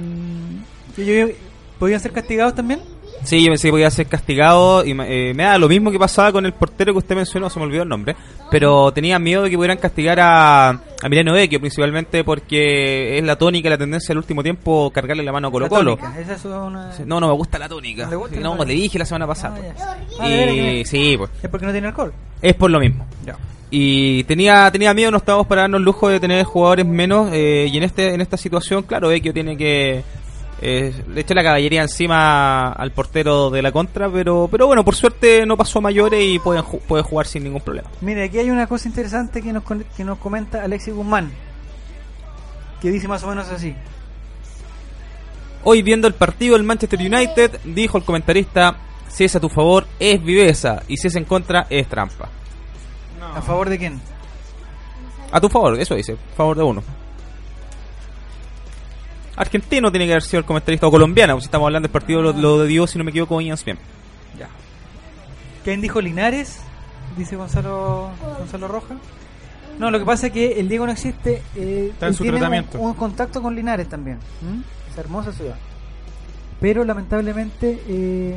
[0.98, 1.30] ellos
[1.78, 2.80] podían ser castigados también?
[3.24, 5.98] Sí, yo pensé que podía ser castigado y me, eh, me da lo mismo que
[5.98, 8.14] pasaba con el portero que usted mencionó, se me olvidó el nombre,
[8.50, 13.36] pero tenía miedo de que pudieran castigar a, a Milano Vecchio, principalmente porque es la
[13.36, 15.96] tónica, la tendencia del último tiempo cargarle la mano a Colo La Colo.
[15.96, 16.92] tónica, esa es una...
[17.06, 18.06] No, no me gusta la tónica.
[18.06, 19.58] ¿No le No, le dije la semana pasada.
[19.78, 19.96] Ah.
[20.18, 21.30] Ah, y sí, pues.
[21.42, 22.12] Es porque no tiene alcohol.
[22.40, 23.06] Es por lo mismo.
[23.26, 23.36] Ya.
[23.70, 27.30] Y tenía tenía miedo, no estábamos para darnos el lujo de tener jugadores menos.
[27.32, 30.02] eh, y en este en esta situación, claro, Vecchio tiene que.
[30.60, 34.94] eh, le eché la caballería encima al portero de la contra, pero pero bueno, por
[34.96, 37.88] suerte no pasó a mayores y pueden puede jugar sin ningún problema.
[38.00, 39.62] Mire, aquí hay una cosa interesante que nos,
[39.96, 41.30] que nos comenta Alexis Guzmán,
[42.82, 43.74] que dice más o menos así.
[45.62, 48.76] Hoy viendo el partido del Manchester United, dijo el comentarista,
[49.08, 52.28] si es a tu favor es viveza y si es en contra es trampa.
[53.22, 54.00] ¿A favor de quién?
[55.32, 56.82] A tu favor, eso dice, a favor de uno.
[59.36, 62.20] Argentino tiene que haber sido el comentarista o colombiano, pues si estamos hablando del partido
[62.20, 63.78] lo, lo dio, si no me equivoco, Ian Smith.
[64.38, 64.48] Ya.
[65.64, 66.60] ¿Quién dijo Linares?
[67.16, 68.96] Dice Gonzalo, Gonzalo Roja.
[69.78, 71.42] No, lo que pasa es que el Diego no existe.
[71.56, 72.78] eh, Está en su tiene un- tratamiento.
[72.80, 74.18] Un, contacto con Linares también.
[74.42, 74.62] ¿m?
[74.90, 75.56] Esa hermosa ciudad.
[76.60, 77.82] Pero lamentablemente.
[77.88, 78.36] eh,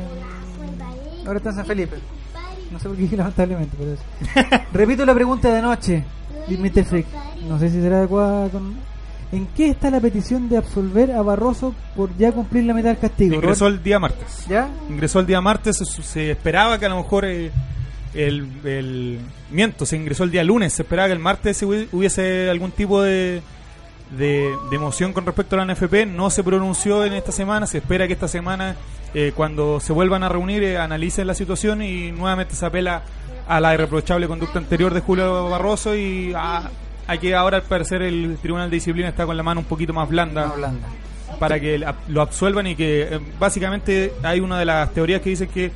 [1.26, 1.96] ahora está en San Felipe.
[2.74, 4.02] No sé por qué dije lamentablemente, pero eso.
[4.72, 6.04] Repito la pregunta de anoche,
[6.48, 6.84] Mr.
[6.84, 7.06] Freak.
[7.48, 8.74] No sé si será adecuada con.
[9.32, 12.98] ¿En qué está la petición de absolver a Barroso por ya cumplir la mitad del
[12.98, 13.34] castigo?
[13.36, 13.78] Ingresó Robert?
[13.78, 14.44] el día martes.
[14.48, 14.68] ¿Ya?
[14.88, 17.50] Ingresó el día martes, se, esperaba que a lo mejor eh,
[18.14, 19.18] el, el...
[19.50, 22.70] Miento, se ingresó el día lunes, se esperaba que el martes se hubi- hubiese algún
[22.70, 23.42] tipo de,
[24.16, 27.78] de, de emoción con respecto a la NFP, no se pronunció en esta semana, se
[27.78, 28.76] espera que esta semana,
[29.14, 33.02] eh, cuando se vuelvan a reunir, eh, analicen la situación y nuevamente se apela
[33.48, 36.70] a la irreprochable conducta anterior de Julio Barroso y a,
[37.06, 39.92] a que ahora al parecer el Tribunal de Disciplina está con la mano un poquito
[39.92, 40.88] más blanda Más blanda.
[41.38, 45.46] para que lo absuelvan y que eh, básicamente hay una de las teorías que dice
[45.48, 45.70] que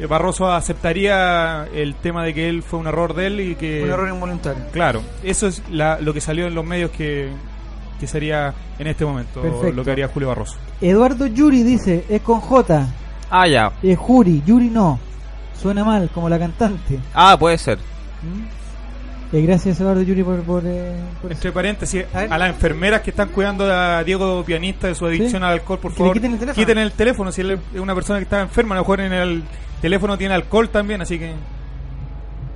[0.00, 3.82] eh, Barroso aceptaría el tema de que él fue un error de él y que
[3.84, 4.64] Un error involuntario.
[4.72, 7.28] claro eso es la- lo que salió en los medios que,
[8.02, 9.70] que sería en este momento Perfecto.
[9.76, 12.84] lo que haría Julio Barroso Eduardo Yuri dice, es con J.
[13.30, 13.70] Ah, ya.
[13.80, 14.98] Es Juri, Yuri no.
[15.54, 16.98] Suena mal, como la cantante.
[17.14, 17.78] Ah, puede ser.
[19.32, 20.40] Eh, gracias Eduardo Yuri por...
[20.42, 24.94] por, eh, por entre paréntesis a las enfermeras que están cuidando a Diego pianista de
[24.96, 25.36] su adicción Sí.
[25.46, 26.80] al alcohol por favor quiten el teléfono.
[26.82, 29.42] el teléfono si él es una persona que está enferma a lo mejor en el
[29.80, 31.32] teléfono tiene alcohol también así que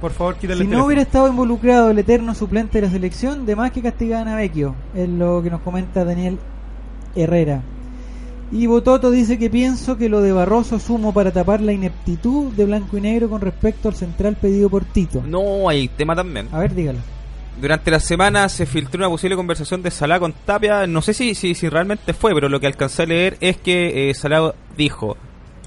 [0.06, 3.44] por favor quítale Si el no hubiera estado involucrado el eterno suplente de la selección,
[3.44, 4.76] de más que castigaban a Vecchio.
[4.94, 6.38] Es lo que nos comenta Daniel
[7.16, 7.62] Herrera.
[8.52, 12.66] Y Bototo dice que pienso que lo de Barroso sumo para tapar la ineptitud de
[12.66, 15.24] blanco y negro con respecto al central pedido por Tito.
[15.26, 16.48] No, hay tema también.
[16.52, 17.00] A ver, dígalo.
[17.60, 20.86] Durante la semana se filtró una posible conversación de Salah con Tapia.
[20.86, 24.08] No sé si, si, si realmente fue, pero lo que alcancé a leer es que
[24.08, 25.16] eh, Salah dijo,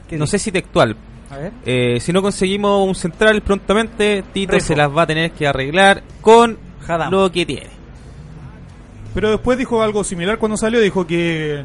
[0.07, 0.95] ¿Qué no sé si textual,
[1.31, 1.51] A ver.
[1.65, 6.01] eh, si no conseguimos un central prontamente, Tito se las va a tener que arreglar
[6.21, 7.11] con Jadam.
[7.11, 7.67] lo que tiene.
[9.13, 11.63] Pero después dijo algo similar cuando salió, dijo que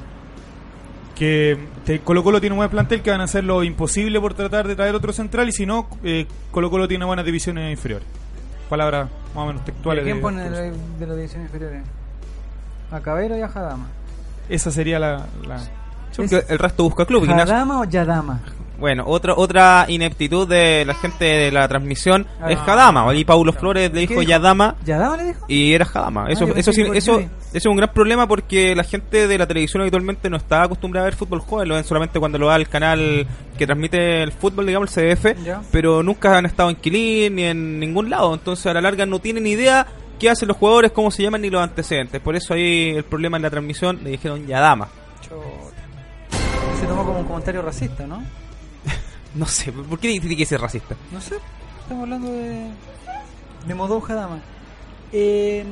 [1.15, 1.57] que
[2.03, 4.75] Colo Colo tiene un buen plantel que van a hacer lo imposible por tratar de
[4.75, 8.07] traer otro central y si no, eh, Colo Colo tiene buenas divisiones inferiores.
[8.69, 10.03] Palabras más o menos textuales.
[10.05, 11.83] ¿Quién de- pone de, de las divisiones inferiores?
[12.91, 13.87] ¿A Cabero y a Jadama?
[14.49, 15.27] Esa sería la...
[15.47, 15.61] la-
[16.17, 17.23] Porque el resto busca club.
[17.25, 18.41] Ignacio, ¿Jadama o Yadama?
[18.79, 22.51] Bueno, otra otra ineptitud de la gente de la transmisión Ah.
[22.51, 23.15] es Jadama.
[23.15, 24.23] Y Paulo Flores le dijo dijo?
[24.23, 25.45] Yadama ¿Yadama le dijo?
[25.49, 26.27] y era Jadama.
[26.29, 29.39] Eso, Ah, pensé eso, sí- eso, eso es un gran problema porque la gente de
[29.39, 32.49] la televisión habitualmente no está acostumbrada a ver fútbol joven, lo ven solamente cuando lo
[32.49, 33.27] da el canal
[33.57, 35.63] que transmite el fútbol, digamos, el CDF, Ya.
[35.71, 38.35] pero nunca han estado en Quilín ni en ningún lado.
[38.35, 39.87] Entonces a la larga no tienen idea
[40.19, 42.21] qué hacen los jugadores, cómo se llaman ni los antecedentes.
[42.21, 44.89] Por eso ahí el problema en la transmisión le dijeron Yadama.
[46.81, 48.23] Se tomó como un comentario racista, ¿no?
[49.35, 50.95] No sé, ¿por qué tiene que ser racista?
[51.11, 51.37] No sé,
[51.81, 52.71] estamos hablando de.
[53.67, 54.39] de Modoja Dama.
[55.13, 55.65] Eh,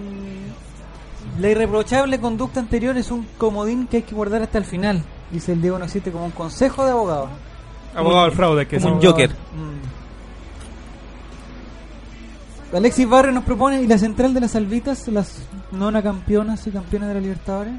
[1.38, 5.02] la irreprochable conducta anterior es un comodín que hay que guardar hasta el final.
[5.30, 7.28] Dice el Diego no existe como un consejo de abogado.
[7.94, 9.30] Abogado del fraude, que Como un Joker.
[9.30, 9.82] Mm.
[12.76, 17.08] Alexis Barrio nos propone, ¿y la central de las Albitas, las nona campeonas y campeonas
[17.08, 17.74] de la Libertadores?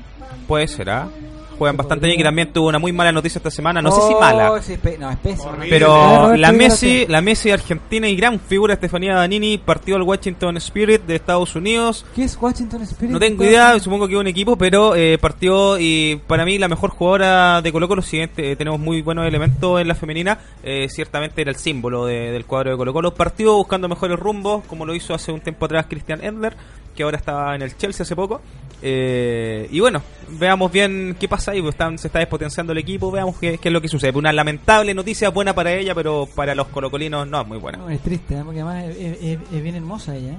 [0.47, 1.10] Puede ser, ¿ah?
[1.57, 3.81] Juegan bastante bien, que también tuvo una muy mala noticia esta semana.
[3.81, 4.47] No sé si Oh, mala.
[4.47, 5.51] no, es pésimo.
[5.69, 11.01] Pero la Messi, la Messi argentina y gran figura Estefanía Danini partió al Washington Spirit
[11.03, 12.05] de Estados Unidos.
[12.15, 13.11] ¿Qué es Washington Spirit?
[13.11, 16.89] No tengo idea, supongo que un equipo, pero eh, partió y para mí la mejor
[16.89, 20.88] jugadora de Colo Colo, si bien te- tenemos muy buenos elementos en la femenina, eh,
[20.89, 23.13] ciertamente era el símbolo de- del cuadro de Colo Colo.
[23.13, 26.55] Partió buscando mejores rumbos, como lo hizo hace un tiempo atrás Christian Endler,
[26.95, 28.41] que ahora estaba en el Chelsea hace poco.
[28.85, 33.38] Eh, y bueno, veamos bien qué pasa pues están- se está despotenciando el equipo, veamos
[33.38, 34.18] qué, qué es lo que sucede.
[34.18, 37.78] Una lamentable noticia, buena para ella, pero para los colocolinos no es muy buena.
[37.80, 38.41] No, es triste, ¿eh?
[38.44, 40.32] porque además es, es- es- es bien hermosa ella.
[40.34, 40.38] ¿eh?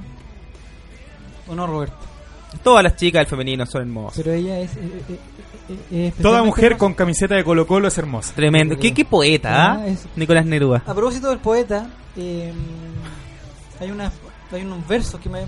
[1.49, 1.97] ¿O no, Roberto?
[2.63, 4.17] Todas las chicas del femenino son hermosas.
[4.23, 4.71] Pero ella es...
[5.91, 6.79] es- Toda mujer hermosa.
[6.79, 8.33] con camiseta de Colo Colo es hermosa.
[8.35, 8.77] Tremendo.
[8.79, 9.79] ¿Qué, qué poeta, ¿ah?
[9.81, 10.83] Ah, es- Nicolás Neruda.
[10.87, 12.53] A propósito del poeta, eh,
[13.81, 14.13] hay, una,
[14.53, 15.41] hay unos versos que me...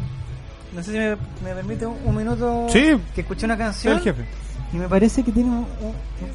[0.74, 1.10] No sé si me,
[1.44, 2.96] me permite un, un minuto Sí.
[3.14, 4.24] que escuché una canción el jefe.
[4.72, 5.56] Y me parece que tiene un,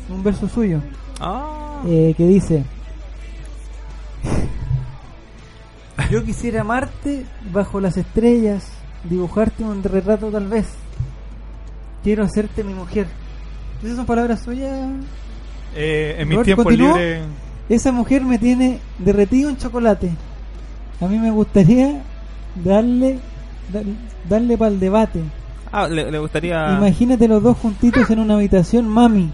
[0.09, 0.79] un- un verso suyo
[1.19, 1.81] Ah.
[1.87, 2.63] eh, que dice
[6.09, 8.67] Yo quisiera amarte bajo las estrellas,
[9.09, 10.67] dibujarte un retrato tal vez.
[12.03, 13.07] Quiero hacerte mi mujer.
[13.83, 14.89] Esas son palabras suyas.
[15.75, 17.21] Eh, en mis tiempos libres.
[17.69, 20.11] Esa mujer me tiene derretido en chocolate.
[20.99, 22.01] A mí me gustaría
[22.55, 23.19] darle
[23.71, 23.83] dar-
[24.27, 25.21] darle para el debate.
[25.72, 26.73] Ah, le, le gustaría.
[26.77, 29.31] Imagínate los dos juntitos en una habitación, mami.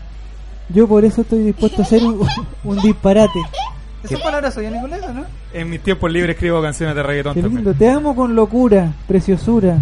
[0.69, 2.19] Yo por eso estoy dispuesto a hacer un,
[2.64, 3.39] un disparate.
[4.03, 5.26] Esas palabras suyas, Nicolás, ¿o ¿no?
[5.53, 7.64] En mis tiempos libres escribo canciones de reggaetón Qué también.
[7.65, 7.77] lindo.
[7.77, 9.80] Te amo con locura, preciosura.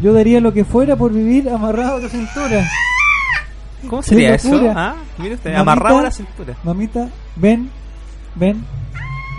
[0.00, 2.64] Yo daría lo que fuera por vivir amarrado a tu cintura.
[3.88, 4.60] ¿Cómo sería eso?
[4.74, 6.54] Ah, usted, Mamita, amarrado a la cintura.
[6.62, 7.70] Mamita, ven,
[8.34, 8.64] ven,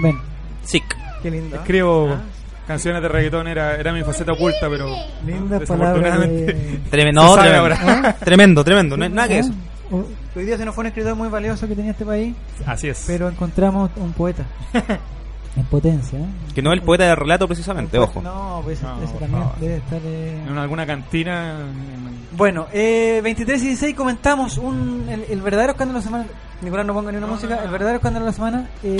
[0.02, 0.18] ven.
[0.64, 0.84] Sick.
[1.23, 1.56] Qué lindo.
[1.56, 2.22] Escribo Ah.
[2.67, 4.88] Canciones de reggaetón, era, era mi faceta oculta, pero
[5.25, 5.93] Lindas palabras.
[6.03, 7.59] desafortunadamente de- Tremendo, no, tremendo.
[7.61, 8.15] ahora.
[8.19, 8.97] tremendo, tremendo.
[8.97, 9.51] No es nada que eso.
[9.91, 10.03] Oh,
[10.35, 12.33] Hoy día se nos fue un escritor muy valioso que tenía este país,
[12.65, 13.03] Así es.
[13.07, 14.45] pero encontramos un poeta.
[15.57, 16.17] en potencia.
[16.17, 16.25] ¿eh?
[16.55, 18.21] Que no es el poeta de relato precisamente, ojo.
[18.21, 19.99] No, pues ese- No, ese por también debe estar.
[20.05, 21.59] eh, En alguna cantina.
[21.59, 26.25] en- Bueno, eh, 23 y 16 comentamos un, el, el verdadero escándalo de la semana.
[26.61, 27.61] Nicolás no ponga ni una música.
[27.65, 28.69] El verdadero escándalo de la semana.
[28.83, 28.97] Eh,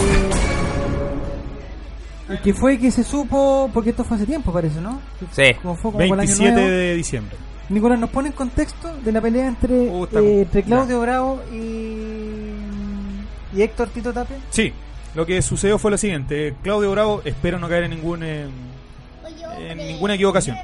[2.44, 5.02] que fue que se supo, porque esto fue hace tiempo, parece, ¿no?
[5.32, 5.54] Sí.
[5.62, 6.70] Como fue como para el año 27 nuevo.
[6.70, 7.36] de diciembre.
[7.70, 11.98] Nicolás, ¿nos pone en contexto de la pelea entre, Uh, eh, entre Claudio Bravo y,
[13.58, 14.38] y Héctor Tito Tapia?
[14.50, 14.74] Sí,
[15.16, 16.54] lo que sucedió fue lo siguiente.
[16.64, 18.48] Claudio Bravo, espero no caer en ningún eh,
[19.70, 20.58] en ninguna equivocación.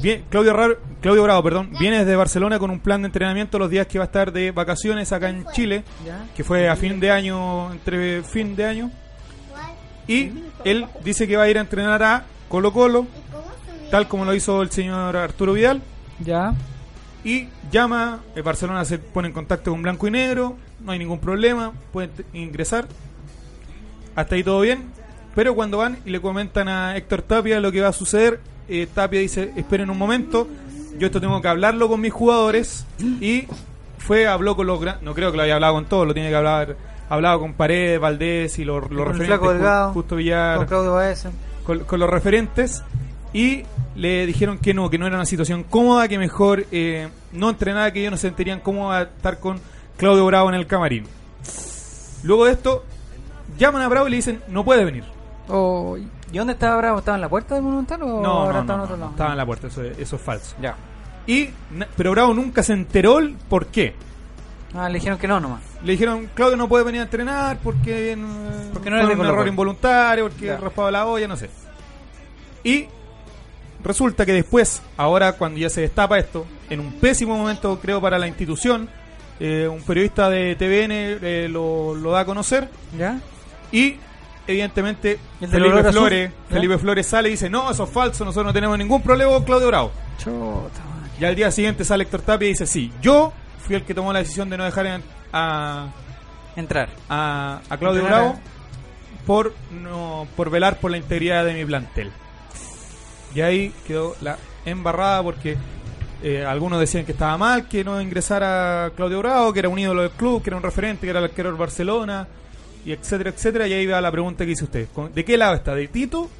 [0.00, 3.70] Bien, Claudio, Ra- Claudio Bravo, perdón, viene desde Barcelona con un plan de entrenamiento los
[3.70, 6.24] días que va a estar de vacaciones acá en Chile, Ya.
[6.36, 8.90] que fue a fin de año, entre fin de año.
[10.08, 10.30] Y
[10.64, 13.06] él dice que va a ir a entrenar a Colo Colo,
[13.90, 15.82] tal como lo hizo el señor Arturo Vidal.
[16.20, 16.54] Ya.
[17.24, 21.18] Y llama, eh, Barcelona se pone en contacto con Blanco y Negro, no hay ningún
[21.18, 22.86] problema, pueden ingresar.
[24.14, 24.84] Hasta ahí todo bien.
[25.34, 28.86] Pero cuando van y le comentan a Héctor Tapia lo que va a suceder, eh,
[28.92, 30.48] Tapia dice, esperen un momento,
[30.98, 32.86] yo esto tengo que hablarlo con mis jugadores.
[33.20, 33.44] Y
[33.98, 36.30] fue, habló con los gran- no creo que lo haya hablado con todos, lo tiene
[36.30, 36.76] que hablar,
[37.08, 40.56] hablado con Paredes, Valdés y los, los Con el referentes, Flaco Ju- Delgado, Justo Villar,
[40.58, 41.30] Con Claudio Baeza.
[41.64, 42.82] con, con los referentes
[43.32, 43.62] y
[43.94, 47.92] le dijeron que no, que no era una situación cómoda, que mejor eh, no entrenara,
[47.92, 49.60] que ellos no se sentirían cómodos a estar con
[49.96, 51.04] Claudio Bravo en el camarín.
[52.22, 52.84] Luego de esto,
[53.58, 55.04] llaman a Bravo y le dicen, no puede venir.
[55.48, 55.96] Oh,
[56.32, 56.98] ¿Y dónde estaba Bravo?
[56.98, 59.00] ¿Estaba en la puerta del Monumental o No, ahora no, estaba no, en otro no,
[59.00, 59.10] lado?
[59.12, 60.56] estaba en la puerta, eso, es- eso es falso.
[60.60, 60.74] Ya.
[61.26, 61.50] Y,
[61.96, 63.94] pero Bravo nunca se enteró el por qué.
[64.74, 65.60] Ah, le dijeron que no nomás.
[65.82, 68.16] Le dijeron, Claudio no puede venir a entrenar porque, eh,
[68.72, 69.48] Porque no fue un error Colo".
[69.48, 70.56] involuntario, porque Ya.
[70.58, 71.48] raspaba la olla, no sé.
[72.64, 72.86] Y
[73.82, 78.18] resulta que después, ahora cuando ya se destapa esto, en un pésimo momento creo para
[78.18, 78.88] la institución,
[79.38, 80.90] eh, un periodista de TVN
[81.22, 82.68] eh, lo, lo da a conocer,
[82.98, 83.20] ¿Ya?
[83.72, 83.96] Y,
[84.46, 86.30] evidentemente, Felipe azul, Flores.
[86.48, 89.44] Felipe Flores sale y dice, no, eso es falso, nosotros no tenemos ningún problema con
[89.44, 89.92] Claudio Bravo.
[91.20, 94.12] Y al día siguiente sale Héctor Tapia y dice, sí, yo fui el que tomó
[94.12, 95.02] la decisión de no dejar en-
[95.32, 95.88] a,
[96.56, 96.88] Entrar.
[97.08, 98.36] a, a Claudio a- Bravo
[99.26, 102.10] por, no, por velar por la integridad de mi plantel.
[103.34, 105.56] Y ahí quedó la embarrada porque
[106.22, 110.02] eh, algunos decían que estaba mal que no ingresara Claudio Bravo, que era un ídolo
[110.02, 112.26] del club, que era un referente, que era el arquero del Barcelona,
[112.84, 113.66] y etcétera, etcétera.
[113.66, 114.88] Y ahí va la pregunta que hizo usted.
[114.94, 115.74] ¿Con- ¿De qué lado está?
[115.74, 116.30] ¿De Tito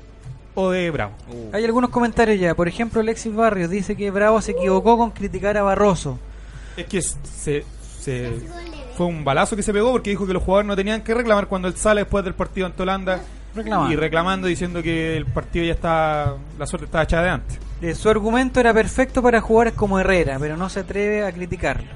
[0.55, 1.13] o de Bravo?
[1.53, 2.55] Hay algunos comentarios ya.
[2.55, 6.19] Por ejemplo, Alexis Barrios dice que Bravo se equivocó con criticar a Barroso.
[6.77, 7.65] Es que se,
[8.01, 8.33] se-
[8.97, 11.47] fue un balazo que se pegó porque dijo que los jugadores no tenían que reclamar
[11.49, 13.21] cuando él sale después del partido ante Holanda
[13.55, 13.93] Reclamando.
[13.93, 17.59] y reclamando diciendo que el partido ya está la suerte estaba echada de antes.
[17.83, 21.89] Eh, su argumento era perfecto para jugadores como Herrera, pero no se atreve a criticarlo.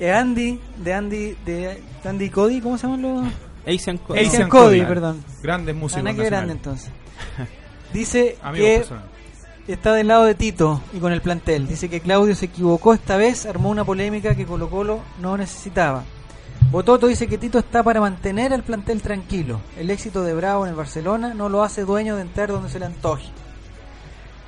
[0.00, 3.26] Eh, Andy, de Andy, de Andy Cody, ¿cómo se llaman los?
[3.66, 4.18] Asian Cody.
[4.20, 4.88] Asian Asian Cody, Cody.
[4.88, 5.24] perdón.
[5.42, 6.90] Grandes músicos Ana, que grande entonces.
[7.92, 9.10] Dice Amigos que personales.
[9.72, 11.66] Está del lado de Tito y con el plantel.
[11.66, 16.04] Dice que Claudio se equivocó esta vez, armó una polémica que Colo Colo no necesitaba.
[16.70, 19.60] Bototo dice que Tito está para mantener al plantel tranquilo.
[19.78, 22.78] El éxito de Bravo en el Barcelona no lo hace dueño de entrar donde se
[22.78, 23.26] le antoje.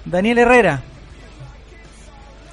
[0.04, 0.82] Daniel Herrera,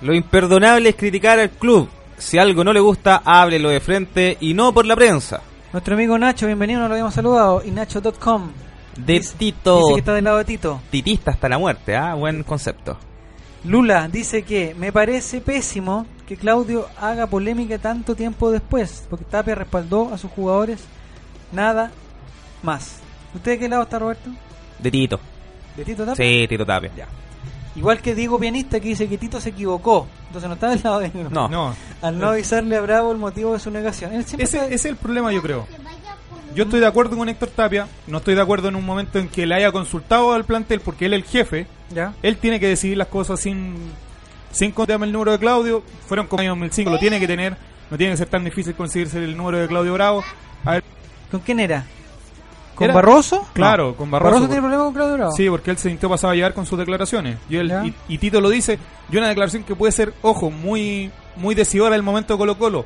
[0.02, 1.90] Lo imperdonable es criticar al club.
[2.18, 5.42] Si algo no le gusta, háblelo de frente y no por la prensa.
[5.72, 7.64] nuestro amigo Nacho, bienvenido, no lo habíamos saludado.
[7.64, 8.67] Y Nacho.com
[8.98, 9.78] De dice, Tito.
[9.80, 10.82] dice que está del lado de Tito.
[10.90, 12.14] Titista hasta la muerte, ¿ah?
[12.16, 12.98] Buen concepto.
[13.64, 19.56] Lula dice que me parece pésimo que Claudio haga polémica tanto tiempo después, porque Tapia
[19.56, 20.84] respaldó a sus jugadores
[21.52, 21.92] nada
[22.64, 23.00] más.
[23.34, 24.30] ¿Usted de qué lado está, Roberto?
[24.80, 25.20] De Tito.
[25.76, 26.26] ¿De Tito Tapia?
[26.26, 26.92] Sí, Tito Tapia.
[27.76, 31.00] Igual que Diego Pianista que dice que Tito se equivocó, entonces no está del lado
[31.00, 31.28] de él.
[31.30, 31.48] No.
[31.48, 31.76] No.
[32.02, 34.14] Al no avisarle a Bravo el motivo de su negación.
[34.14, 35.68] Él siempre Ese, está- ese es el problema, yo creo.
[36.56, 39.28] Yo estoy de acuerdo con Héctor Tapia, no estoy de acuerdo en un momento en
[39.30, 41.68] que le haya consultado al plantel porque él es el jefe.
[41.92, 42.14] ¿Ya?
[42.24, 43.76] Él tiene que decidir las cosas sin
[44.52, 45.84] sin contarme el número de Claudio.
[46.08, 47.56] Fueron como año 2005, lo tiene que tener.
[47.92, 50.24] No tiene que ser tan difícil conseguirse el número de Claudio Bravo.
[50.66, 50.84] A ver,
[51.30, 51.86] ¿Con quién era?
[52.76, 53.48] ¿Con Era- Barroso?
[53.54, 53.96] Claro, No.
[53.96, 54.46] con Barroso.
[54.48, 55.32] tiene problema con Claudio Bravo?
[55.34, 57.38] Sí, porque él se sintió pasado a llevar con sus declaraciones.
[57.50, 58.80] Y, él- y Tito lo dice.
[59.12, 62.86] Y una declaración que puede ser, ojo, muy, muy decidora del momento de Colo Colo.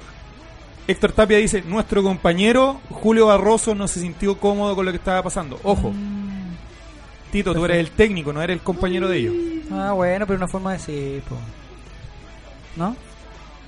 [0.88, 5.22] Héctor Tapia dice, nuestro compañero Julio Barroso no se sintió cómodo con lo que estaba
[5.24, 5.60] pasando.
[5.64, 5.94] Ojo,
[7.32, 9.36] Tito, tú eres el técnico, no eres el compañero de ellos.
[9.72, 11.38] Ah, bueno, pero una forma de decir, po.
[12.76, 12.96] ¿no?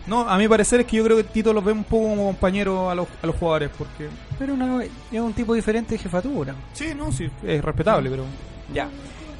[0.05, 2.25] No, a mi parecer es que yo creo que Tito los ve un poco como
[2.25, 4.09] compañero a los, a los jugadores, porque...
[4.37, 6.53] Pero una, es un tipo diferente de jefatura.
[6.73, 8.25] Sí, no, sí, es respetable, pero...
[8.73, 8.89] Ya.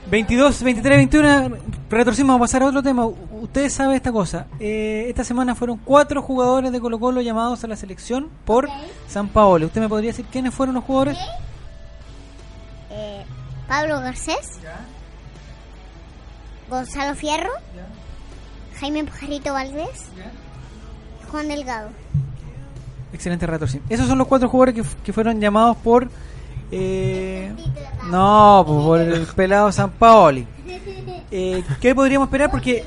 [0.10, 1.58] 22, 23, 21,
[1.90, 3.06] retorcimos, vamos a pasar a otro tema.
[3.06, 4.48] Ustedes saben esta cosa.
[4.60, 8.68] Eh, esta semana fueron cuatro jugadores de Colo Colo llamados a la selección por
[9.08, 9.68] San Paolo.
[9.68, 11.18] ¿Usted me podría decir quiénes fueron los jugadores?
[12.90, 13.24] Eh,
[13.68, 14.60] Pablo Garcés.
[16.70, 17.52] Gonzalo Fierro.
[18.80, 20.10] Jaime Pajarito Valdés.
[21.32, 21.90] Juan Delgado.
[23.14, 23.94] Excelente retorcimiento.
[23.94, 26.10] Esos son los cuatro jugadores que, que fueron llamados por...
[26.76, 27.54] eh,
[28.10, 30.48] no, pues, por el pelado San Paoli.
[31.30, 32.50] Eh, ¿Qué podríamos esperar?
[32.50, 32.84] Porque...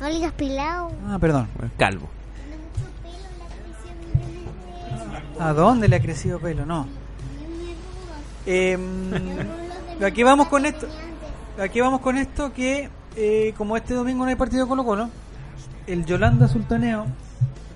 [0.00, 0.92] No ligas pilado.
[1.08, 1.48] Ah, perdón.
[1.76, 2.08] Calvo.
[5.38, 6.64] ¿A dónde le ha crecido pelo?
[6.64, 6.86] No.
[8.46, 8.80] Em,
[10.04, 10.86] aquí vamos con esto.
[11.58, 15.10] Aquí vamos con esto que eh, como este domingo no hay partido Colo Colo,
[15.86, 17.06] el Yolanda Sultaneo.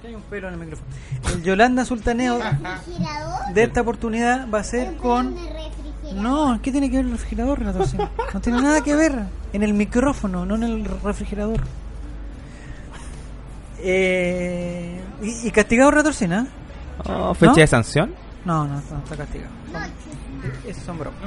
[0.07, 0.89] Hay un pelo en el micrófono.
[1.35, 2.39] El Yolanda Sultaneo
[3.55, 5.35] de esta oportunidad va a ser con.
[6.15, 7.85] No, ¿qué tiene que ver el refrigerador, Renato?
[7.87, 7.97] Sí,
[8.35, 9.19] No tiene nada que ver.
[9.53, 11.61] En el micrófono, no en el refrigerador.
[13.81, 16.47] Eh, y, y castigado Retorcina.
[17.07, 18.15] Oh, ¿Fecha de sanción?
[18.45, 19.51] No, no, no está castigado.
[19.73, 20.05] Son-
[20.71, 21.19] esos son bromas.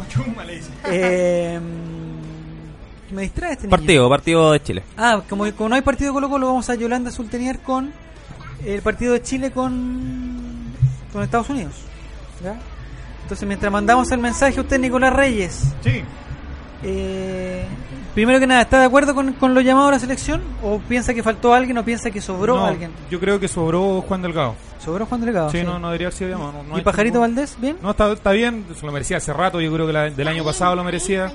[0.86, 1.60] Eh,
[3.12, 3.72] me distrae este niño.
[3.78, 4.84] Partido, partido de Chile.
[4.96, 7.92] Ah, como, como no hay partido de Colo Colo, vamos a Yolanda Sultanear con
[8.66, 10.74] el partido de Chile con,
[11.14, 11.74] con Estados Unidos.
[12.44, 12.58] ¿Ya?
[13.24, 15.74] Entonces, mientras mandamos el mensaje, usted, Nicolás Reyes.
[15.84, 16.02] Sí.
[16.84, 17.66] Eh,
[18.14, 20.42] primero que nada, ¿está de acuerdo con, con lo llamado a la selección?
[20.64, 22.92] ¿O piensa que faltó alguien o piensa que sobró No, alguien?
[23.10, 24.56] Yo creo que sobró Juan Delgado.
[24.84, 25.50] ¿Sobró Juan Delgado?
[25.50, 25.64] Sí, sí.
[25.66, 26.54] No, no debería haber sido llamado.
[26.54, 27.58] no- no ¿Y Pajarito Valdés?
[27.60, 27.78] ¿Bien?
[27.82, 30.44] No, está, está bien, se lo merecía hace rato, yo creo que la- del año
[30.44, 31.32] pasado lo merecía.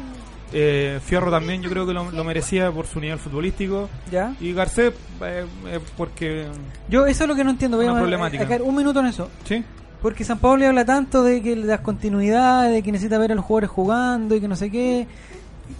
[0.52, 3.88] Eh, Fierro también yo creo que lo, lo merecía por su nivel futbolístico.
[4.10, 4.34] ¿Ya?
[4.40, 4.92] Y Garcés,
[5.22, 6.46] eh, eh, porque...
[6.88, 7.76] Yo eso es lo que no entiendo.
[7.78, 8.56] Voy Una a problemática.
[8.56, 9.28] a un minuto en eso.
[9.44, 9.64] Sí.
[10.02, 13.44] Porque San Pablo habla tanto de que las continuidades, de que necesita ver a los
[13.44, 15.06] jugadores jugando y que no sé qué.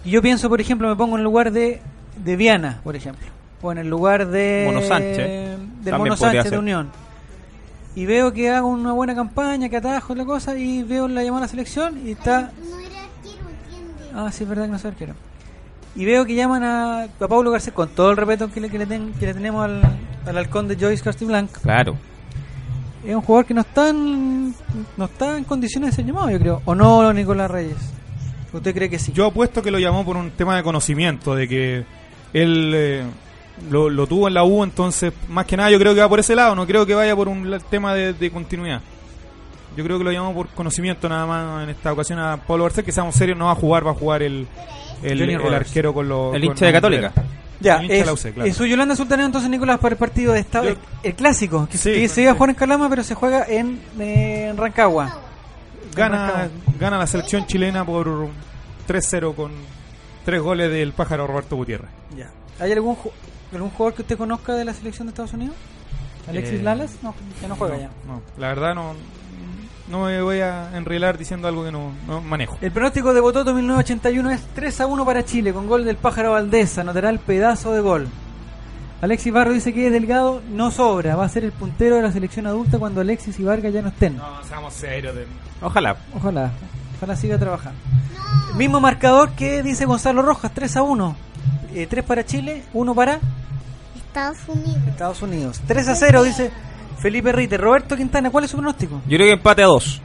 [0.05, 1.81] Y yo pienso, por ejemplo, me pongo en el lugar de,
[2.25, 3.27] de Viana, por ejemplo.
[3.61, 4.71] O en el lugar de...
[4.73, 5.17] Mono Sánchez.
[5.19, 6.59] Del También Mono podría Sánchez de ser.
[6.59, 6.91] Unión.
[7.95, 11.45] y veo que hago una buena campaña, que atajo la cosa, y veo la llamada
[11.45, 12.53] a la selección y está...
[14.15, 15.15] Ah, sí, es verdad que no soy arquero.
[15.95, 18.79] Y veo que llaman a, a Pablo Garcés, con todo el respeto que le, que
[18.79, 19.83] le, ten- que le tenemos al,
[20.27, 21.51] al halcón de Joyce Castiblanc.
[21.63, 21.97] Claro.
[23.05, 24.55] Es un jugador que no está en,
[24.97, 26.63] no está en condiciones de ser llamado, yo creo.
[26.65, 27.77] ¿O no, Nicolás Reyes?
[28.53, 29.13] ¿Usted cree que sí?
[29.13, 31.85] Yo apuesto que lo llamó por un tema de conocimiento, de que
[32.33, 33.03] él eh,
[33.71, 36.21] lo, lo tuvo en la U, entonces más que nada yo creo que va por
[36.21, 38.81] ese lado, no creo que vaya por un tema de, de continuidad.
[39.77, 42.85] Yo creo que lo llamó por conocimiento nada más en esta ocasión a Pablo Garcés,
[42.85, 44.47] que seamos serios, no va a jugar, va a jugar el,
[45.03, 46.35] el, arquero con los...
[46.35, 47.13] El hincha de Católica.
[47.61, 48.45] Ya, es, la UC, claro.
[48.45, 51.79] es su Yolanda Sultaneo entonces Nicolás para el partido de esta, el, el clásico, que,
[51.79, 55.21] Sí, que se iba a jugar en Calama, pero se juega en, eh, en Rancagua.
[55.95, 56.49] Gana,
[56.81, 58.09] gana la selección chilena por
[58.89, 59.53] 3-0 con
[60.25, 61.89] tres goles del pájaro Roberto Gutiérrez.
[62.17, 62.31] Ya.
[62.59, 62.97] ¿Hay algún,
[63.53, 65.55] algún jugador que usted conozca de la selección de Estados Unidos?
[66.29, 66.97] ¿Alexis Eh, Lalas?
[67.03, 67.91] No, ya no juega no, ya.
[68.07, 68.95] no, la verdad no,
[69.93, 72.57] no me voy a enrelar diciendo algo que no, no manejo.
[72.61, 76.33] El pronóstico de Bototo 1981 es 3 a 1 para Chile, con gol del pájaro
[76.33, 76.77] Valdés.
[76.79, 78.09] Anotará el pedazo de gol.
[79.03, 82.47] Alexis Barro dice que Delgado no sobra, va a ser el puntero de la selección
[82.47, 84.17] adulta cuando Alexis y Vargas ya no estén.
[84.17, 85.15] No, seamos serios.
[85.15, 85.27] de-
[85.61, 85.97] Ojalá.
[86.15, 86.51] Ojalá,
[86.97, 87.79] ojalá siga trabajando.
[88.57, 91.17] Mismo marcador que dice Gonzalo Rojas, 3 a 1.
[91.89, 93.19] 3 para Chile, 1 para
[93.97, 94.79] Estados Unidos.
[94.87, 95.61] Estados Unidos.
[95.67, 96.51] 3 a 0 dice
[97.03, 97.57] Felipe Rite.
[97.59, 99.01] Roberto Quintana, ¿cuál es su pronóstico?
[99.07, 100.01] Yo creo que empate a dos.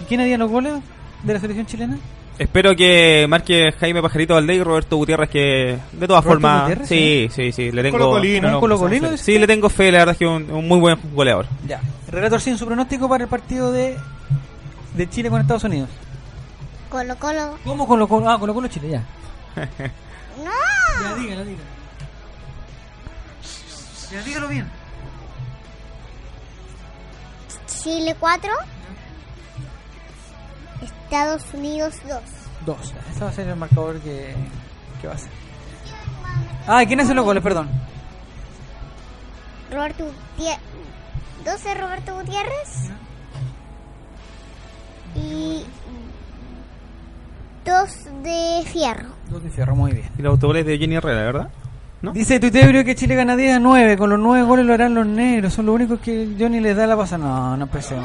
[0.00, 0.74] ¿Y quién haría los goles
[1.22, 1.98] de la selección chilena?
[2.38, 6.88] Espero que marque Jaime Pajarito Valdés y Roberto Gutiérrez que de todas ¿Roberto formas Gutiérrez?
[6.88, 9.08] sí, sí, sí, le tengo Colocolino, ¿Un no, colocolino?
[9.08, 11.46] pues, Sí, le tengo fe, la verdad es que es un, un muy buen goleador.
[11.66, 11.80] Ya.
[12.08, 13.96] Relator sin su pronóstico para el partido de,
[14.94, 15.88] de Chile con Estados Unidos.
[16.90, 17.56] Colo Colo.
[17.64, 18.28] ¿Cómo Colo Colo?
[18.28, 19.02] Ah, Colo Colo Chile, ya.
[20.36, 20.50] No.
[21.04, 21.64] Ya, dígalo, dígalo.
[24.10, 24.66] Ya, dígalo bien.
[27.84, 28.50] Chile 4.
[30.80, 32.20] Estados Unidos 2.
[32.64, 32.94] Dos.
[33.10, 34.34] Ese va a ser el marcador que,
[35.02, 35.28] que va a ser.
[36.66, 37.42] Ah, ¿quién hace los goles?
[37.42, 37.68] Perdón.
[39.70, 40.60] Roberto Gutiérrez.
[41.44, 42.90] 12 Roberto Gutiérrez.
[45.14, 45.66] Y
[47.66, 49.10] 2 de Fierro.
[49.28, 50.10] Dos de Fierro, muy bien.
[50.18, 51.50] Y los autogoles de Jenny Herrera, ¿verdad?
[52.04, 52.12] ¿No?
[52.12, 53.96] Dice Tuitebrio que Chile gana 10 a 9.
[53.96, 55.54] Con los 9 goles lo harán los negros.
[55.54, 57.16] Son los únicos que Johnny les da la pasa.
[57.18, 58.04] No, no empecemos.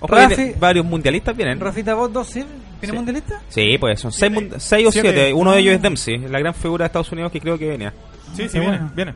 [0.00, 1.58] Ojo, Rafi- viene- varios mundialistas vienen.
[1.58, 2.44] Rafita, vos dos, ¿sí?
[2.80, 2.92] ¿Viene Sí.
[2.92, 3.40] mundialista?
[3.48, 5.12] Sí, pues son seis, mun- seis o Siete.
[5.12, 5.34] siete.
[5.34, 7.92] Uno de ellos es Dempsey, la gran figura de Estados Unidos que creo que venía.
[8.36, 8.90] Sí, viene, bueno.
[8.94, 9.14] viene.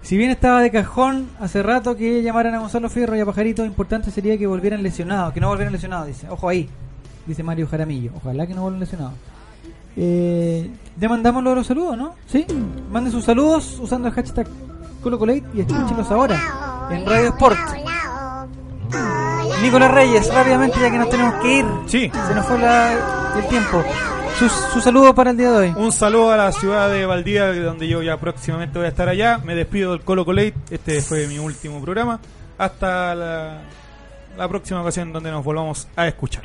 [0.00, 3.66] Si bien estaba de cajón hace rato que llamaran a Gonzalo Fierro y a Pajarito,
[3.66, 6.26] importante sería que volvieran lesionados, que no volvieran lesionados, dice.
[6.30, 6.70] Ojo ahí,
[7.26, 8.12] dice Mario Jaramillo.
[8.16, 9.12] Ojalá que no vuelvan lesionados.
[9.96, 12.14] Eh, ya mandamos los saludos, ¿no?
[12.26, 12.46] Sí.
[12.90, 14.46] Manden sus saludos usando el hashtag
[15.02, 17.58] ColoColate y escúchenlos ahora en Radio Sport.
[19.62, 21.66] Nicolás Reyes, rápidamente ya que nos tenemos que ir.
[21.86, 22.10] Sí.
[22.28, 23.82] Se nos fue la- el tiempo.
[24.38, 25.74] Sus, sus saludos para el día de hoy.
[25.76, 29.38] Un saludo a la ciudad de Valdivia, donde yo ya próximamente voy a estar allá.
[29.44, 30.54] Me despido del Colo Colate.
[30.70, 32.18] Este fue mi último programa.
[32.56, 33.58] Hasta la,
[34.38, 36.44] la próxima ocasión donde nos volvamos a escuchar.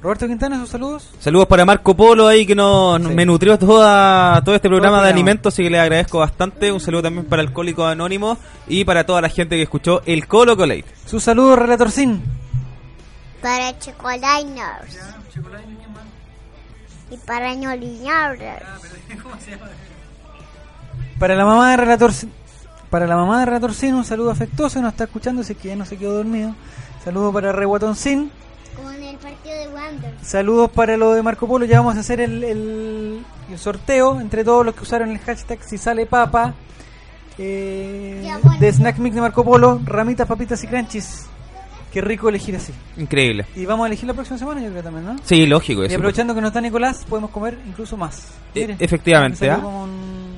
[0.00, 1.08] Roberto Quintana, sus saludos.
[1.18, 3.08] Saludos para Marco Polo ahí que nos, Sí.
[3.08, 6.70] me nutrió toda, todo este programa Todo de alimentos, así que le agradezco bastante.
[6.70, 8.38] Un saludo también para Alcohólico Anónimo
[8.68, 10.84] y para toda la gente que escuchó el Colo Colate.
[11.04, 12.22] Sus saludos, Relator Sin.
[13.42, 14.98] Para Chocoliners.
[17.10, 18.62] Y para Ñoliners.
[21.18, 22.32] Para la mamá de Relator Sin-
[22.90, 25.76] para la mamá de Relator Sin, un saludo afectuoso, nos está escuchando, sé que ya
[25.76, 26.54] no se quedó dormido.
[27.04, 28.30] Saludos para Reguatón Sin.
[28.78, 30.14] Como en el partido de Wander.
[30.22, 31.64] Saludos para lo de Marco Polo.
[31.66, 35.58] Ya vamos a hacer el, el- el sorteo entre todos los que usaron el hashtag
[35.64, 36.54] si sale papa.
[37.38, 38.58] eh, Ya, bueno.
[38.60, 41.26] de Snack Mix de Marco Polo, ramitas, papitas y crunchies.
[41.92, 42.72] Qué rico elegir así.
[42.98, 43.46] Increíble.
[43.56, 45.16] Y vamos a elegir la próxima semana, yo creo también, ¿no?
[45.24, 45.84] Sí, lógico.
[45.86, 48.28] Y aprovechando que no está Nicolás, podemos comer incluso más.
[48.54, 50.36] E- efectivamente, como un,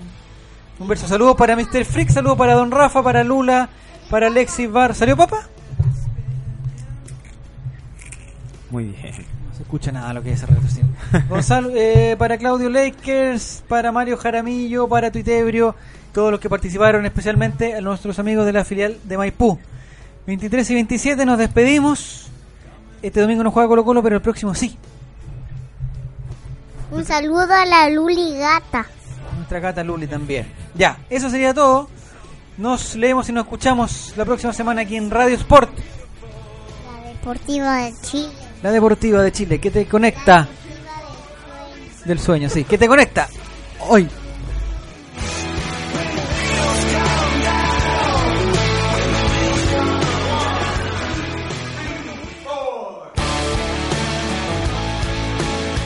[0.79, 1.09] un verso.
[1.09, 1.85] Saludos para Mr.
[1.85, 3.69] Freak, saludos para Don Rafa, para Lula,
[4.09, 4.95] para Alexis Bar.
[4.95, 5.49] ¿Salió papa?
[8.71, 9.27] Muy bien.
[9.49, 10.87] No se escucha nada lo que retroceder.
[11.29, 15.75] Gonzalo, eh, para Claudio Lakers, para Mario Jaramillo, para Tuitebrio,
[16.13, 19.59] todos los que participaron, especialmente a nuestros amigos de la filial de Maipú.
[20.27, 22.29] 23 y 27 nos despedimos.
[23.03, 24.77] Este domingo no juega Colo Colo, pero el próximo sí.
[26.91, 28.87] Un saludo a la Luli Gata.
[29.37, 30.47] Nuestra gata Luli también.
[30.75, 31.89] Ya, eso sería todo.
[32.59, 35.71] Nos leemos y nos escuchamos la próxima semana aquí en Radio Sport,
[36.85, 38.50] La Deportiva de Chile.
[38.63, 40.49] La deportiva de Chile, que te conecta
[42.05, 43.29] del sueño, sí, que te conecta
[43.89, 44.09] hoy.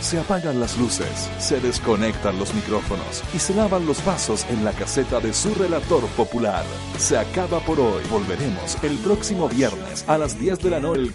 [0.05, 4.73] Se apagan las luces, se desconectan los micrófonos y se lavan los vasos en la
[4.73, 6.63] caseta de su relator popular.
[6.99, 8.03] Se acaba por hoy.
[8.11, 11.01] Volveremos el próximo viernes a las 10 de la noche.
[11.01, 11.15] El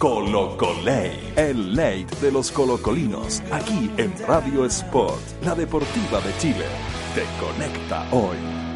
[1.36, 6.66] el late de los colocolinos, aquí en Radio Sport, la deportiva de Chile.
[7.14, 8.69] Te conecta hoy.